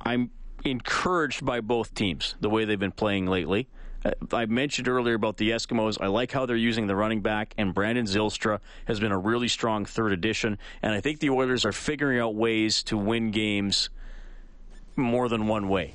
I'm 0.00 0.30
encouraged 0.70 1.44
by 1.44 1.60
both 1.60 1.94
teams 1.94 2.34
the 2.40 2.50
way 2.50 2.64
they've 2.64 2.78
been 2.78 2.92
playing 2.92 3.26
lately. 3.26 3.68
Uh, 4.04 4.12
I 4.32 4.46
mentioned 4.46 4.88
earlier 4.88 5.14
about 5.14 5.36
the 5.36 5.50
Eskimos. 5.50 5.98
I 6.00 6.06
like 6.06 6.30
how 6.30 6.46
they're 6.46 6.56
using 6.56 6.86
the 6.86 6.94
running 6.94 7.20
back, 7.20 7.54
and 7.58 7.74
Brandon 7.74 8.06
Zylstra 8.06 8.60
has 8.86 9.00
been 9.00 9.12
a 9.12 9.18
really 9.18 9.48
strong 9.48 9.84
third 9.84 10.12
addition. 10.12 10.58
And 10.82 10.94
I 10.94 11.00
think 11.00 11.20
the 11.20 11.30
Oilers 11.30 11.64
are 11.64 11.72
figuring 11.72 12.18
out 12.18 12.34
ways 12.34 12.82
to 12.84 12.96
win 12.96 13.30
games 13.30 13.90
more 14.96 15.28
than 15.28 15.46
one 15.46 15.68
way, 15.68 15.94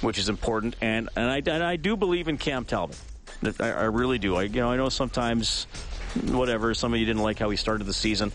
which 0.00 0.18
is 0.18 0.28
important. 0.28 0.76
And 0.80 1.08
and 1.16 1.30
I, 1.30 1.36
and 1.38 1.62
I 1.62 1.76
do 1.76 1.96
believe 1.96 2.28
in 2.28 2.38
Cam 2.38 2.64
Talbot. 2.64 2.98
I, 3.60 3.70
I 3.70 3.84
really 3.84 4.18
do. 4.18 4.36
I 4.36 4.42
you 4.42 4.60
know 4.60 4.70
I 4.70 4.76
know 4.76 4.88
sometimes 4.88 5.66
whatever 6.26 6.74
some 6.74 6.92
of 6.92 7.00
you 7.00 7.06
didn't 7.06 7.22
like 7.22 7.38
how 7.38 7.50
he 7.50 7.56
started 7.56 7.84
the 7.84 7.94
season. 7.94 8.32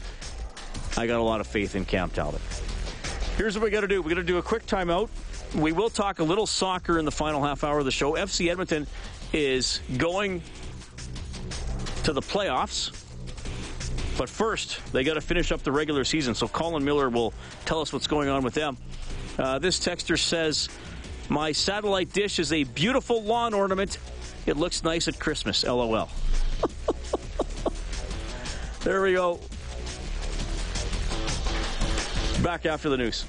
I 0.97 1.07
got 1.07 1.19
a 1.19 1.23
lot 1.23 1.41
of 1.41 1.47
faith 1.47 1.75
in 1.75 1.83
Cam 1.85 2.09
Talbot. 2.09 2.41
Here's 3.37 3.57
what 3.57 3.65
we 3.65 3.69
got 3.69 3.81
to 3.81 3.87
do. 3.87 4.01
We 4.01 4.09
got 4.09 4.15
to 4.15 4.23
do 4.23 4.37
a 4.37 4.41
quick 4.41 4.65
timeout. 4.65 5.09
We 5.53 5.73
will 5.73 5.89
talk 5.89 6.19
a 6.19 6.23
little 6.23 6.47
soccer 6.47 6.97
in 6.97 7.03
the 7.03 7.11
final 7.11 7.43
half 7.43 7.65
hour 7.65 7.79
of 7.79 7.85
the 7.85 7.91
show. 7.91 8.13
FC 8.13 8.49
Edmonton 8.49 8.87
is 9.33 9.81
going 9.97 10.41
to 12.05 12.13
the 12.13 12.21
playoffs. 12.21 12.91
But 14.17 14.29
first, 14.29 14.79
they 14.93 15.03
got 15.03 15.15
to 15.15 15.21
finish 15.21 15.51
up 15.51 15.63
the 15.63 15.71
regular 15.73 16.05
season. 16.05 16.33
So 16.33 16.47
Colin 16.47 16.85
Miller 16.85 17.09
will 17.09 17.33
tell 17.65 17.81
us 17.81 17.91
what's 17.91 18.07
going 18.07 18.29
on 18.29 18.41
with 18.41 18.53
them. 18.53 18.77
Uh, 19.37 19.59
this 19.59 19.79
texter 19.79 20.17
says, 20.17 20.69
My 21.27 21.51
satellite 21.51 22.13
dish 22.13 22.39
is 22.39 22.53
a 22.53 22.63
beautiful 22.63 23.21
lawn 23.21 23.53
ornament. 23.53 23.97
It 24.45 24.55
looks 24.55 24.81
nice 24.81 25.09
at 25.09 25.19
Christmas. 25.19 25.65
LOL. 25.65 26.09
there 28.85 29.01
we 29.01 29.11
go. 29.11 29.41
Back 32.45 32.67
after 32.67 32.89
the 32.89 32.97
news. 32.97 33.25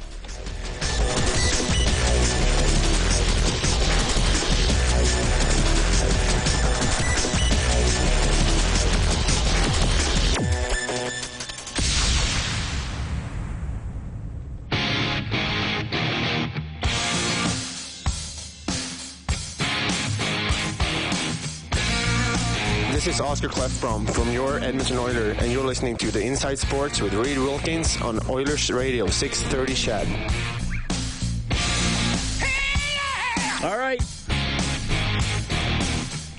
Oscar 23.36 23.48
Klefbom 23.48 24.10
from 24.14 24.32
your 24.32 24.58
Edmonton 24.60 24.96
Oiler, 24.96 25.32
and 25.32 25.52
you're 25.52 25.62
listening 25.62 25.94
to 25.98 26.10
the 26.10 26.24
Inside 26.24 26.58
Sports 26.58 27.02
with 27.02 27.12
Reed 27.12 27.36
Wilkins 27.36 28.00
on 28.00 28.18
Oilers 28.30 28.70
Radio 28.70 29.08
630 29.08 29.74
Ched. 29.74 30.55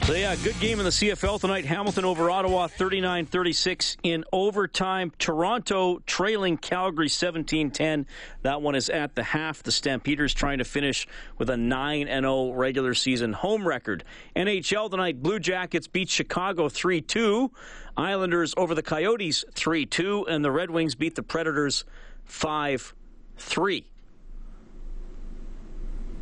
So, 0.07 0.13
yeah, 0.13 0.37
good 0.37 0.57
game 0.61 0.79
in 0.79 0.85
the 0.85 0.91
CFL 0.91 1.41
tonight. 1.41 1.65
Hamilton 1.65 2.05
over 2.05 2.31
Ottawa, 2.31 2.67
39 2.67 3.25
36 3.25 3.97
in 4.03 4.23
overtime. 4.31 5.11
Toronto 5.19 5.99
trailing 6.05 6.55
Calgary 6.55 7.09
17 7.09 7.71
10. 7.71 8.05
That 8.41 8.61
one 8.61 8.75
is 8.75 8.89
at 8.89 9.15
the 9.15 9.23
half. 9.23 9.63
The 9.63 9.71
Stampeders 9.73 10.33
trying 10.33 10.59
to 10.59 10.63
finish 10.63 11.09
with 11.37 11.49
a 11.49 11.57
9 11.57 12.07
0 12.07 12.51
regular 12.53 12.93
season 12.93 13.33
home 13.33 13.67
record. 13.67 14.05
NHL 14.33 14.89
tonight, 14.89 15.21
Blue 15.21 15.39
Jackets 15.39 15.87
beat 15.87 16.07
Chicago 16.07 16.69
3 16.69 17.01
2. 17.01 17.51
Islanders 17.97 18.53
over 18.55 18.73
the 18.73 18.83
Coyotes 18.83 19.43
3 19.55 19.85
2. 19.85 20.27
And 20.29 20.45
the 20.45 20.51
Red 20.51 20.71
Wings 20.71 20.95
beat 20.95 21.15
the 21.15 21.23
Predators 21.23 21.83
5 22.23 22.95
3. 23.39 23.85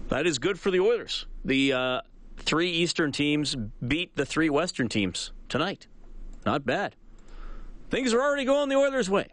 That 0.07 0.25
is 0.25 0.39
good 0.39 0.59
for 0.59 0.71
the 0.71 0.79
Oilers. 0.79 1.27
The 1.43 1.73
uh, 1.73 2.01
three 2.45 2.69
Eastern 2.69 3.11
teams 3.11 3.55
beat 3.85 4.15
the 4.15 4.25
three 4.25 4.49
Western 4.49 4.87
teams 4.87 5.31
tonight. 5.49 5.87
Not 6.45 6.65
bad. 6.65 6.95
Things 7.89 8.13
are 8.13 8.21
already 8.21 8.45
going 8.45 8.69
the 8.69 8.75
Oilers' 8.75 9.09
way. 9.09 9.27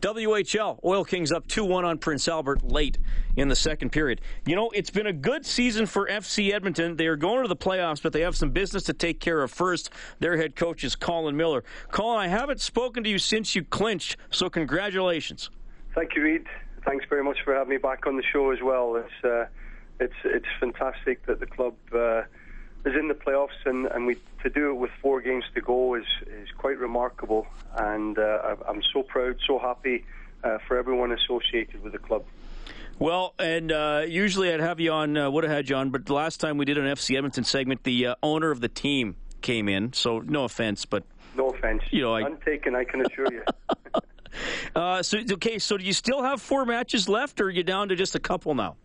WHL, 0.00 0.78
Oil 0.84 1.04
Kings 1.04 1.32
up 1.32 1.46
2 1.48 1.64
1 1.64 1.84
on 1.84 1.98
Prince 1.98 2.28
Albert 2.28 2.62
late 2.62 2.98
in 3.36 3.48
the 3.48 3.56
second 3.56 3.90
period. 3.90 4.20
You 4.44 4.54
know, 4.54 4.70
it's 4.70 4.90
been 4.90 5.06
a 5.06 5.12
good 5.12 5.46
season 5.46 5.86
for 5.86 6.06
FC 6.06 6.52
Edmonton. 6.52 6.96
They 6.96 7.06
are 7.06 7.16
going 7.16 7.42
to 7.42 7.48
the 7.48 7.56
playoffs, 7.56 8.02
but 8.02 8.12
they 8.12 8.20
have 8.20 8.36
some 8.36 8.50
business 8.50 8.82
to 8.84 8.92
take 8.92 9.20
care 9.20 9.42
of 9.42 9.50
first. 9.50 9.90
Their 10.20 10.36
head 10.36 10.54
coach 10.54 10.84
is 10.84 10.94
Colin 10.94 11.36
Miller. 11.36 11.64
Colin, 11.90 12.18
I 12.20 12.28
haven't 12.28 12.60
spoken 12.60 13.04
to 13.04 13.10
you 13.10 13.18
since 13.18 13.56
you 13.56 13.64
clinched, 13.64 14.18
so 14.30 14.50
congratulations. 14.50 15.50
Thank 15.94 16.14
you, 16.14 16.22
Reed. 16.22 16.44
Thanks 16.84 17.06
very 17.08 17.24
much 17.24 17.38
for 17.42 17.54
having 17.54 17.70
me 17.70 17.78
back 17.78 18.06
on 18.06 18.16
the 18.16 18.22
show 18.32 18.50
as 18.50 18.58
well. 18.62 18.96
It's. 18.96 19.24
Uh, 19.24 19.46
it's 20.00 20.14
it's 20.24 20.46
fantastic 20.60 21.24
that 21.26 21.40
the 21.40 21.46
club 21.46 21.74
uh, 21.92 22.22
is 22.84 22.94
in 22.94 23.08
the 23.08 23.14
playoffs, 23.14 23.64
and, 23.64 23.86
and 23.86 24.06
we 24.06 24.16
to 24.42 24.50
do 24.50 24.70
it 24.70 24.74
with 24.74 24.90
four 25.02 25.20
games 25.20 25.44
to 25.54 25.60
go 25.60 25.94
is 25.94 26.06
is 26.26 26.48
quite 26.56 26.78
remarkable, 26.78 27.46
and 27.76 28.18
uh, 28.18 28.56
I'm 28.68 28.82
so 28.92 29.02
proud, 29.02 29.36
so 29.46 29.58
happy 29.58 30.04
uh, 30.44 30.58
for 30.66 30.78
everyone 30.78 31.12
associated 31.12 31.82
with 31.82 31.92
the 31.92 31.98
club. 31.98 32.24
Well, 32.98 33.34
and 33.38 33.72
uh, 33.72 34.04
usually 34.08 34.52
I'd 34.52 34.60
have 34.60 34.80
you 34.80 34.90
on, 34.90 35.18
uh, 35.18 35.30
would 35.30 35.44
have 35.44 35.52
had 35.52 35.68
you 35.68 35.76
on, 35.76 35.90
but 35.90 36.06
the 36.06 36.14
last 36.14 36.40
time 36.40 36.56
we 36.56 36.64
did 36.64 36.78
an 36.78 36.86
FC 36.86 37.14
Edmonton 37.14 37.44
segment, 37.44 37.82
the 37.84 38.06
uh, 38.06 38.14
owner 38.22 38.50
of 38.50 38.62
the 38.62 38.68
team 38.68 39.16
came 39.42 39.68
in. 39.68 39.92
So 39.92 40.20
no 40.20 40.44
offense, 40.44 40.86
but 40.86 41.04
no 41.36 41.50
offense. 41.50 41.82
You 41.90 42.02
know, 42.02 42.14
I... 42.14 42.22
untaken. 42.22 42.74
I 42.74 42.84
can 42.84 43.04
assure 43.04 43.26
you. 43.30 43.42
uh, 44.76 45.02
so 45.02 45.18
okay, 45.32 45.58
so 45.58 45.76
do 45.76 45.84
you 45.84 45.92
still 45.92 46.22
have 46.22 46.40
four 46.40 46.64
matches 46.64 47.08
left, 47.08 47.40
or 47.40 47.44
are 47.44 47.50
you 47.50 47.62
down 47.62 47.88
to 47.88 47.96
just 47.96 48.14
a 48.14 48.20
couple 48.20 48.54
now? 48.54 48.76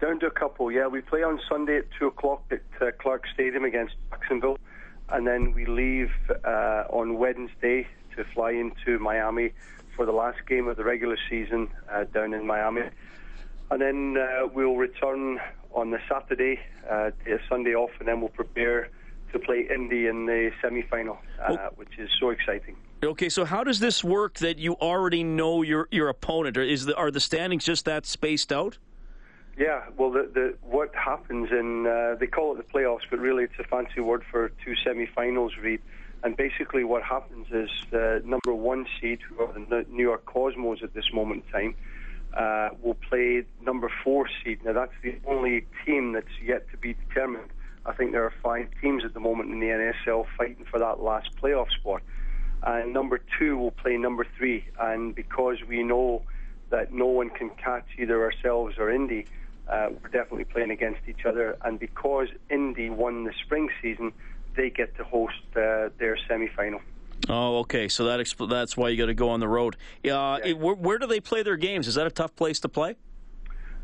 Down 0.00 0.18
to 0.20 0.26
a 0.26 0.30
couple, 0.30 0.72
yeah. 0.72 0.86
We 0.86 1.02
play 1.02 1.22
on 1.22 1.38
Sunday 1.46 1.78
at 1.78 1.84
2 1.98 2.06
o'clock 2.06 2.42
at 2.50 2.62
uh, 2.80 2.90
Clark 2.98 3.24
Stadium 3.34 3.64
against 3.64 3.94
Jacksonville. 4.10 4.58
And 5.10 5.26
then 5.26 5.52
we 5.52 5.66
leave 5.66 6.10
uh, 6.42 6.84
on 6.88 7.18
Wednesday 7.18 7.86
to 8.16 8.24
fly 8.32 8.52
into 8.52 8.98
Miami 8.98 9.52
for 9.94 10.06
the 10.06 10.12
last 10.12 10.38
game 10.48 10.68
of 10.68 10.78
the 10.78 10.84
regular 10.84 11.18
season 11.28 11.68
uh, 11.90 12.04
down 12.04 12.32
in 12.32 12.46
Miami. 12.46 12.82
And 13.70 13.80
then 13.80 14.16
uh, 14.16 14.46
we'll 14.46 14.76
return 14.76 15.38
on 15.72 15.90
the 15.90 15.98
Saturday, 16.08 16.60
uh, 16.90 17.10
a 17.26 17.38
Sunday 17.48 17.74
off, 17.74 17.90
and 17.98 18.08
then 18.08 18.20
we'll 18.20 18.30
prepare 18.30 18.88
to 19.32 19.38
play 19.38 19.68
Indy 19.72 20.06
in 20.06 20.24
the 20.24 20.50
semi-final, 20.62 21.18
uh, 21.40 21.56
oh. 21.58 21.68
which 21.76 21.98
is 21.98 22.08
so 22.18 22.30
exciting. 22.30 22.76
Okay, 23.02 23.28
so 23.28 23.44
how 23.44 23.64
does 23.64 23.78
this 23.80 24.02
work 24.02 24.38
that 24.38 24.58
you 24.58 24.74
already 24.74 25.22
know 25.22 25.62
your 25.62 25.88
your 25.90 26.08
opponent? 26.08 26.58
Or 26.58 26.62
is 26.62 26.84
the, 26.84 26.94
are 26.96 27.10
the 27.10 27.20
standings 27.20 27.64
just 27.64 27.84
that 27.84 28.04
spaced 28.04 28.52
out? 28.52 28.78
Yeah, 29.60 29.82
well, 29.98 30.10
the, 30.10 30.30
the, 30.32 30.54
what 30.62 30.94
happens 30.94 31.50
in 31.50 31.86
uh, 31.86 32.16
they 32.18 32.26
call 32.26 32.56
it 32.56 32.56
the 32.56 32.72
playoffs, 32.72 33.02
but 33.10 33.18
really 33.18 33.44
it's 33.44 33.58
a 33.58 33.64
fancy 33.64 34.00
word 34.00 34.24
for 34.30 34.50
two 34.64 34.74
semi-finals, 34.82 35.52
Reed. 35.62 35.82
And 36.24 36.34
basically, 36.34 36.82
what 36.82 37.02
happens 37.02 37.46
is 37.52 37.68
the 37.90 38.22
number 38.24 38.54
one 38.54 38.86
seed, 38.98 39.18
who 39.20 39.42
are 39.42 39.52
the 39.52 39.84
New 39.90 40.02
York 40.02 40.24
Cosmos 40.24 40.82
at 40.82 40.94
this 40.94 41.12
moment 41.12 41.44
in 41.44 41.52
time, 41.52 41.74
uh, 42.34 42.70
will 42.80 42.96
play 43.10 43.44
number 43.60 43.92
four 44.02 44.30
seed. 44.42 44.64
Now, 44.64 44.72
that's 44.72 44.94
the 45.02 45.16
only 45.26 45.66
team 45.84 46.14
that's 46.14 46.40
yet 46.42 46.70
to 46.70 46.78
be 46.78 46.94
determined. 46.94 47.50
I 47.84 47.92
think 47.92 48.12
there 48.12 48.24
are 48.24 48.32
five 48.42 48.66
teams 48.80 49.04
at 49.04 49.12
the 49.12 49.20
moment 49.20 49.50
in 49.50 49.60
the 49.60 49.66
NSL 49.66 50.24
fighting 50.38 50.64
for 50.70 50.78
that 50.78 51.02
last 51.02 51.36
playoff 51.36 51.68
spot. 51.78 52.00
And 52.62 52.94
number 52.94 53.20
two 53.38 53.58
will 53.58 53.72
play 53.72 53.98
number 53.98 54.26
three. 54.38 54.64
And 54.80 55.14
because 55.14 55.58
we 55.68 55.82
know 55.82 56.22
that 56.70 56.94
no 56.94 57.06
one 57.06 57.28
can 57.28 57.50
catch 57.50 57.84
either 57.98 58.22
ourselves 58.22 58.76
or 58.78 58.90
Indy, 58.90 59.26
uh, 59.70 59.88
we're 59.90 60.08
definitely 60.08 60.44
playing 60.44 60.70
against 60.70 61.00
each 61.08 61.24
other. 61.24 61.56
And 61.64 61.78
because 61.78 62.28
Indy 62.50 62.90
won 62.90 63.24
the 63.24 63.32
spring 63.44 63.68
season, 63.80 64.12
they 64.56 64.70
get 64.70 64.96
to 64.96 65.04
host 65.04 65.34
uh, 65.56 65.90
their 65.98 66.18
semi 66.28 66.48
final. 66.48 66.80
Oh, 67.28 67.58
okay. 67.58 67.88
So 67.88 68.04
that 68.04 68.20
expl- 68.20 68.48
that's 68.48 68.76
why 68.76 68.88
you 68.88 68.96
got 68.96 69.06
to 69.06 69.14
go 69.14 69.30
on 69.30 69.40
the 69.40 69.48
road. 69.48 69.76
Uh, 69.76 69.78
yeah. 70.02 70.38
it, 70.44 70.58
where, 70.58 70.74
where, 70.74 70.98
do 70.98 71.06
they 71.06 71.20
play 71.20 71.42
their 71.42 71.56
games? 71.56 71.86
Is 71.86 71.94
that 71.94 72.06
a 72.06 72.10
tough 72.10 72.34
place 72.34 72.60
to 72.60 72.68
play? 72.68 72.96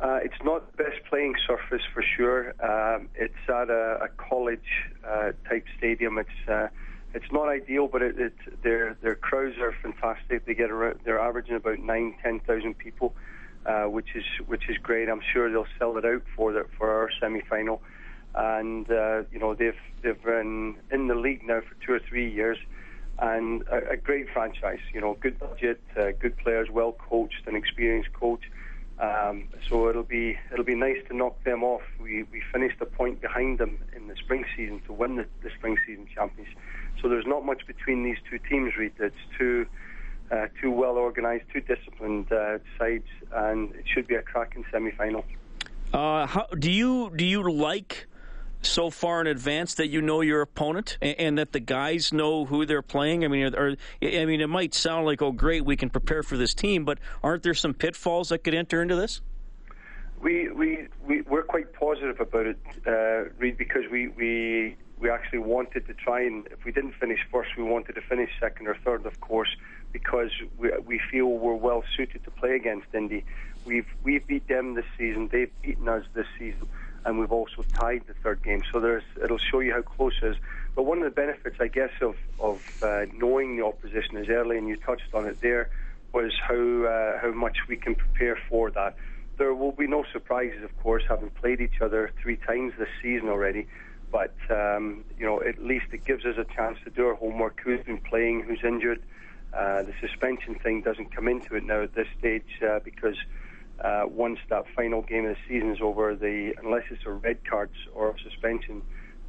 Uh, 0.00 0.18
it's 0.22 0.42
not 0.44 0.76
the 0.76 0.84
best 0.84 1.04
playing 1.08 1.34
surface 1.46 1.82
for 1.94 2.02
sure. 2.02 2.54
Um, 2.60 3.08
it's 3.14 3.34
at 3.48 3.70
a, 3.70 3.98
a 4.02 4.08
college 4.16 4.60
uh, 5.06 5.32
type 5.48 5.64
stadium. 5.78 6.18
It's 6.18 6.48
uh, 6.48 6.68
it's 7.14 7.32
not 7.32 7.48
ideal, 7.48 7.88
but 7.88 8.02
it, 8.02 8.18
it, 8.18 8.34
their 8.62 8.96
their 9.00 9.14
crowds 9.14 9.56
are 9.58 9.74
fantastic. 9.82 10.44
They 10.44 10.54
get 10.54 10.70
around, 10.70 11.00
they're 11.04 11.20
averaging 11.20 11.56
about 11.56 11.78
nine 11.78 12.14
ten 12.22 12.40
thousand 12.40 12.76
people, 12.76 13.14
uh, 13.66 13.84
which 13.84 14.14
is 14.14 14.24
which 14.46 14.68
is 14.68 14.76
great. 14.82 15.08
I'm 15.08 15.22
sure 15.32 15.50
they'll 15.50 15.66
sell 15.78 15.96
it 15.98 16.04
out 16.04 16.22
for 16.36 16.52
the, 16.52 16.66
for 16.78 16.90
our 16.90 17.10
semi 17.20 17.42
final, 17.42 17.82
and 18.34 18.90
uh, 18.90 19.22
you 19.32 19.38
know 19.38 19.54
they've 19.54 19.78
they've 20.02 20.22
been 20.22 20.76
in 20.90 21.08
the 21.08 21.14
league 21.14 21.42
now 21.44 21.60
for 21.60 21.74
two 21.84 21.92
or 21.92 22.00
three 22.00 22.30
years 22.32 22.58
and 23.18 23.62
a, 23.68 23.92
a, 23.92 23.96
great 23.96 24.26
franchise. 24.32 24.80
You 24.92 25.00
know, 25.00 25.16
good 25.20 25.38
budget, 25.38 25.80
uh, 25.96 26.08
good 26.18 26.36
players, 26.38 26.68
well 26.70 26.92
coached, 26.92 27.46
an 27.46 27.56
experienced 27.56 28.12
coach. 28.12 28.42
Um, 28.98 29.48
so 29.68 29.88
it'll 29.90 30.02
be 30.02 30.38
it'll 30.52 30.64
be 30.64 30.74
nice 30.74 30.96
to 31.08 31.16
knock 31.16 31.42
them 31.44 31.62
off. 31.62 31.82
We 32.00 32.24
we 32.24 32.42
finished 32.52 32.80
a 32.80 32.86
point 32.86 33.20
behind 33.20 33.58
them 33.58 33.78
in 33.94 34.08
the 34.08 34.16
spring 34.16 34.44
season 34.56 34.80
to 34.86 34.92
win 34.92 35.16
the, 35.16 35.26
the 35.42 35.50
spring 35.50 35.76
season 35.86 36.06
champions. 36.14 36.48
So 37.02 37.08
there's 37.08 37.26
not 37.26 37.44
much 37.44 37.66
between 37.66 38.04
these 38.04 38.16
two 38.28 38.38
teams, 38.38 38.74
Reed. 38.76 38.92
It's 38.98 39.14
two 39.38 39.66
uh, 40.30 40.46
two 40.60 40.70
well 40.70 40.96
organised, 40.96 41.44
two 41.52 41.60
disciplined 41.60 42.30
uh, 42.32 42.58
sides, 42.78 43.06
and 43.32 43.74
it 43.74 43.84
should 43.92 44.06
be 44.06 44.14
a 44.14 44.22
cracking 44.22 44.64
semi 44.70 44.90
final. 44.92 45.24
Uh, 45.92 46.26
how 46.26 46.46
do 46.58 46.70
you 46.70 47.12
do 47.14 47.24
you 47.24 47.50
like? 47.50 48.06
so 48.62 48.90
far 48.90 49.20
in 49.20 49.26
advance 49.26 49.74
that 49.74 49.88
you 49.88 50.02
know 50.02 50.20
your 50.20 50.42
opponent 50.42 50.98
and, 51.00 51.18
and 51.18 51.38
that 51.38 51.52
the 51.52 51.60
guys 51.60 52.12
know 52.12 52.44
who 52.44 52.66
they're 52.66 52.82
playing? 52.82 53.24
I 53.24 53.28
mean, 53.28 53.54
or, 53.54 53.76
I 54.02 54.24
mean, 54.24 54.40
it 54.40 54.48
might 54.48 54.74
sound 54.74 55.06
like, 55.06 55.22
oh, 55.22 55.32
great, 55.32 55.64
we 55.64 55.76
can 55.76 55.90
prepare 55.90 56.22
for 56.22 56.36
this 56.36 56.54
team, 56.54 56.84
but 56.84 56.98
aren't 57.22 57.42
there 57.42 57.54
some 57.54 57.74
pitfalls 57.74 58.30
that 58.30 58.38
could 58.38 58.54
enter 58.54 58.82
into 58.82 58.96
this? 58.96 59.20
We 60.20 60.50
we 60.50 60.88
we 61.06 61.20
we're 61.22 61.42
quite 61.42 61.74
positive 61.74 62.18
about 62.20 62.46
it, 62.46 62.58
uh, 62.86 63.30
Reed, 63.38 63.58
because 63.58 63.82
we 63.90 64.08
we 64.08 64.76
we 64.98 65.10
actually 65.10 65.40
wanted 65.40 65.86
to 65.86 65.94
try 65.94 66.22
and 66.22 66.46
if 66.48 66.64
we 66.64 66.72
didn't 66.72 66.94
finish 66.94 67.20
first, 67.30 67.50
we 67.56 67.64
wanted 67.64 67.94
to 67.94 68.00
finish 68.02 68.30
second 68.40 68.66
or 68.66 68.76
third, 68.84 69.04
of 69.06 69.20
course, 69.20 69.54
because 69.92 70.30
we 70.58 70.70
we 70.84 71.00
feel 71.10 71.26
we're 71.26 71.54
well 71.54 71.84
suited 71.96 72.24
to 72.24 72.30
play 72.30 72.56
against 72.56 72.86
Indy. 72.94 73.24
We've 73.64 73.88
we've 74.02 74.26
beat 74.26 74.48
them 74.48 74.74
this 74.74 74.86
season. 74.96 75.28
They've 75.30 75.52
beaten 75.62 75.88
us 75.88 76.04
this 76.14 76.26
season 76.38 76.68
and 77.06 77.20
we've 77.20 77.32
also 77.32 77.64
tied 77.72 78.02
the 78.08 78.14
third 78.14 78.42
game. 78.42 78.62
So 78.72 78.80
there's 78.80 79.04
it'll 79.22 79.38
show 79.38 79.60
you 79.60 79.72
how 79.72 79.82
close 79.82 80.12
it 80.22 80.26
is. 80.32 80.36
But 80.74 80.82
one 80.82 80.98
of 80.98 81.04
the 81.04 81.10
benefits, 81.10 81.56
I 81.60 81.68
guess, 81.68 81.92
of 82.02 82.16
of 82.38 82.60
uh, 82.82 83.06
knowing 83.14 83.56
the 83.56 83.64
opposition 83.64 84.16
is 84.16 84.28
early, 84.28 84.58
and 84.58 84.68
you 84.68 84.76
touched 84.76 85.14
on 85.14 85.24
it 85.26 85.40
there, 85.40 85.70
was 86.12 86.32
how 86.46 86.84
uh, 86.84 87.18
how 87.20 87.32
much 87.32 87.58
we 87.68 87.76
can 87.76 87.94
prepare 87.94 88.36
for 88.50 88.70
that. 88.72 88.96
There 89.38 89.54
will 89.54 89.72
be 89.72 89.86
no 89.86 90.04
surprises, 90.12 90.64
of 90.64 90.76
course, 90.82 91.04
having 91.08 91.30
played 91.30 91.60
each 91.60 91.80
other 91.80 92.10
three 92.20 92.36
times 92.36 92.72
this 92.78 92.88
season 93.02 93.28
already. 93.28 93.68
But 94.10 94.34
um, 94.50 95.04
you 95.18 95.26
know, 95.26 95.42
at 95.42 95.62
least 95.62 95.86
it 95.92 96.04
gives 96.04 96.24
us 96.24 96.36
a 96.38 96.44
chance 96.44 96.78
to 96.84 96.90
do 96.90 97.06
our 97.06 97.14
homework. 97.14 97.60
Who's 97.62 97.84
been 97.84 97.98
playing? 97.98 98.42
Who's 98.42 98.60
injured? 98.64 99.02
Uh, 99.52 99.82
the 99.82 99.94
suspension 100.00 100.54
thing 100.56 100.82
doesn't 100.82 101.14
come 101.14 101.28
into 101.28 101.56
it 101.56 101.64
now 101.64 101.82
at 101.82 101.94
this 101.94 102.08
stage 102.18 102.60
uh, 102.66 102.78
because 102.84 103.16
uh, 103.80 104.04
once 104.06 104.38
that 104.48 104.64
final 104.74 105.02
game 105.02 105.26
of 105.26 105.36
the 105.36 105.40
season 105.48 105.70
is 105.70 105.80
over, 105.80 106.14
the 106.14 106.54
unless 106.62 106.84
it's 106.90 107.04
a 107.06 107.10
red 107.10 107.44
cards 107.48 107.74
or 107.94 108.10
a 108.10 108.18
suspension, 108.18 108.82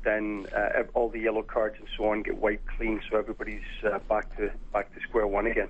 then 0.04 0.46
uh, 0.56 0.84
all 0.94 1.10
the 1.10 1.20
yellow 1.20 1.44
cards 1.44 1.76
and 1.80 1.88
so 1.98 2.06
on 2.10 2.24
get 2.24 2.38
wiped 2.38 2.68
clean, 2.78 3.02
so 3.10 3.18
everybody's 3.18 3.62
uh, 3.84 4.00
back 4.10 4.36
to 4.38 4.52
back 4.74 4.94
to 4.94 5.02
square 5.02 5.28
one 5.28 5.48
again. 5.48 5.70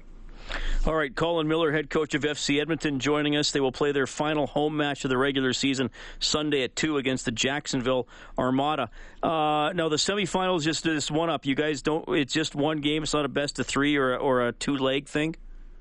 All 0.88 0.96
right, 0.96 1.14
Colin 1.14 1.50
Miller, 1.50 1.74
head 1.74 1.90
coach 1.90 2.14
of 2.14 2.22
FC 2.22 2.62
Edmonton, 2.62 3.00
joining 3.00 3.36
us. 3.36 3.52
They 3.52 3.60
will 3.60 3.74
play 3.74 3.92
their 3.92 4.08
final 4.08 4.48
home 4.48 4.78
match 4.78 5.04
of 5.04 5.10
the 5.10 5.18
regular 5.18 5.52
season 5.52 5.92
Sunday 6.20 6.64
at 6.64 6.78
two 6.78 6.96
against 6.96 7.26
the 7.26 7.32
Jacksonville 7.32 8.08
Armada. 8.38 8.90
Uh, 9.22 9.74
now 9.76 9.90
the 9.90 9.98
semifinals 9.98 10.64
just 10.64 10.86
this 10.86 11.12
one 11.12 11.30
up. 11.30 11.46
You 11.46 11.56
guys 11.56 11.82
don't. 11.82 12.08
It's 12.16 12.32
just 12.32 12.56
one 12.56 12.78
game. 12.78 13.04
It's 13.04 13.14
not 13.14 13.26
a 13.26 13.28
best 13.28 13.60
of 13.60 13.68
three 13.68 13.98
or 13.98 14.16
or 14.16 14.48
a 14.48 14.54
two 14.54 14.78
leg 14.78 15.10
thing. 15.10 15.36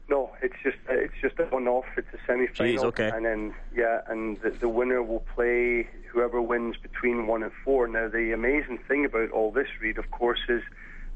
No, 0.09 0.33
it's 0.43 0.57
just 0.65 0.79
it's 0.89 1.15
just 1.23 1.39
a 1.39 1.45
one-off. 1.45 1.85
It's 1.97 2.09
a 2.13 2.19
semi-final, 2.27 2.87
okay. 2.87 3.09
and 3.15 3.25
then 3.25 3.55
yeah, 3.77 4.01
and 4.09 4.41
the, 4.41 4.51
the, 4.51 4.69
winner 4.69 5.05
will 5.05 5.25
play 5.37 5.89
whoever 6.11 6.43
wins 6.43 6.75
between 6.83 7.29
one 7.29 7.45
and 7.45 7.53
four. 7.65 7.87
Now, 7.87 8.09
the 8.09 8.33
amazing 8.33 8.79
thing 8.89 9.05
about 9.05 9.31
all 9.31 9.53
this, 9.53 9.69
Reed, 9.81 9.99
of 9.99 10.11
course, 10.11 10.41
is 10.49 10.63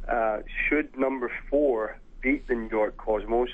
uh, 0.08 0.42
should 0.68 0.96
number 0.96 1.32
four 1.50 1.98
beat 2.20 2.46
the 2.46 2.54
New 2.54 2.68
York 2.68 2.96
Cosmos 2.96 3.48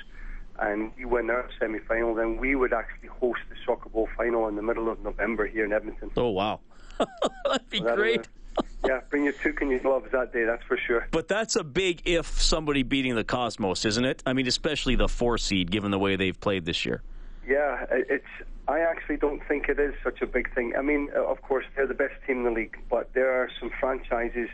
and 0.59 0.91
we 0.97 1.05
win 1.05 1.29
our 1.29 1.49
semi-final, 1.59 2.15
then 2.15 2.37
we 2.37 2.55
would 2.55 2.73
actually 2.73 3.09
host 3.09 3.41
the 3.49 3.55
Soccer 3.65 3.89
Bowl 3.89 4.09
final 4.17 4.47
in 4.47 4.55
the 4.55 4.61
middle 4.61 4.89
of 4.89 5.01
November 5.03 5.45
here 5.45 5.65
in 5.65 5.73
Edmonton. 5.73 6.11
Oh 6.17 6.29
wow, 6.29 6.59
that'd 7.45 7.69
be 7.69 7.79
so 7.79 7.95
great 7.95 8.27
yeah, 8.85 9.01
bring 9.09 9.23
your 9.23 9.33
toque 9.33 9.61
and 9.61 9.71
your 9.71 9.79
gloves 9.79 10.11
that 10.11 10.33
day, 10.33 10.43
that's 10.43 10.63
for 10.63 10.77
sure. 10.77 11.07
But 11.11 11.27
that's 11.27 11.55
a 11.55 11.63
big 11.63 12.01
if 12.05 12.41
somebody 12.41 12.83
beating 12.83 13.15
the 13.15 13.23
Cosmos, 13.23 13.85
isn't 13.85 14.05
it? 14.05 14.23
I 14.25 14.33
mean, 14.33 14.47
especially 14.47 14.95
the 14.95 15.07
four 15.07 15.37
seed, 15.37 15.71
given 15.71 15.91
the 15.91 15.99
way 15.99 16.15
they've 16.15 16.39
played 16.39 16.65
this 16.65 16.85
year. 16.85 17.01
Yeah, 17.47 17.85
it's. 17.91 18.25
I 18.69 18.81
actually 18.81 19.15
don't 19.15 19.41
think 19.47 19.69
it 19.69 19.79
is 19.79 19.93
such 20.03 20.21
a 20.21 20.27
big 20.27 20.53
thing. 20.53 20.73
I 20.77 20.81
mean, 20.81 21.09
uh, 21.15 21.23
of 21.23 21.41
course, 21.41 21.63
they're 21.75 21.87
the 21.87 21.93
best 21.93 22.15
team 22.25 22.39
in 22.39 22.43
the 22.43 22.51
league, 22.51 22.77
but 22.89 23.13
there 23.13 23.41
are 23.41 23.49
some 23.61 23.71
franchises 23.79 24.49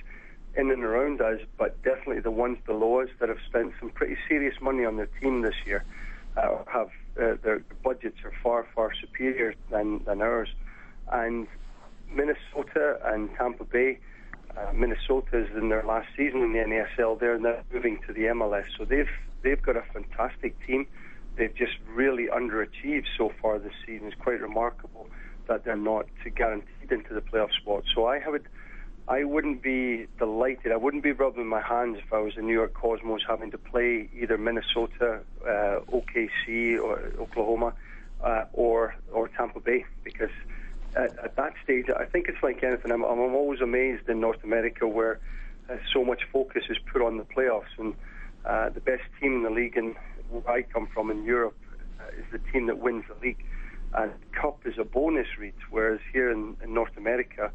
in 0.56 0.72
and 0.72 0.84
around 0.84 1.22
us, 1.22 1.40
but 1.58 1.82
definitely 1.84 2.20
the 2.20 2.32
ones 2.32 2.58
below 2.66 3.02
us 3.02 3.10
that 3.20 3.30
have 3.30 3.40
spent 3.48 3.74
some 3.80 3.90
pretty 3.90 4.18
serious 4.28 4.56
money 4.62 4.86
on 4.86 4.98
their 4.98 5.10
team 5.20 5.42
this 5.42 5.56
year 5.66 5.84
uh, 6.38 6.58
have 6.68 6.90
uh, 7.22 7.36
their 7.44 7.64
budgets 7.84 8.18
are 8.24 8.34
far, 8.42 8.66
far 8.74 8.92
superior 9.00 9.54
than, 9.70 10.04
than 10.06 10.22
ours. 10.22 10.50
And 11.12 11.48
Minnesota 12.12 13.00
and 13.06 13.30
Tampa 13.36 13.66
Bay. 13.66 14.00
Uh, 14.56 14.72
Minnesota 14.74 15.46
is 15.46 15.50
in 15.56 15.70
their 15.70 15.84
last 15.84 16.08
season 16.16 16.42
in 16.42 16.54
the 16.54 16.60
NASL. 16.60 17.20
They're 17.20 17.40
now 17.40 17.58
moving 17.72 18.00
to 18.08 18.14
the 18.14 18.22
MLS, 18.26 18.66
so 18.78 18.86
they've 18.86 19.10
they've 19.42 19.62
got 19.62 19.76
a 19.76 19.82
fantastic 19.94 20.56
team. 20.66 20.86
They've 21.36 21.54
just 21.56 21.74
really 21.92 22.28
underachieved 22.28 23.08
so 23.18 23.32
far 23.42 23.58
this 23.58 23.74
season. 23.86 24.08
It's 24.08 24.22
quite 24.22 24.42
remarkable 24.42 25.08
that 25.48 25.66
they're 25.66 25.76
not 25.76 26.06
guaranteed 26.36 26.92
into 26.92 27.14
the 27.16 27.22
playoff 27.22 27.52
spot. 27.54 27.84
So 27.94 28.06
I 28.06 28.22
would, 28.28 28.48
I 29.08 29.26
wouldn't 29.26 29.62
be 29.62 30.08
delighted. 30.18 30.72
I 30.72 30.78
wouldn't 30.78 31.04
be 31.04 31.12
rubbing 31.12 31.48
my 31.48 31.62
hands 31.62 31.98
if 32.04 32.14
I 32.14 32.20
was 32.20 32.36
the 32.36 32.42
New 32.42 32.54
York 32.54 32.74
Cosmos 32.74 33.22
having 33.28 33.52
to 33.52 33.58
play 33.58 34.10
either 34.18 34.38
Minnesota, 34.38 35.20
uh, 35.46 35.80
OKC, 35.92 36.80
or 36.82 37.12
Oklahoma, 37.20 37.74
uh, 38.24 38.46
or 38.54 38.96
or 39.12 39.28
Tampa 39.28 39.60
Bay 39.60 39.84
because 40.04 40.30
at, 40.96 41.18
at, 41.20 41.36
that 41.36 41.54
stage, 41.64 41.88
I 41.90 42.06
think 42.06 42.30
it's 42.30 42.42
like 42.42 42.64
anything. 42.64 42.92
I'm, 42.92 43.04
I'm 43.04 43.20
always 43.20 43.60
amazed 43.60 44.08
in 44.08 44.22
North 44.22 44.42
America 44.44 44.88
where 44.88 45.20
uh, 45.70 45.76
so 45.92 46.06
much 46.06 46.22
focus 46.32 46.64
is 46.70 46.78
put 46.92 47.02
on 47.02 47.18
the 47.18 47.24
playoffs, 47.24 47.78
and 47.78 47.96
uh, 48.46 48.70
the 48.70 48.80
best 48.80 49.04
team 49.20 49.36
in 49.36 49.44
the 49.44 49.50
league, 49.50 49.76
and 49.76 49.96
where 50.30 50.50
I 50.50 50.62
come 50.62 50.88
from 50.94 51.12
in 51.12 51.26
Europe, 51.26 51.58
uh, 52.00 52.08
is 52.18 52.26
the 52.32 52.40
team 52.52 52.68
that 52.68 52.78
wins 52.78 53.04
the 53.10 53.16
league. 53.26 53.44
and 53.94 54.14
Cup 54.32 54.60
is 54.66 54.76
a 54.78 54.86
bonus 54.86 55.28
Reed. 55.38 55.54
Whereas 55.70 56.00
here 56.14 56.32
in, 56.32 56.56
in 56.64 56.74
North 56.74 56.96
America, 56.96 57.52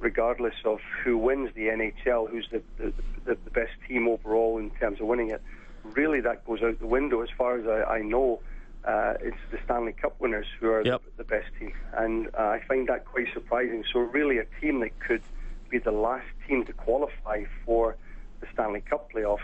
regardless 0.00 0.54
of 0.64 0.80
who 1.04 1.16
wins 1.18 1.50
the 1.54 1.66
NHL, 1.68 2.28
who's 2.30 2.48
the, 2.50 2.62
the, 2.78 2.92
the, 3.24 3.36
the 3.44 3.50
best 3.50 3.72
team 3.86 4.08
overall 4.08 4.58
in 4.58 4.70
terms 4.70 5.00
of 5.00 5.06
winning 5.06 5.30
it, 5.30 5.42
really 5.84 6.20
that 6.20 6.44
goes 6.46 6.62
out 6.62 6.78
the 6.80 6.86
window. 6.86 7.22
As 7.22 7.28
far 7.36 7.58
as 7.58 7.66
I, 7.66 7.96
I 7.98 8.02
know, 8.02 8.40
uh, 8.84 9.14
it's 9.20 9.36
the 9.50 9.58
Stanley 9.64 9.92
Cup 9.92 10.18
winners 10.20 10.46
who 10.58 10.70
are 10.70 10.82
Yep. 10.84 11.02
the, 11.16 11.22
the 11.22 11.24
best 11.24 11.48
team, 11.58 11.72
and 11.92 12.28
uh, 12.28 12.38
I 12.38 12.62
find 12.66 12.88
that 12.88 13.04
quite 13.04 13.28
surprising. 13.32 13.84
So 13.92 14.00
really, 14.00 14.38
a 14.38 14.46
team 14.60 14.80
that 14.80 14.98
could 14.98 15.22
be 15.68 15.78
the 15.78 15.92
last 15.92 16.26
team 16.48 16.64
to 16.64 16.72
qualify 16.72 17.44
for 17.64 17.96
the 18.40 18.46
Stanley 18.52 18.80
Cup 18.80 19.12
playoffs 19.12 19.38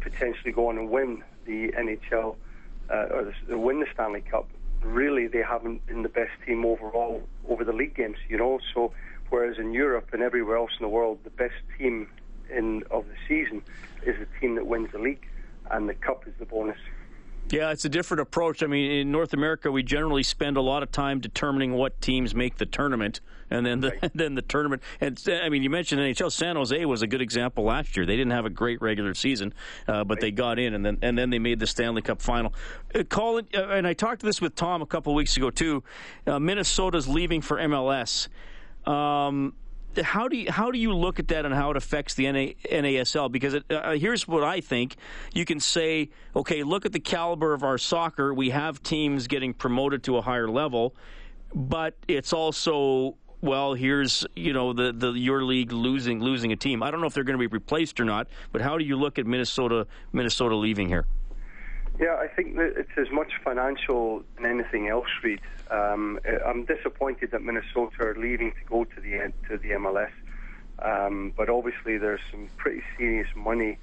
potentially 0.00 0.52
go 0.52 0.68
on 0.68 0.78
and 0.78 0.90
win 0.90 1.22
the 1.44 1.68
NHL 1.72 2.36
uh, 2.90 2.94
or 3.10 3.34
the, 3.48 3.58
win 3.58 3.80
the 3.80 3.86
Stanley 3.92 4.20
Cup. 4.22 4.48
Really, 4.82 5.26
they 5.26 5.42
haven't 5.42 5.84
been 5.86 6.02
the 6.02 6.08
best 6.08 6.30
team 6.46 6.64
overall 6.64 7.22
over 7.48 7.64
the 7.64 7.72
league 7.72 7.94
games, 7.96 8.18
you 8.28 8.38
know. 8.38 8.60
So, 8.72 8.92
whereas 9.30 9.58
in 9.58 9.72
Europe 9.72 10.10
and 10.12 10.22
everywhere 10.22 10.56
else 10.56 10.72
in 10.78 10.82
the 10.82 10.88
world, 10.88 11.18
the 11.24 11.30
best 11.30 11.54
team 11.78 12.08
in 12.50 12.82
of 12.90 13.04
the 13.06 13.16
season 13.28 13.62
is 14.04 14.16
the 14.18 14.40
team 14.40 14.54
that 14.54 14.66
wins 14.66 14.90
the 14.92 14.98
league, 14.98 15.26
and 15.70 15.88
the 15.88 15.94
cup 15.94 16.26
is 16.26 16.34
the 16.38 16.46
bonus. 16.46 16.78
Yeah, 17.50 17.70
it's 17.70 17.84
a 17.84 17.88
different 17.88 18.22
approach. 18.22 18.62
I 18.64 18.66
mean, 18.66 18.90
in 18.90 19.12
North 19.12 19.32
America, 19.32 19.70
we 19.70 19.84
generally 19.84 20.24
spend 20.24 20.56
a 20.56 20.60
lot 20.60 20.82
of 20.82 20.90
time 20.90 21.20
determining 21.20 21.74
what 21.74 22.00
teams 22.00 22.34
make 22.34 22.56
the 22.56 22.66
tournament, 22.66 23.20
and 23.50 23.64
then 23.64 23.80
the 23.80 24.10
then 24.14 24.34
the 24.34 24.42
tournament. 24.42 24.82
And 25.00 25.20
I 25.28 25.48
mean, 25.48 25.62
you 25.62 25.70
mentioned 25.70 26.00
NHL. 26.00 26.32
San 26.32 26.56
Jose 26.56 26.84
was 26.84 27.02
a 27.02 27.06
good 27.06 27.22
example 27.22 27.64
last 27.64 27.96
year. 27.96 28.04
They 28.04 28.16
didn't 28.16 28.32
have 28.32 28.46
a 28.46 28.50
great 28.50 28.82
regular 28.82 29.14
season, 29.14 29.54
uh, 29.86 30.02
but 30.02 30.20
they 30.20 30.32
got 30.32 30.58
in, 30.58 30.74
and 30.74 30.84
then 30.84 30.98
and 31.02 31.16
then 31.16 31.30
they 31.30 31.38
made 31.38 31.60
the 31.60 31.68
Stanley 31.68 32.02
Cup 32.02 32.20
final. 32.20 32.52
Uh, 32.92 33.04
Colin, 33.04 33.46
uh, 33.54 33.68
and 33.68 33.86
I 33.86 33.92
talked 33.92 34.20
to 34.20 34.26
this 34.26 34.40
with 34.40 34.56
Tom 34.56 34.82
a 34.82 34.86
couple 34.86 35.14
weeks 35.14 35.36
ago 35.36 35.50
too. 35.50 35.84
Uh, 36.26 36.40
Minnesota's 36.40 37.06
leaving 37.06 37.42
for 37.42 37.58
MLS. 37.58 38.26
Um, 38.86 39.54
how 40.02 40.28
do 40.28 40.36
you 40.36 40.50
how 40.50 40.70
do 40.70 40.78
you 40.78 40.94
look 40.94 41.18
at 41.18 41.28
that 41.28 41.44
and 41.44 41.54
how 41.54 41.70
it 41.70 41.76
affects 41.76 42.14
the 42.14 42.30
NA, 42.30 42.52
NASL? 42.70 43.30
Because 43.30 43.54
it, 43.54 43.64
uh, 43.70 43.92
here's 43.92 44.28
what 44.28 44.44
I 44.44 44.60
think: 44.60 44.96
you 45.32 45.44
can 45.44 45.60
say, 45.60 46.10
okay, 46.34 46.62
look 46.62 46.86
at 46.86 46.92
the 46.92 47.00
caliber 47.00 47.52
of 47.52 47.62
our 47.62 47.78
soccer. 47.78 48.34
We 48.34 48.50
have 48.50 48.82
teams 48.82 49.26
getting 49.26 49.54
promoted 49.54 50.02
to 50.04 50.18
a 50.18 50.22
higher 50.22 50.48
level, 50.48 50.94
but 51.54 51.94
it's 52.08 52.32
also 52.32 53.16
well, 53.40 53.74
here's 53.74 54.26
you 54.34 54.52
know 54.52 54.72
the, 54.72 54.92
the 54.92 55.12
your 55.12 55.44
league 55.44 55.72
losing 55.72 56.20
losing 56.20 56.52
a 56.52 56.56
team. 56.56 56.82
I 56.82 56.90
don't 56.90 57.00
know 57.00 57.06
if 57.06 57.14
they're 57.14 57.24
going 57.24 57.38
to 57.38 57.48
be 57.48 57.52
replaced 57.52 58.00
or 58.00 58.04
not, 58.04 58.28
but 58.52 58.60
how 58.60 58.78
do 58.78 58.84
you 58.84 58.96
look 58.96 59.18
at 59.18 59.26
Minnesota 59.26 59.86
Minnesota 60.12 60.56
leaving 60.56 60.88
here? 60.88 61.06
Yeah, 61.98 62.16
I 62.20 62.26
think 62.28 62.56
that 62.56 62.74
it's 62.76 62.90
as 62.98 63.10
much 63.10 63.32
financial 63.42 64.22
than 64.36 64.44
anything 64.44 64.88
else, 64.88 65.06
Reed. 65.24 65.40
Um, 65.70 66.20
I'm 66.46 66.66
disappointed 66.66 67.30
that 67.30 67.42
Minnesota 67.42 67.96
are 68.00 68.14
leaving 68.14 68.50
to 68.52 68.64
go 68.68 68.84
to 68.84 69.00
the 69.00 69.32
to 69.48 69.56
the 69.56 69.70
MLS, 69.70 70.10
um, 70.80 71.32
but 71.36 71.48
obviously 71.48 71.96
there's 71.96 72.20
some 72.30 72.50
pretty 72.58 72.82
serious 72.98 73.28
money 73.34 73.78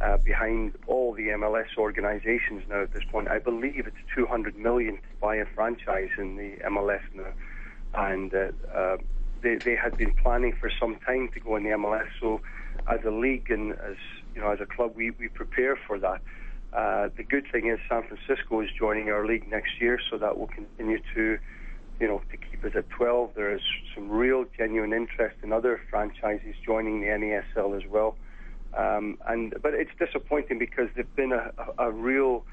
uh, 0.00 0.16
behind 0.16 0.72
all 0.86 1.12
the 1.12 1.28
MLS 1.28 1.76
organizations 1.76 2.62
now 2.70 2.82
at 2.82 2.94
this 2.94 3.02
point. 3.12 3.28
I 3.28 3.38
believe 3.38 3.86
it's 3.86 3.96
200 4.16 4.56
million 4.56 4.96
to 4.96 5.08
buy 5.20 5.36
a 5.36 5.44
franchise 5.54 6.10
in 6.16 6.36
the 6.36 6.56
MLS 6.66 7.02
now, 7.14 7.32
and 7.94 8.32
uh, 8.32 8.48
uh, 8.74 8.96
they 9.42 9.56
they 9.56 9.76
had 9.76 9.94
been 9.94 10.14
planning 10.22 10.54
for 10.58 10.70
some 10.80 10.96
time 11.06 11.28
to 11.34 11.40
go 11.40 11.56
in 11.56 11.64
the 11.64 11.70
MLS. 11.70 12.06
So, 12.18 12.40
as 12.90 13.00
a 13.04 13.10
league 13.10 13.50
and 13.50 13.72
as 13.72 13.96
you 14.34 14.40
know 14.40 14.50
as 14.52 14.60
a 14.60 14.66
club, 14.66 14.92
we 14.96 15.10
we 15.10 15.28
prepare 15.28 15.76
for 15.76 15.98
that. 15.98 16.22
Uh, 16.72 17.08
the 17.16 17.22
good 17.22 17.46
thing 17.50 17.68
is 17.68 17.78
San 17.88 18.02
Francisco 18.02 18.60
is 18.60 18.68
joining 18.78 19.08
our 19.08 19.26
league 19.26 19.48
next 19.50 19.80
year, 19.80 19.98
so 20.10 20.18
that 20.18 20.38
will 20.38 20.48
continue 20.48 21.00
to, 21.14 21.38
you 21.98 22.06
know, 22.06 22.20
to 22.30 22.36
keep 22.36 22.64
us 22.64 22.72
at 22.76 22.88
12. 22.90 23.30
There 23.34 23.54
is 23.54 23.62
some 23.94 24.10
real 24.10 24.44
genuine 24.56 24.92
interest 24.92 25.36
in 25.42 25.52
other 25.52 25.80
franchises 25.90 26.54
joining 26.64 27.00
the 27.00 27.06
NASL 27.06 27.76
as 27.76 27.88
well. 27.88 28.16
Um, 28.76 29.16
and 29.26 29.54
but 29.62 29.72
it's 29.72 29.90
disappointing 29.98 30.58
because 30.58 30.88
they've 30.94 31.16
been 31.16 31.32
a, 31.32 31.52
a, 31.78 31.88
a 31.88 31.90
real 31.90 32.44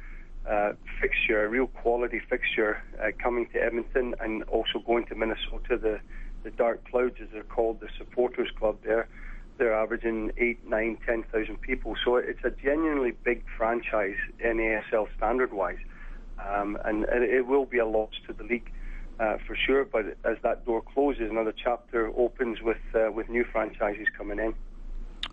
uh, 0.50 0.74
fixture, 1.02 1.44
a 1.44 1.50
real 1.50 1.68
quality 1.68 2.22
fixture 2.30 2.82
uh, 3.02 3.08
coming 3.22 3.48
to 3.52 3.62
Edmonton 3.62 4.16
and 4.22 4.44
also 4.44 4.80
going 4.80 5.06
to 5.08 5.16
Minnesota. 5.16 5.78
The 5.78 6.00
the 6.44 6.52
Dark 6.52 6.90
Clouds, 6.90 7.16
as 7.22 7.28
they're 7.34 7.44
called, 7.44 7.80
the 7.80 7.90
supporters 7.98 8.50
club 8.58 8.78
there 8.86 9.08
they're 9.58 9.74
averaging 9.74 10.32
eight, 10.38 10.68
nine, 10.68 10.98
ten 11.06 11.24
thousand 11.24 11.62
people. 11.62 11.96
So 12.04 12.18
it's 12.18 12.44
a 12.44 12.52
genuinely 12.52 13.12
big 13.12 13.44
franchise 13.58 14.16
NASL 14.44 15.08
standard 15.18 15.54
wise, 15.54 15.78
um, 16.40 16.78
and, 16.86 17.06
and 17.06 17.24
it 17.24 17.48
will 17.48 17.66
be 17.66 17.78
a 17.78 17.86
loss 17.86 18.12
to 18.28 18.34
the 18.34 18.44
league 18.44 18.72
uh, 19.20 19.38
for 19.46 19.56
sure. 19.56 19.86
But 19.86 20.18
as 20.24 20.38
that 20.44 20.66
door 20.66 20.82
closes, 20.82 21.30
another 21.30 21.54
chapter 21.54 22.08
opens 22.18 22.62
with 22.62 22.78
uh, 22.94 23.12
with 23.12 23.30
new 23.30 23.46
franchises 23.46 24.08
coming 24.18 24.40
in. 24.40 24.54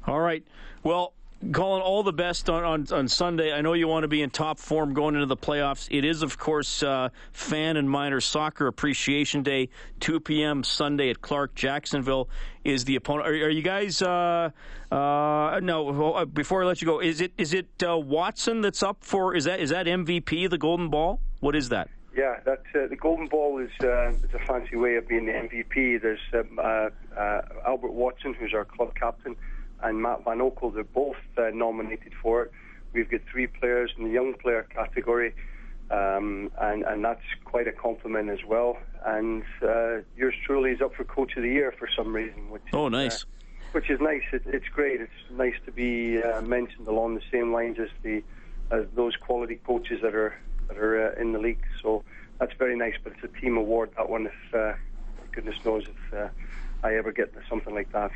All 0.06 0.20
right. 0.20 0.44
Well, 0.82 1.14
Colin, 1.50 1.82
all 1.82 2.04
the 2.04 2.12
best 2.12 2.48
on, 2.48 2.62
on, 2.62 2.86
on 2.92 3.08
Sunday. 3.08 3.52
I 3.52 3.62
know 3.62 3.72
you 3.72 3.88
want 3.88 4.04
to 4.04 4.08
be 4.08 4.22
in 4.22 4.30
top 4.30 4.60
form 4.60 4.94
going 4.94 5.14
into 5.16 5.26
the 5.26 5.36
playoffs. 5.36 5.88
It 5.90 6.04
is, 6.04 6.22
of 6.22 6.38
course, 6.38 6.84
uh, 6.84 7.08
Fan 7.32 7.76
and 7.76 7.90
Minor 7.90 8.20
Soccer 8.20 8.68
Appreciation 8.68 9.42
Day, 9.42 9.68
2 10.00 10.20
p.m. 10.20 10.62
Sunday 10.62 11.10
at 11.10 11.20
Clark. 11.20 11.54
Jacksonville 11.56 12.28
is 12.64 12.84
the 12.84 12.94
opponent. 12.94 13.28
Are, 13.28 13.32
are 13.32 13.50
you 13.50 13.62
guys? 13.62 14.00
Uh, 14.00 14.50
uh, 14.92 15.58
no. 15.62 16.12
uh, 16.14 16.24
Before 16.26 16.62
I 16.62 16.66
let 16.66 16.80
you 16.80 16.86
go, 16.86 17.00
is 17.00 17.20
it 17.20 17.32
is 17.36 17.54
it 17.54 17.66
uh, 17.84 17.98
Watson 17.98 18.60
that's 18.60 18.82
up 18.82 18.98
for? 19.00 19.34
Is 19.34 19.44
that 19.44 19.58
is 19.58 19.70
that 19.70 19.86
MVP 19.86 20.48
the 20.48 20.58
Golden 20.58 20.90
Ball? 20.90 21.18
What 21.40 21.56
is 21.56 21.70
that? 21.70 21.88
Yeah, 22.14 22.38
that 22.44 22.62
uh, 22.74 22.86
the 22.88 22.96
Golden 22.96 23.26
Ball 23.26 23.58
is 23.58 23.70
it's 23.80 24.34
a 24.34 24.38
fancy 24.46 24.76
way 24.76 24.96
of 24.96 25.08
being 25.08 25.26
the 25.26 25.32
MVP. 25.32 26.00
There's 26.00 26.20
um, 26.34 26.60
Albert 27.66 27.92
Watson, 27.92 28.34
who's 28.34 28.52
our 28.54 28.66
club 28.66 28.94
captain, 28.94 29.34
and 29.82 30.00
Matt 30.02 30.24
Van 30.24 30.38
Oekel. 30.38 30.74
They're 30.74 30.84
both 30.84 31.16
uh, 31.36 31.50
nominated 31.52 32.12
for 32.22 32.42
it. 32.44 32.52
We've 32.92 33.10
got 33.10 33.20
three 33.30 33.46
players 33.46 33.90
in 33.96 34.04
the 34.04 34.10
young 34.10 34.34
player 34.34 34.66
category, 34.74 35.34
um, 35.90 36.50
and 36.60 36.82
and 36.84 37.04
that's 37.04 37.22
quite 37.44 37.66
a 37.66 37.72
compliment 37.72 38.30
as 38.30 38.44
well. 38.46 38.78
And 39.04 39.42
uh, 39.62 39.98
yours 40.16 40.34
truly 40.46 40.70
is 40.72 40.80
up 40.80 40.94
for 40.94 41.04
Coach 41.04 41.36
of 41.36 41.42
the 41.42 41.48
Year 41.48 41.74
for 41.78 41.88
some 41.96 42.14
reason, 42.14 42.50
which 42.50 42.62
Oh, 42.72 42.86
is, 42.86 42.92
nice. 42.92 43.22
uh, 43.22 43.26
which 43.72 43.90
is 43.90 44.00
nice. 44.00 44.22
It, 44.32 44.42
it's 44.46 44.68
great. 44.68 45.00
It's 45.00 45.30
nice 45.30 45.54
to 45.66 45.72
be 45.72 46.22
uh, 46.22 46.42
mentioned 46.42 46.86
along 46.86 47.14
the 47.14 47.22
same 47.32 47.52
lines 47.52 47.78
as 47.78 47.88
the 48.02 48.22
as 48.70 48.84
those 48.94 49.16
quality 49.16 49.56
coaches 49.66 50.00
that 50.02 50.14
are 50.14 50.34
that 50.68 50.78
are 50.78 51.12
uh, 51.16 51.20
in 51.20 51.32
the 51.32 51.38
league. 51.38 51.64
So 51.82 52.04
that's 52.38 52.52
very 52.58 52.76
nice. 52.76 52.94
But 53.02 53.14
it's 53.14 53.24
a 53.24 53.40
team 53.40 53.56
award. 53.56 53.90
That 53.96 54.08
one, 54.10 54.26
if 54.26 54.54
uh, 54.54 54.74
goodness 55.32 55.56
knows 55.64 55.84
if 55.88 56.14
uh, 56.14 56.28
I 56.84 56.94
ever 56.96 57.10
get 57.12 57.32
something 57.48 57.74
like 57.74 57.90
that. 57.92 58.10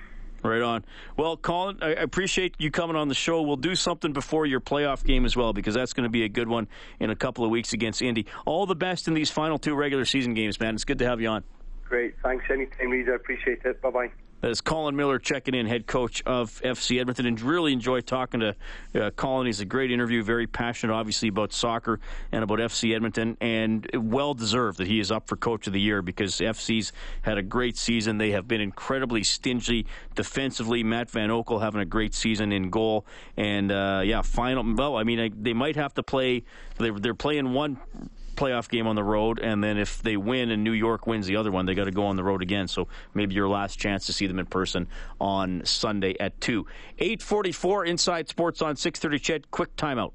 Right 0.47 0.63
on. 0.63 0.85
Well, 1.17 1.37
Colin, 1.37 1.79
I 1.83 1.91
appreciate 1.91 2.55
you 2.59 2.71
coming 2.71 2.97
on 2.97 3.09
the 3.09 3.15
show. 3.15 3.43
We'll 3.43 3.57
do 3.57 3.75
something 3.75 4.13
before 4.13 4.47
your 4.47 4.61
playoff 4.61 5.05
game 5.05 5.25
as 5.25 5.37
well 5.37 5.53
because 5.53 5.75
that's 5.75 5.93
going 5.93 6.05
to 6.05 6.11
be 6.11 6.25
a 6.25 6.29
good 6.29 6.49
one 6.49 6.69
in 7.01 7.11
a 7.11 7.17
couple 7.17 7.45
of 7.45 7.51
weeks 7.51 7.73
against 7.73 8.03
Indy. 8.03 8.27
All 8.45 8.67
the 8.67 8.77
best 8.77 9.09
in 9.09 9.15
these 9.15 9.31
final 9.31 9.59
two 9.59 9.75
regular 9.75 10.05
season 10.05 10.35
games, 10.35 10.61
man. 10.61 10.75
It's 10.75 10.85
good 10.85 10.99
to 11.01 11.07
have 11.07 11.21
you 11.21 11.29
on. 11.29 11.45
Great. 11.89 12.15
Thanks 12.23 12.45
anytime, 12.51 12.91
Reed. 12.91 13.09
I 13.09 13.15
appreciate 13.15 13.61
it. 13.65 13.81
Bye 13.81 13.91
bye. 13.91 14.11
That 14.43 14.51
is 14.51 14.61
Colin 14.61 14.95
Miller 14.95 15.19
checking 15.19 15.55
in, 15.55 15.67
head 15.67 15.87
coach 15.87 16.23
of 16.27 16.61
FC 16.63 17.01
Edmonton, 17.01 17.25
and 17.25 17.41
really 17.41 17.73
enjoy 17.73 18.03
talking 18.03 18.41
to 18.41 18.55
uh, 18.95 19.11
Colin. 19.13 19.47
He's 19.47 19.61
a 19.61 19.65
great 19.65 19.91
interview, 19.91 20.23
very 20.23 20.47
passionate, 20.47 20.93
obviously, 20.93 21.29
about 21.29 21.55
soccer 21.55 22.01
and 22.33 22.45
about 22.45 22.59
FC 22.59 22.95
Edmonton, 22.95 23.39
and 23.41 23.89
well 23.95 24.35
deserved 24.35 24.77
that 24.79 24.89
he 24.89 25.01
is 25.01 25.11
up 25.11 25.27
for 25.27 25.37
coach 25.37 25.67
of 25.67 25.73
the 25.73 25.81
year 25.81 26.03
because 26.03 26.35
FC's 26.35 26.93
had 27.23 27.39
a 27.39 27.43
great 27.43 27.79
season. 27.79 28.19
They 28.19 28.33
have 28.33 28.47
been 28.47 28.61
incredibly 28.61 29.25
stingy 29.25 29.87
defensively. 30.15 30.83
Matt 30.83 31.11
Van 31.11 31.31
Oekel 31.31 31.63
having 31.63 31.81
a 31.81 31.87
great 31.87 32.15
season 32.15 32.53
in 32.53 32.69
goal, 32.69 33.07
and 33.39 33.73
uh, 33.73 34.03
yeah, 34.05 34.21
final. 34.21 34.63
Well, 34.75 34.97
I 34.97 35.05
mean, 35.05 35.35
they 35.41 35.55
might 35.55 35.77
have 35.77 35.95
to 35.95 36.03
play. 36.03 36.45
They're, 36.77 36.93
they're 36.93 37.15
playing 37.15 37.55
one 37.55 37.81
playoff 38.37 38.69
game 38.69 38.87
on 38.87 38.95
the 38.95 39.05
road, 39.05 39.39
and 39.41 39.63
then 39.63 39.79
if 39.79 40.03
they 40.03 40.17
win 40.17 40.51
and 40.51 40.63
New 40.63 40.73
York 40.73 41.07
wins 41.07 41.27
the 41.27 41.37
other 41.37 41.51
one, 41.51 41.67
they 41.67 41.75
got 41.75 41.85
to 41.85 41.91
go 41.91 42.07
on 42.07 42.17
the 42.17 42.25
road 42.25 42.43
again. 42.43 42.69
So 42.69 42.89
maybe 43.15 43.35
your 43.35 43.49
last 43.49 43.79
chance 43.79 44.07
to 44.07 44.13
see 44.13 44.27
them 44.27 44.39
in 44.39 44.47
person 44.47 44.89
on 45.21 45.63
Sunday 45.65 46.17
at 46.21 46.41
two. 46.41 46.67
Eight 46.99 47.23
forty-four 47.23 47.85
Inside 47.85 48.29
Sports 48.29 48.63
on 48.63 48.77
six 48.77 49.01
thirty. 49.01 49.19
Ched, 49.19 49.45
quick 49.51 49.75
timeout. 49.77 50.13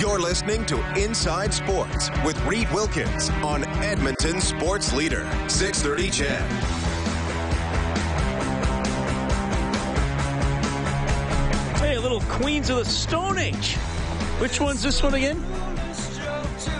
You're 0.00 0.20
listening 0.20 0.64
to 0.66 0.78
Inside 1.02 1.52
Sports 1.52 2.10
with 2.24 2.40
Reed 2.44 2.70
Wilkins 2.72 3.30
on 3.42 3.64
Edmonton 3.82 4.40
Sports 4.40 4.92
Leader, 4.92 5.28
630 5.48 6.10
Ched. 6.10 6.77
A 11.98 12.00
little 12.00 12.20
Queens 12.20 12.70
of 12.70 12.76
the 12.76 12.84
Stone 12.84 13.38
Age. 13.38 13.74
Which 14.38 14.60
one's 14.60 14.84
this 14.84 15.02
one 15.02 15.14
again? 15.14 15.44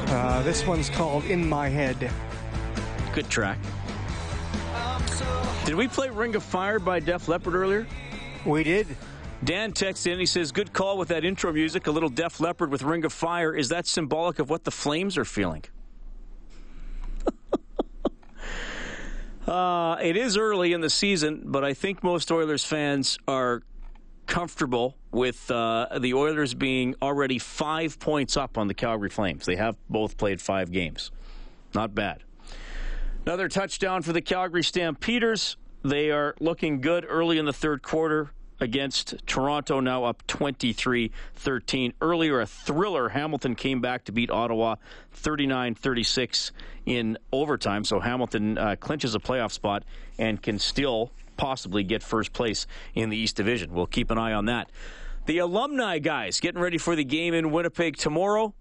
Uh, 0.07 0.43
this 0.45 0.65
one's 0.65 0.89
called 0.89 1.25
In 1.25 1.49
My 1.49 1.69
Head. 1.69 2.13
Good 3.13 3.29
track. 3.29 3.59
Did 5.65 5.75
we 5.75 5.89
play 5.89 6.09
Ring 6.09 6.37
of 6.37 6.45
Fire 6.45 6.79
by 6.79 7.01
Def 7.01 7.27
Leppard 7.27 7.57
earlier? 7.57 7.85
We 8.47 8.63
did. 8.63 8.87
Dan 9.43 9.73
texts 9.73 10.07
in. 10.07 10.21
He 10.21 10.27
says, 10.27 10.53
"Good 10.53 10.73
call 10.73 10.97
with 10.97 11.09
that 11.09 11.25
intro 11.25 11.53
music. 11.53 11.89
A 11.89 11.91
little 11.91 12.11
Def 12.11 12.39
Leppard 12.39 12.71
with 12.71 12.83
Ring 12.83 13.05
of 13.05 13.13
Fire. 13.13 13.53
Is 13.53 13.71
that 13.71 13.89
symbolic 13.89 14.39
of 14.39 14.49
what 14.49 14.63
the 14.63 14.71
Flames 14.71 15.19
are 15.19 15.25
feeling?" 15.25 15.65
uh, 19.49 19.97
it 20.01 20.17
is 20.17 20.37
early 20.37 20.73
in 20.73 20.81
the 20.81 20.91
season, 20.91 21.43
but 21.47 21.65
I 21.65 21.75
think 21.75 22.05
most 22.05 22.31
Oilers 22.31 22.65
fans 22.65 23.19
are 23.27 23.63
comfortable 24.27 24.98
with 25.11 25.51
uh, 25.51 25.99
the 25.99 26.15
Oilers 26.15 26.55
being 26.55 26.95
already 27.01 27.39
five 27.39 27.99
points 27.99 28.37
up 28.37 28.59
on 28.59 28.69
the 28.69 28.75
Calgary 28.75 29.09
Flames. 29.09 29.47
They 29.47 29.57
have 29.57 29.77
both 29.89 30.17
played 30.17 30.41
five 30.41 30.71
games. 30.71 31.11
Not 31.75 31.95
bad. 31.95 32.23
Another 33.25 33.49
touchdown 33.49 34.03
for 34.03 34.13
the 34.13 34.23
Calgary 34.23 34.63
Stampeders. 34.63 35.57
They 35.83 36.11
are 36.11 36.35
looking 36.41 36.81
good 36.81 37.07
early 37.09 37.39
in 37.39 37.45
the 37.45 37.53
third 37.53 37.83
quarter 37.83 38.31
against 38.61 39.15
Toronto, 39.27 39.81
now 39.81 40.05
up 40.05 40.27
23 40.27 41.13
13. 41.37 41.93
Earlier, 42.01 42.41
a 42.41 42.47
thriller. 42.47 43.11
Hamilton 43.11 43.55
came 43.55 43.81
back 43.81 44.05
to 44.05 44.13
beat 44.13 44.31
Ottawa 44.31 44.77
39 45.13 45.75
36 45.75 46.53
in 46.87 47.19
overtime. 47.33 47.85
So 47.85 48.01
Hamilton 48.01 48.59
uh, 48.59 48.77
clinches 48.77 49.15
a 49.15 49.21
playoff 49.21 49.53
spot 49.53 49.85
and 50.19 50.43
can 50.43 50.59
still 50.59 51.13
possibly 51.39 51.83
get 51.83 52.03
first 52.03 52.35
place 52.35 52.67
in 52.95 53.09
the 53.09 53.17
East 53.17 53.37
Division. 53.37 53.73
We'll 53.73 53.87
keep 53.87 54.11
an 54.11 54.19
eye 54.19 54.35
on 54.35 54.45
that. 54.47 54.71
The 55.25 55.39
alumni 55.39 55.99
guys 55.99 56.41
getting 56.41 56.61
ready 56.61 56.79
for 56.79 56.95
the 56.97 57.05
game 57.05 57.33
in 57.33 57.51
Winnipeg 57.51 57.97
tomorrow. 57.97 58.53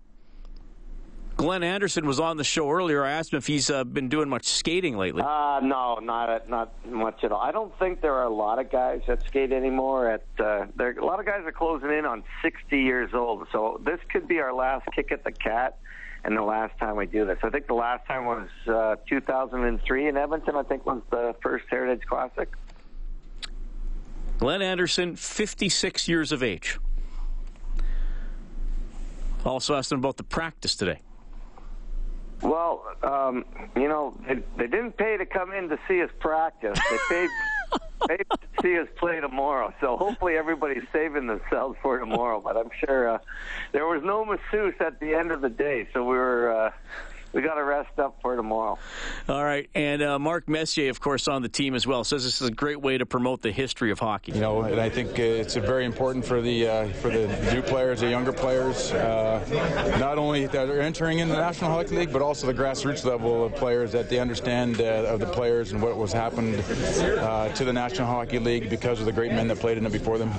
Glenn 1.37 1.61
Anderson 1.61 2.07
was 2.07 2.19
on 2.19 2.37
the 2.37 2.43
show 2.43 2.69
earlier. 2.69 3.05
I 3.05 3.11
asked 3.11 3.31
him 3.31 3.37
if 3.37 3.45
he's 3.45 3.69
uh, 3.69 3.83
been 3.83 4.09
doing 4.09 4.27
much 4.27 4.45
skating 4.45 4.97
lately. 4.97 5.21
Uh, 5.21 5.59
no, 5.61 5.99
not 6.01 6.49
not 6.49 6.73
much 6.83 7.23
at 7.23 7.31
all. 7.31 7.39
I 7.39 7.51
don't 7.51 7.77
think 7.77 8.01
there 8.01 8.15
are 8.15 8.23
a 8.23 8.33
lot 8.33 8.57
of 8.57 8.71
guys 8.71 9.01
that 9.07 9.23
skate 9.27 9.51
anymore. 9.51 10.09
At 10.09 10.23
uh, 10.39 10.65
there, 10.75 10.97
a 10.97 11.05
lot 11.05 11.19
of 11.19 11.27
guys 11.27 11.41
are 11.45 11.51
closing 11.51 11.91
in 11.91 12.05
on 12.05 12.23
60 12.41 12.81
years 12.81 13.11
old. 13.13 13.47
So 13.51 13.79
this 13.85 13.99
could 14.09 14.27
be 14.27 14.39
our 14.39 14.51
last 14.51 14.87
kick 14.95 15.11
at 15.11 15.23
the 15.23 15.31
cat, 15.31 15.77
and 16.23 16.35
the 16.35 16.41
last 16.41 16.75
time 16.79 16.95
we 16.95 17.05
do 17.05 17.23
this. 17.23 17.37
I 17.43 17.51
think 17.51 17.67
the 17.67 17.75
last 17.75 18.07
time 18.07 18.25
was 18.25 18.49
uh, 18.67 18.95
2003 19.07 20.07
in 20.07 20.17
Edmonton. 20.17 20.55
I 20.55 20.63
think 20.63 20.87
was 20.87 21.03
the 21.11 21.35
first 21.43 21.65
Heritage 21.69 22.01
Classic. 22.09 22.51
Glenn 24.38 24.62
Anderson, 24.62 25.15
56 25.15 26.08
years 26.08 26.32
of 26.32 26.43
age. 26.43 26.80
Also 29.45 29.76
asked 29.76 29.91
him 29.91 30.00
about 30.00 30.17
the 30.17 30.23
practice 30.23 30.76
today. 30.76 31.00
Well, 32.41 32.86
um, 33.02 33.45
you 33.76 33.88
know, 33.88 34.15
they, 34.28 34.36
they 34.58 34.67
didn't 34.67 34.97
pay 34.97 35.17
to 35.17 35.26
come 35.26 35.54
in 35.54 35.69
to 35.69 35.80
see 35.88 36.04
us 36.04 36.12
practice. 36.19 36.78
They 36.89 36.97
paid, 37.10 37.30
paid 38.08 38.26
to 38.30 38.62
see 38.62 38.78
us 38.78 38.88
play 38.97 39.19
tomorrow. 39.19 39.73
So 39.82 39.97
hopefully 39.97 40.38
everybody's 40.38 40.86
saving 40.93 41.26
themselves 41.26 41.78
for 41.82 41.97
tomorrow. 41.97 42.39
But 42.39 42.58
I'm 42.58 42.69
sure 42.86 43.10
uh, 43.10 43.19
there 43.71 43.88
was 43.88 44.04
no 44.04 44.23
masseuse 44.23 44.76
at 44.80 45.00
the 45.00 45.15
end 45.15 45.32
of 45.32 45.41
the 45.41 45.50
day, 45.50 45.88
so 45.93 46.04
we 46.04 46.15
were. 46.17 46.52
Uh, 46.52 46.71
we 47.33 47.41
got 47.41 47.55
to 47.55 47.63
rest 47.63 47.97
up 47.99 48.17
for 48.21 48.35
tomorrow. 48.35 48.77
All 49.27 49.43
right, 49.43 49.69
and 49.75 50.01
uh, 50.01 50.19
Mark 50.19 50.47
Messier, 50.47 50.89
of 50.89 50.99
course, 50.99 51.27
on 51.27 51.41
the 51.41 51.49
team 51.49 51.75
as 51.75 51.85
well, 51.85 52.03
says 52.03 52.23
this 52.23 52.41
is 52.41 52.47
a 52.47 52.51
great 52.51 52.81
way 52.81 52.97
to 52.97 53.05
promote 53.05 53.41
the 53.41 53.51
history 53.51 53.91
of 53.91 53.99
hockey. 53.99 54.31
You 54.33 54.41
know, 54.41 54.61
and 54.61 54.79
I 54.79 54.89
think 54.89 55.11
uh, 55.11 55.23
it's 55.23 55.55
very 55.55 55.85
important 55.85 56.25
for 56.25 56.41
the 56.41 56.67
uh, 56.67 56.87
for 56.93 57.09
the 57.09 57.27
new 57.53 57.61
players, 57.61 58.01
the 58.01 58.09
younger 58.09 58.33
players, 58.33 58.91
uh, 58.93 59.97
not 59.99 60.17
only 60.17 60.47
that 60.47 60.69
are 60.69 60.81
entering 60.81 61.19
in 61.19 61.29
the 61.29 61.35
National 61.35 61.71
Hockey 61.71 61.95
League, 61.97 62.13
but 62.13 62.21
also 62.21 62.47
the 62.47 62.53
grassroots 62.53 63.05
level 63.05 63.45
of 63.45 63.55
players 63.55 63.91
that 63.91 64.09
they 64.09 64.19
understand 64.19 64.81
uh, 64.81 65.05
of 65.07 65.19
the 65.19 65.25
players 65.25 65.71
and 65.71 65.81
what 65.81 65.97
was 65.97 66.13
happened 66.13 66.63
uh, 67.19 67.49
to 67.49 67.65
the 67.65 67.73
National 67.73 68.07
Hockey 68.07 68.39
League 68.39 68.69
because 68.69 68.99
of 68.99 69.05
the 69.05 69.11
great 69.11 69.31
men 69.31 69.47
that 69.47 69.59
played 69.59 69.77
in 69.77 69.85
it 69.85 69.91
before 69.91 70.17
them. 70.17 70.31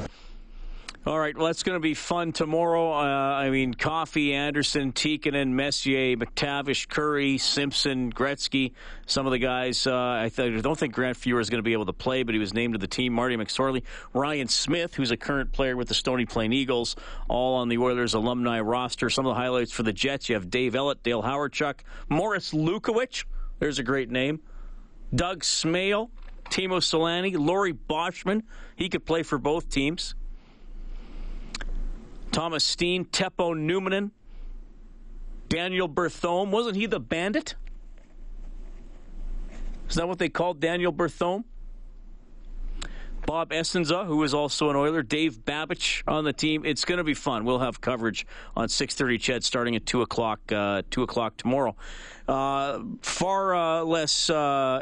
All 1.07 1.19
right, 1.19 1.35
well, 1.35 1.47
that's 1.47 1.63
going 1.63 1.77
to 1.77 1.81
be 1.81 1.95
fun 1.95 2.33
tomorrow. 2.33 2.93
Uh, 2.93 2.97
I 2.97 3.51
mean, 3.51 3.73
Coffey, 3.73 4.35
Anderson, 4.35 4.93
Tikkanen, 4.93 5.51
Messier, 5.51 6.17
MacTavish, 6.17 6.89
Kurri, 6.89 7.41
Simpson, 7.41 8.13
Gretzky, 8.13 8.73
some 9.07 9.25
of 9.25 9.31
the 9.31 9.39
guys. 9.39 9.87
Uh, 9.87 9.95
I, 9.95 10.31
th- 10.35 10.59
I, 10.59 10.61
don't 10.61 10.79
think 10.79 10.95
Grant 10.95 11.17
Fuhr 11.17 11.41
is 11.41 11.51
going 11.51 11.61
to 11.61 11.63
be 11.63 11.73
able 11.73 11.87
to 11.87 11.93
play, 11.93 12.25
but 12.25 12.35
he 12.35 12.41
was 12.41 12.53
named 12.53 12.75
to 12.75 12.79
the 12.79 12.89
team. 12.89 13.13
Marty 13.13 13.37
McSorley, 13.37 13.85
Ryan 14.13 14.49
Smyth, 14.49 14.97
who's 14.97 15.13
a 15.13 15.17
current 15.17 15.53
player 15.53 15.77
with 15.77 15.87
the 15.87 15.95
Stony 15.95 16.27
Plain 16.27 16.53
Eagles, 16.53 16.97
all 17.29 17.55
on 17.55 17.69
the 17.69 17.79
Oilers 17.79 18.15
alumni 18.15 18.61
roster. 18.61 19.09
Some 19.09 19.25
of 19.25 19.31
the 19.31 19.41
highlights 19.41 19.71
for 19.71 19.85
the 19.85 19.93
Jets, 19.93 20.29
you 20.29 20.35
have 20.35 20.51
Dave 20.51 20.73
Ellett, 20.73 21.03
Dale 21.05 21.23
Hawerchuk, 21.23 21.81
Morris 22.09 22.53
Lukowich, 22.53 23.25
there's 23.61 23.79
a 23.79 23.85
great 23.85 24.11
name, 24.11 24.41
Doug 25.15 25.43
Smail, 25.43 26.11
Teemu 26.51 26.81
Selanne, 26.83 27.39
Laurie 27.39 27.73
Boschman, 27.73 28.43
he 28.75 28.89
could 28.89 29.07
play 29.07 29.23
for 29.23 29.39
both 29.39 29.71
teams. 29.71 30.17
Thomas 32.33 32.65
Steen, 32.65 33.05
Teppo 33.05 33.55
Numminen, 33.55 34.11
Daniel 35.49 35.89
Berthiaume. 35.89 36.51
Wasn't 36.51 36.77
he 36.77 36.87
the 36.87 37.01
bandit? 37.01 37.55
Is 39.89 39.97
that 39.97 40.07
what 40.07 40.19
they 40.19 40.29
called 40.29 40.61
Daniel 40.61 40.93
Berthiaume? 40.93 41.45
Bob 43.29 43.51
Essensa, 43.51 44.07
who 44.07 44.23
is 44.23 44.33
also 44.33 44.71
an 44.71 44.77
Oiler, 44.77 45.03
Dave 45.03 45.45
Babych 45.45 46.03
on 46.09 46.25
the 46.25 46.33
team. 46.33 46.65
It's 46.65 46.87
going 46.87 46.97
to 46.97 47.05
be 47.05 47.13
fun. 47.13 47.45
We'll 47.45 47.59
have 47.59 47.79
coverage 47.79 48.27
on 48.57 48.69
6:30 48.69 49.21
CHED 49.21 49.45
starting 49.45 49.77
at 49.77 49.85
two 49.85 50.01
o'clock. 50.01 50.41
Uh, 50.51 50.81
two 50.91 51.03
o'clock 51.03 51.37
tomorrow. 51.37 51.77
Uh, 52.27 52.81
far 53.03 53.55
uh, 53.55 53.83
less 53.83 54.31
uh, 54.31 54.81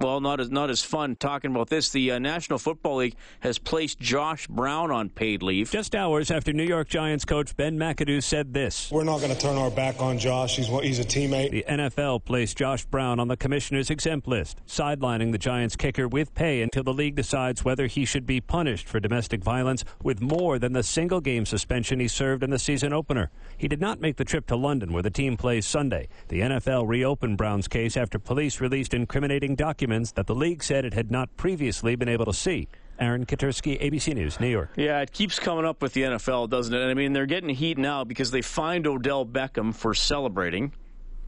well, 0.00 0.20
not 0.20 0.38
as 0.38 0.50
not 0.50 0.70
as 0.70 0.82
fun 0.82 1.16
talking 1.16 1.50
about 1.50 1.68
this. 1.68 1.90
The 1.90 2.12
uh, 2.12 2.18
National 2.18 2.58
Football 2.58 2.96
League 2.96 3.16
has 3.40 3.58
placed 3.58 3.98
Josh 3.98 4.46
Brown 4.46 4.90
on 4.90 5.08
paid 5.08 5.42
leave. 5.42 5.70
Just 5.70 5.94
hours 5.94 6.30
after 6.30 6.52
New 6.52 6.64
York 6.64 6.88
Giants 6.88 7.24
coach 7.24 7.56
Ben 7.56 7.76
McAdoo 7.76 8.22
said 8.22 8.54
this: 8.54 8.90
"We're 8.92 9.04
not 9.04 9.18
going 9.18 9.32
to 9.32 9.38
turn 9.38 9.56
our 9.56 9.70
back 9.70 10.00
on 10.00 10.18
Josh. 10.18 10.56
He's 10.56 10.68
he's 10.68 11.00
a 11.00 11.04
teammate." 11.04 11.50
The 11.50 11.64
NFL 11.68 12.24
placed 12.24 12.56
Josh 12.56 12.84
Brown 12.84 13.18
on 13.18 13.26
the 13.28 13.36
commissioner's 13.36 13.90
exempt 13.90 14.28
list, 14.28 14.60
sidelining 14.66 15.32
the 15.32 15.38
Giants 15.38 15.74
kicker 15.74 16.06
with 16.06 16.32
pay 16.34 16.62
until 16.62 16.84
the 16.84 16.94
league 16.94 17.16
decides 17.16 17.64
whether 17.64 17.86
he 17.86 18.04
should 18.04 18.26
be 18.26 18.40
punished 18.40 18.86
for 18.86 19.00
domestic 19.00 19.42
violence 19.42 19.84
with 20.02 20.20
more 20.20 20.60
than 20.60 20.74
the 20.74 20.82
single 20.82 21.20
game 21.20 21.44
suspension 21.44 21.98
he 21.98 22.08
served 22.08 22.44
in 22.44 22.50
the 22.50 22.58
season 22.58 22.92
opener. 22.92 23.30
He 23.56 23.66
did 23.66 23.80
not 23.80 24.00
make 24.00 24.16
the 24.16 24.24
trip 24.24 24.46
to 24.46 24.56
London, 24.56 24.92
where 24.92 25.02
the 25.02 25.10
team 25.10 25.36
plays 25.36 25.66
Sunday. 25.66 26.08
The 26.28 26.40
NFL 26.40 26.86
reopened 26.86 27.36
Brown's 27.36 27.66
case 27.66 27.96
after 27.96 28.20
police 28.20 28.60
released 28.60 28.94
incriminating 28.94 29.56
documents 29.56 29.87
that 29.88 30.26
the 30.26 30.34
league 30.34 30.62
said 30.62 30.84
it 30.84 30.94
had 30.94 31.10
not 31.10 31.34
previously 31.36 31.96
been 31.96 32.08
able 32.08 32.26
to 32.26 32.32
see. 32.32 32.68
Aaron 32.98 33.26
Katersky, 33.26 33.80
ABC 33.80 34.14
News, 34.14 34.40
New 34.40 34.48
York. 34.48 34.70
Yeah, 34.76 35.00
it 35.00 35.12
keeps 35.12 35.38
coming 35.38 35.64
up 35.64 35.80
with 35.80 35.92
the 35.92 36.02
NFL, 36.02 36.50
doesn't 36.50 36.74
it? 36.74 36.84
I 36.84 36.94
mean, 36.94 37.12
they're 37.12 37.26
getting 37.26 37.48
heat 37.50 37.78
now 37.78 38.04
because 38.04 38.30
they 38.30 38.42
fined 38.42 38.86
Odell 38.86 39.24
Beckham 39.24 39.74
for 39.74 39.94
celebrating, 39.94 40.72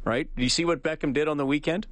right? 0.04 0.28
Do 0.36 0.42
you 0.42 0.48
see 0.48 0.64
what 0.64 0.82
Beckham 0.82 1.12
did 1.12 1.28
on 1.28 1.36
the 1.36 1.46
weekend? 1.46 1.86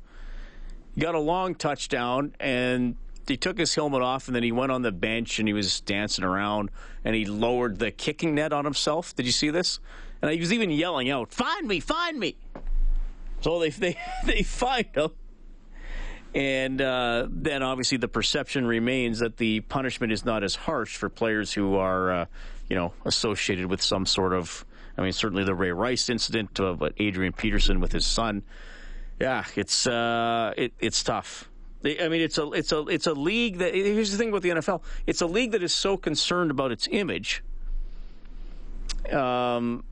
He 0.94 1.00
got 1.00 1.14
a 1.14 1.20
long 1.20 1.54
touchdown 1.54 2.35
and 2.40 2.96
he 3.26 3.37
took 3.37 3.57
his 3.57 3.74
helmet 3.74 4.02
off 4.02 4.26
and 4.26 4.35
then 4.35 4.42
he 4.42 4.52
went 4.52 4.72
on 4.72 4.83
the 4.83 4.92
bench 4.92 5.38
and 5.38 5.46
he 5.46 5.54
was 5.54 5.81
dancing 5.81 6.24
around 6.24 6.70
and 7.04 7.14
he 7.14 7.24
lowered 7.24 7.78
the 7.78 7.92
kicking 7.92 8.35
net 8.35 8.52
on 8.52 8.64
himself. 8.64 9.14
Did 9.14 9.26
you 9.26 9.33
see 9.33 9.50
this? 9.50 9.78
And 10.20 10.31
he 10.31 10.40
was 10.40 10.52
even 10.52 10.70
yelling 10.70 11.09
out, 11.09 11.33
"Find 11.33 11.68
me, 11.68 11.78
find 11.78 12.18
me!" 12.18 12.37
So 13.40 13.61
they 13.61 13.70
they 13.70 13.96
they 14.24 14.42
fined 14.42 14.88
him 14.94 15.11
and 16.34 16.80
uh, 16.80 17.26
then 17.30 17.62
obviously 17.62 17.98
the 17.98 18.08
perception 18.08 18.66
remains 18.66 19.20
that 19.20 19.36
the 19.36 19.60
punishment 19.60 20.12
is 20.12 20.24
not 20.24 20.42
as 20.42 20.54
harsh 20.54 20.96
for 20.96 21.08
players 21.08 21.52
who 21.52 21.76
are, 21.76 22.12
uh, 22.12 22.26
you 22.68 22.76
know, 22.76 22.92
associated 23.04 23.66
with 23.66 23.82
some 23.82 24.06
sort 24.06 24.32
of. 24.32 24.64
I 24.96 25.02
mean, 25.02 25.12
certainly 25.12 25.44
the 25.44 25.54
Ray 25.54 25.70
Rice 25.70 26.08
incident, 26.08 26.58
uh, 26.58 26.72
but 26.72 26.92
Adrian 26.98 27.32
Peterson 27.32 27.78
with 27.78 27.92
his 27.92 28.04
son. 28.04 28.42
Yeah, 29.20 29.44
it's 29.54 29.86
uh, 29.86 30.52
it, 30.56 30.72
it's 30.80 31.02
tough. 31.02 31.48
I 31.84 32.08
mean, 32.08 32.20
it's 32.20 32.38
a 32.38 32.50
it's 32.50 32.72
a 32.72 32.80
it's 32.88 33.06
a 33.06 33.12
league 33.12 33.58
that. 33.58 33.74
Here's 33.74 34.10
the 34.10 34.18
thing 34.18 34.30
about 34.30 34.42
the 34.42 34.50
NFL: 34.50 34.82
it's 35.06 35.20
a 35.20 35.26
league 35.26 35.52
that 35.52 35.62
is 35.62 35.72
so 35.72 35.96
concerned 35.96 36.50
about 36.50 36.72
its 36.72 36.88
image. 36.90 37.42
Um, 39.12 39.84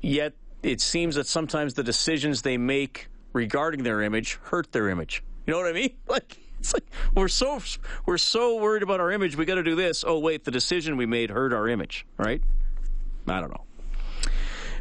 yet 0.00 0.34
it 0.62 0.80
seems 0.80 1.16
that 1.16 1.26
sometimes 1.26 1.74
the 1.74 1.82
decisions 1.82 2.42
they 2.42 2.56
make 2.56 3.08
regarding 3.32 3.82
their 3.82 4.02
image 4.02 4.38
hurt 4.44 4.72
their 4.72 4.88
image. 4.88 5.22
You 5.48 5.54
know 5.54 5.60
what 5.60 5.68
I 5.68 5.72
mean? 5.72 5.96
Like 6.08 6.36
it's 6.58 6.74
like 6.74 6.84
we're 7.14 7.28
so 7.28 7.60
we're 8.04 8.18
so 8.18 8.56
worried 8.56 8.82
about 8.82 9.00
our 9.00 9.10
image. 9.10 9.36
We 9.36 9.44
got 9.44 9.54
to 9.54 9.62
do 9.62 9.74
this. 9.74 10.04
Oh 10.06 10.18
wait, 10.18 10.44
the 10.44 10.50
decision 10.50 10.96
we 10.96 11.06
made 11.06 11.30
hurt 11.30 11.52
our 11.52 11.68
image, 11.68 12.04
right? 12.18 12.42
I 13.26 13.40
don't 13.40 13.54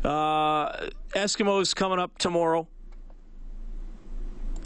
know. 0.03 0.09
Uh, 0.09 0.89
Eskimos 1.15 1.75
coming 1.75 1.99
up 1.99 2.17
tomorrow 2.17 2.67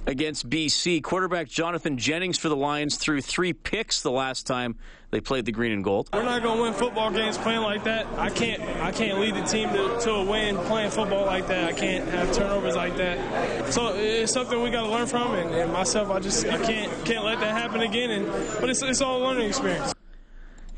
against 0.07 0.49
BC. 0.49 1.03
Quarterback 1.03 1.47
Jonathan 1.47 1.97
Jennings 1.97 2.37
for 2.37 2.49
the 2.49 2.55
Lions 2.55 2.97
threw 2.97 3.21
three 3.21 3.53
picks 3.53 4.01
the 4.01 4.11
last 4.11 4.47
time 4.47 4.75
they 5.11 5.19
played 5.19 5.45
the 5.45 5.51
green 5.51 5.71
and 5.71 5.83
gold. 5.83 6.09
We're 6.13 6.23
not 6.23 6.41
going 6.41 6.57
to 6.57 6.63
win 6.63 6.73
football 6.73 7.11
games 7.11 7.37
playing 7.37 7.61
like 7.61 7.83
that. 7.83 8.07
I 8.17 8.29
can't 8.29 8.61
I 8.81 8.91
can't 8.91 9.19
lead 9.19 9.35
the 9.35 9.43
team 9.43 9.69
to, 9.69 9.99
to 10.01 10.11
a 10.11 10.23
win 10.23 10.57
playing 10.57 10.91
football 10.91 11.25
like 11.25 11.47
that. 11.47 11.65
I 11.65 11.73
can't 11.73 12.07
have 12.09 12.33
turnovers 12.33 12.75
like 12.75 12.95
that. 12.97 13.73
So 13.73 13.95
it's 13.95 14.31
something 14.31 14.61
we 14.61 14.69
got 14.69 14.83
to 14.83 14.89
learn 14.89 15.07
from. 15.07 15.33
And, 15.33 15.53
and, 15.53 15.71
myself, 15.73 16.09
I 16.09 16.19
just 16.19 16.45
I 16.47 16.57
can't 16.57 17.05
can't 17.05 17.25
let 17.25 17.39
that 17.41 17.51
happen 17.51 17.81
again. 17.81 18.09
And 18.11 18.27
but 18.59 18.69
it's 18.69 18.81
it's 18.81 19.01
all 19.01 19.21
a 19.21 19.23
learning 19.23 19.47
experience. 19.47 19.93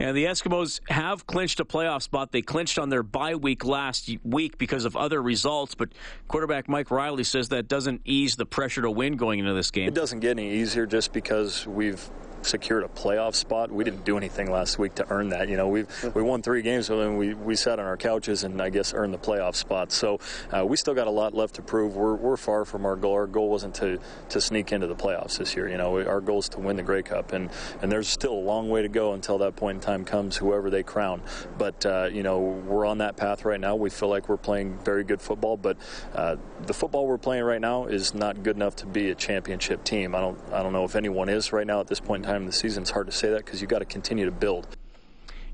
And 0.03 0.17
the 0.17 0.25
Eskimos 0.25 0.81
have 0.89 1.25
clinched 1.27 1.61
a 1.61 1.65
playoff 1.65 2.01
spot. 2.01 2.33
They 2.33 2.41
clinched 2.41 2.77
on 2.77 2.89
their 2.89 3.03
bye 3.03 3.35
week 3.35 3.63
last 3.63 4.09
week 4.25 4.57
because 4.57 4.83
of 4.83 4.97
other 4.97 5.21
results, 5.21 5.75
but 5.75 5.93
quarterback 6.27 6.67
Mike 6.67 6.91
Reilly 6.91 7.23
says 7.23 7.47
that 7.49 7.69
doesn't 7.69 8.01
ease 8.03 8.35
the 8.35 8.45
pressure 8.45 8.81
to 8.81 8.91
win 8.91 9.15
going 9.15 9.39
into 9.39 9.53
this 9.53 9.71
game. 9.71 9.87
It 9.87 9.93
doesn't 9.93 10.19
get 10.19 10.31
any 10.31 10.55
easier 10.55 10.85
just 10.85 11.13
because 11.13 11.65
we've 11.65 12.05
secured 12.43 12.83
a 12.83 12.87
playoff 12.87 13.35
spot. 13.35 13.71
We 13.71 13.83
didn't 13.83 14.05
do 14.05 14.17
anything 14.17 14.51
last 14.51 14.79
week 14.79 14.95
to 14.95 15.09
earn 15.11 15.29
that. 15.29 15.49
You 15.49 15.57
know, 15.57 15.67
we 15.67 15.85
we 16.13 16.21
won 16.21 16.41
three 16.41 16.61
games, 16.61 16.87
so 16.87 16.97
then 16.97 17.17
we, 17.17 17.33
we 17.33 17.55
sat 17.55 17.79
on 17.79 17.85
our 17.85 17.97
couches 17.97 18.43
and 18.43 18.61
I 18.61 18.69
guess 18.69 18.93
earned 18.93 19.13
the 19.13 19.17
playoff 19.17 19.55
spot. 19.55 19.91
So 19.91 20.19
uh, 20.51 20.65
we 20.65 20.77
still 20.77 20.93
got 20.93 21.07
a 21.07 21.11
lot 21.11 21.33
left 21.33 21.55
to 21.55 21.61
prove. 21.61 21.95
We're, 21.95 22.15
we're 22.15 22.37
far 22.37 22.65
from 22.65 22.85
our 22.85 22.95
goal. 22.95 23.13
Our 23.13 23.27
goal 23.27 23.49
wasn't 23.49 23.75
to, 23.75 23.99
to 24.29 24.41
sneak 24.41 24.71
into 24.71 24.87
the 24.87 24.95
playoffs 24.95 25.37
this 25.37 25.55
year. 25.55 25.69
You 25.69 25.77
know, 25.77 26.01
our 26.05 26.21
goal 26.21 26.39
is 26.39 26.49
to 26.49 26.59
win 26.59 26.75
the 26.75 26.83
Grey 26.83 27.03
Cup, 27.03 27.33
and 27.33 27.49
and 27.81 27.91
there's 27.91 28.07
still 28.07 28.33
a 28.33 28.45
long 28.45 28.69
way 28.69 28.81
to 28.81 28.89
go 28.89 29.13
until 29.13 29.37
that 29.39 29.55
point 29.55 29.75
in 29.75 29.81
time 29.81 30.05
comes, 30.05 30.37
whoever 30.37 30.69
they 30.69 30.83
crown. 30.83 31.21
But 31.57 31.85
uh, 31.85 32.09
you 32.11 32.23
know, 32.23 32.39
we're 32.39 32.85
on 32.85 32.99
that 32.99 33.17
path 33.17 33.45
right 33.45 33.59
now. 33.59 33.75
We 33.75 33.89
feel 33.89 34.09
like 34.09 34.29
we're 34.29 34.37
playing 34.37 34.77
very 34.79 35.03
good 35.03 35.21
football, 35.21 35.57
but 35.57 35.77
uh, 36.15 36.37
the 36.65 36.73
football 36.73 37.07
we're 37.07 37.17
playing 37.17 37.43
right 37.43 37.61
now 37.61 37.85
is 37.85 38.13
not 38.13 38.43
good 38.43 38.55
enough 38.55 38.75
to 38.77 38.85
be 38.85 39.09
a 39.09 39.15
championship 39.15 39.83
team. 39.83 40.15
I 40.15 40.19
don't 40.21 40.39
I 40.51 40.63
don't 40.63 40.73
know 40.73 40.83
if 40.85 40.95
anyone 40.95 41.29
is 41.29 41.53
right 41.53 41.67
now 41.67 41.79
at 41.79 41.87
this 41.87 41.99
point 41.99 42.25
in 42.25 42.31
time 42.31 42.32
in 42.41 42.45
the 42.45 42.51
season. 42.51 42.83
It's 42.83 42.91
hard 42.91 43.07
to 43.07 43.13
say 43.13 43.29
that 43.29 43.45
because 43.45 43.61
you've 43.61 43.69
got 43.69 43.79
to 43.79 43.85
continue 43.85 44.25
to 44.25 44.31
build. 44.31 44.67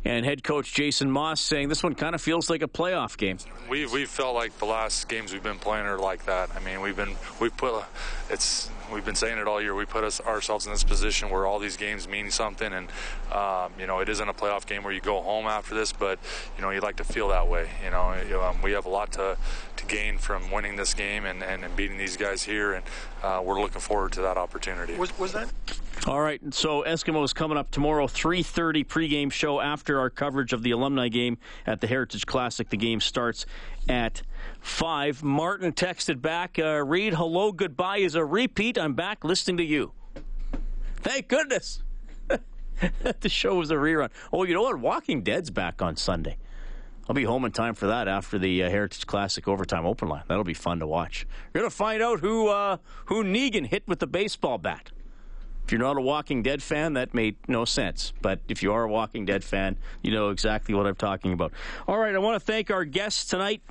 And 0.06 0.26
head 0.26 0.44
coach 0.44 0.74
Jason 0.74 1.12
Maas 1.12 1.42
saying 1.42 1.68
this 1.68 1.84
one 1.84 1.94
kind 1.94 2.16
of 2.16 2.22
feels 2.22 2.50
like 2.50 2.62
a 2.62 2.68
playoff 2.68 3.18
game. 3.18 3.38
We 3.70 3.86
we 3.86 4.06
felt 4.06 4.34
like 4.34 4.58
the 4.58 4.66
last 4.66 5.10
games 5.10 5.34
we've 5.34 5.44
been 5.44 5.60
playing 5.60 5.86
are 5.86 6.00
like 6.00 6.26
that. 6.26 6.50
I 6.56 6.60
mean, 6.60 6.82
we've 6.82 6.96
been 6.96 7.16
we've 7.42 7.56
put 7.56 7.84
it's 8.30 8.70
we've 8.92 9.06
been 9.06 9.16
saying 9.16 9.38
it 9.38 9.48
all 9.48 9.62
year. 9.62 9.76
We 9.76 9.86
put 9.86 10.04
us 10.04 10.22
ourselves 10.22 10.66
in 10.66 10.72
this 10.72 10.84
position 10.84 11.30
where 11.30 11.46
all 11.46 11.60
these 11.60 11.78
games 11.78 12.08
mean 12.08 12.32
something, 12.32 12.72
and 12.72 12.90
um, 13.32 13.72
you 13.80 13.88
know 13.88 14.00
it 14.00 14.10
isn't 14.10 14.28
a 14.28 14.34
playoff 14.34 14.66
game 14.66 14.84
where 14.84 14.94
you 14.94 15.02
go 15.02 15.22
home 15.22 15.46
after 15.46 15.76
this, 15.76 15.92
but 15.92 16.20
you 16.56 16.62
know 16.62 16.70
you 16.70 16.82
like 16.82 16.98
to 16.98 17.04
feel 17.04 17.28
that 17.30 17.48
way. 17.48 17.70
You 17.84 17.92
know, 17.92 18.42
um, 18.42 18.62
we 18.62 18.72
have 18.74 18.86
a 18.86 18.90
lot 18.90 19.12
to 19.14 19.38
to 19.80 19.86
gain 19.86 20.18
from 20.18 20.52
winning 20.52 20.76
this 20.76 20.94
game 20.94 21.26
and, 21.26 21.44
and, 21.44 21.64
and 21.64 21.76
beating 21.76 21.98
these 21.98 22.18
guys 22.18 22.44
here, 22.44 22.74
and 22.74 22.86
uh, 23.24 23.42
we're 23.44 23.60
looking 23.60 23.82
forward 23.82 24.12
to 24.14 24.22
that 24.22 24.38
opportunity. 24.38 24.96
Was, 24.96 25.18
was 25.18 25.32
that? 25.34 25.50
All 26.08 26.22
right, 26.22 26.42
so 26.54 26.84
Eskimos 26.84 27.34
coming 27.36 27.58
up 27.58 27.72
tomorrow, 27.72 28.08
3.30 28.08 28.86
pregame 28.86 29.32
show 29.32 29.60
after 29.60 30.00
our 30.00 30.10
coverage 30.10 30.54
of 30.54 30.64
the 30.64 30.72
alumni 30.72 31.10
game 31.10 31.38
at 31.66 31.82
the 31.82 31.88
Heritage 31.88 32.26
Classic. 32.26 32.70
The 32.70 32.78
game 32.78 33.02
starts 33.02 33.46
at 33.88 34.22
5. 34.62 35.24
Martin 35.24 35.72
texted 35.72 36.22
back, 36.22 36.60
uh, 36.60 36.84
Reed, 36.84 37.14
hello, 37.14 37.52
goodbye 37.52 37.98
is 37.98 38.16
a 38.16 38.24
repeat. 38.26 38.78
I'm 38.78 38.94
back 38.94 39.24
listening 39.24 39.58
to 39.58 39.64
you. 39.64 39.94
Thank 40.98 41.28
goodness. 41.28 41.82
the 43.20 43.30
show 43.30 43.56
was 43.56 43.72
a 43.72 43.76
rerun. 43.76 44.10
Oh, 44.32 44.44
you 44.44 44.54
know 44.54 44.62
what? 44.62 44.80
Walking 44.80 45.22
Dead's 45.22 45.50
back 45.50 45.82
on 45.82 45.96
Sunday. 45.96 46.38
I'll 47.08 47.16
be 47.16 47.24
home 47.24 47.44
in 47.44 47.52
time 47.52 47.74
for 47.74 47.88
that 47.88 48.08
after 48.08 48.38
the 48.38 48.64
uh, 48.64 48.70
Heritage 48.70 49.08
Classic 49.08 49.48
overtime 49.48 49.86
open 49.86 50.10
line. 50.10 50.24
That'll 50.28 50.44
be 50.44 50.54
fun 50.54 50.80
to 50.80 50.88
watch. 50.88 51.26
You're 51.54 51.62
going 51.62 51.72
to 51.72 51.76
find 51.76 52.04
out 52.04 52.20
who 52.20 52.50
uh, 52.50 52.78
who 53.06 53.24
Negan 53.24 53.66
hit 53.66 53.88
with 53.88 54.00
the 54.00 54.06
baseball 54.06 54.60
bat. 54.60 54.92
If 55.66 55.72
you're 55.72 55.82
not 55.82 55.98
a 55.98 56.02
Walking 56.02 56.44
Dead 56.44 56.62
fan, 56.62 56.94
that 56.94 57.14
made 57.14 57.36
no 57.48 57.66
sense. 57.66 58.14
But 58.22 58.40
if 58.48 58.62
you 58.62 58.74
are 58.74 58.84
a 58.84 58.90
Walking 58.90 59.26
Dead 59.26 59.44
fan, 59.44 59.78
you 60.04 60.12
know 60.12 60.30
exactly 60.30 60.76
what 60.76 60.86
I'm 60.86 60.96
talking 60.96 61.34
about. 61.34 61.52
All 61.88 61.98
right, 61.98 62.14
I 62.14 62.20
want 62.20 62.36
to 62.36 62.40
thank 62.40 62.70
our 62.70 62.86
guests 62.86 63.26
tonight. 63.26 63.62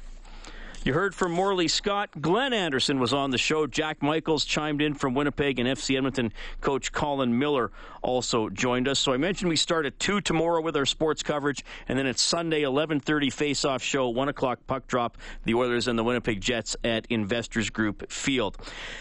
You 0.89 0.95
heard 0.95 1.15
from 1.15 1.33
Morley 1.33 1.69
Scott. 1.69 2.09
Glenn 2.19 2.55
Anderson 2.55 2.99
was 2.99 3.13
on 3.13 3.31
the 3.31 3.37
show. 3.37 3.67
Jack 3.67 4.03
Michaels 4.03 4.47
chimed 4.47 4.81
in 4.81 4.95
from 4.95 5.13
Winnipeg, 5.13 5.59
and 5.59 5.69
FC 5.69 5.99
Edmonton 5.99 6.33
coach 6.63 6.93
Colin 6.93 7.39
Miller 7.39 7.73
also 8.01 8.49
joined 8.49 8.89
us. 8.89 8.99
So 8.99 9.13
I 9.13 9.19
mentioned 9.19 9.51
we 9.51 9.57
start 9.57 9.85
at 9.85 9.99
2 9.99 10.23
tomorrow 10.23 10.63
with 10.63 10.75
our 10.79 10.87
sports 10.87 11.23
coverage, 11.23 11.63
and 11.89 11.99
then 11.99 12.07
it's 12.07 12.23
Sunday, 12.23 12.63
11.30 12.63 13.31
face-off 13.31 13.83
show, 13.83 14.09
1 14.09 14.31
o'clock 14.31 14.61
puck 14.67 14.87
drop, 14.87 15.19
the 15.45 15.53
Oilers 15.53 15.89
and 15.89 15.99
the 15.99 16.05
Winnipeg 16.05 16.41
Jets 16.41 16.75
at 16.83 17.07
Investors 17.11 17.69
Group 17.69 18.11
Field. 18.11 18.57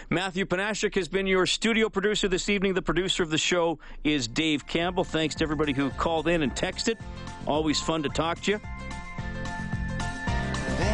Matthew 0.09 0.43
Panashik 0.43 0.93
has 0.95 1.07
been 1.07 1.25
your 1.25 1.45
studio 1.45 1.88
producer 1.88 2.27
this 2.27 2.49
evening. 2.49 2.73
The 2.73 2.81
producer 2.81 3.23
of 3.23 3.29
the 3.29 3.38
show 3.38 3.79
is 4.03 4.27
Dave 4.27 4.67
Campbell. 4.67 5.05
Thanks 5.05 5.35
to 5.35 5.45
everybody 5.45 5.71
who 5.71 5.89
called 5.91 6.27
in 6.27 6.41
and 6.41 6.53
texted. 6.53 6.99
Always 7.45 7.79
fun 7.79 8.03
to 8.03 8.09
talk 8.09 8.41
to 8.41 8.51
you. 8.51 8.61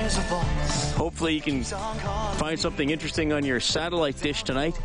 Hopefully, 0.04 1.34
you 1.36 1.42
can 1.42 1.64
find 1.64 2.60
something 2.60 2.90
interesting 2.90 3.32
on 3.32 3.46
your 3.46 3.60
satellite 3.60 4.20
dish 4.20 4.44
tonight. 4.44 4.78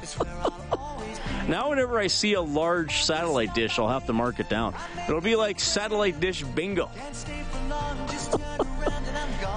now, 1.48 1.68
whenever 1.68 1.98
I 1.98 2.06
see 2.06 2.32
a 2.34 2.40
large 2.40 3.02
satellite 3.02 3.54
dish, 3.54 3.78
I'll 3.78 3.88
have 3.88 4.06
to 4.06 4.14
mark 4.14 4.40
it 4.40 4.48
down. 4.48 4.74
It'll 5.06 5.20
be 5.20 5.36
like 5.36 5.60
satellite 5.60 6.18
dish 6.18 6.42
bingo. 6.42 6.90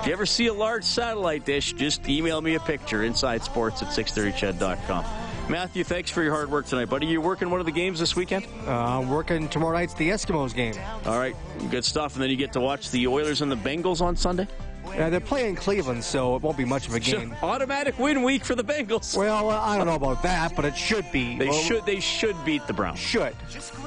if 0.01 0.07
you 0.07 0.13
ever 0.13 0.26
see 0.26 0.47
a 0.47 0.53
large 0.53 0.84
satellite 0.84 1.45
dish, 1.45 1.71
just 1.73 2.09
email 2.09 2.41
me 2.41 2.55
a 2.55 2.59
picture 2.59 3.03
inside 3.03 3.43
sports 3.43 3.82
at 3.82 3.88
630ched.com. 3.89 5.24
Matthew, 5.48 5.84
thanks 5.84 6.10
for 6.10 6.24
your 6.24 6.34
hard 6.34 6.50
work 6.50 6.66
tonight, 6.66 6.86
buddy. 6.86 7.06
You 7.06 7.22
working 7.22 7.52
one 7.52 7.60
of 7.60 7.68
the 7.68 7.72
games 7.72 8.00
this 8.00 8.16
weekend? 8.16 8.48
Uh, 8.66 8.72
I'm 8.72 9.10
working 9.10 9.48
tomorrow 9.48 9.78
night's 9.78 9.93
the 9.93 10.10
Eskimos 10.10 10.56
game. 10.56 10.74
All 11.06 11.20
right, 11.20 11.36
good 11.70 11.86
stuff. 11.86 12.16
And 12.16 12.24
then 12.24 12.32
you 12.32 12.36
get 12.36 12.52
to 12.54 12.60
watch 12.60 12.89
the 12.89 13.06
Oilers 13.06 13.41
and 13.41 13.52
the 13.52 13.58
Bengals 13.58 14.02
on 14.02 14.16
Sunday? 14.16 14.48
Yeah, 14.88 15.10
they're 15.10 15.20
playing 15.20 15.56
Cleveland, 15.56 16.04
so 16.04 16.36
it 16.36 16.41
won't 16.41 16.58
be 16.58 16.66
much 16.66 16.88
of 16.88 16.96
a 16.96 17.00
game. 17.00 17.36
So, 17.39 17.48
automatic 17.48 18.00
win 18.00 18.24
week 18.24 18.43
for 18.43 18.56
the 18.56 18.64
Bengals. 18.64 19.16
Well, 19.16 19.52
uh, 19.52 19.60
I 19.60 19.78
don't 19.78 19.88
know 19.88 19.96
about 19.96 20.24
that, 20.24 20.56
but 20.56 20.66
it 20.66 20.76
should 20.76 21.12
be. 21.12 21.38
They 21.38 21.50
well, 21.50 21.62
should. 21.62 21.86
They 21.86 22.00
should 22.00 22.36
beat 22.46 22.66
the 22.66 22.74
Browns. 22.74 23.00
Should. 23.00 23.36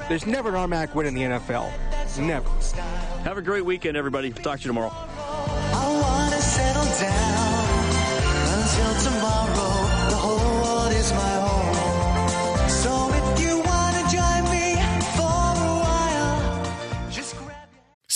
There's 0.07 0.25
never 0.25 0.49
an 0.49 0.55
automatic 0.55 0.95
win 0.95 1.07
in 1.07 1.13
the 1.13 1.21
NFL. 1.21 1.71
Never. 2.19 2.49
Have 3.23 3.37
a 3.37 3.41
great 3.41 3.65
weekend, 3.65 3.97
everybody. 3.97 4.31
Talk 4.31 4.59
to 4.59 4.63
you 4.63 4.69
tomorrow. 4.69 4.93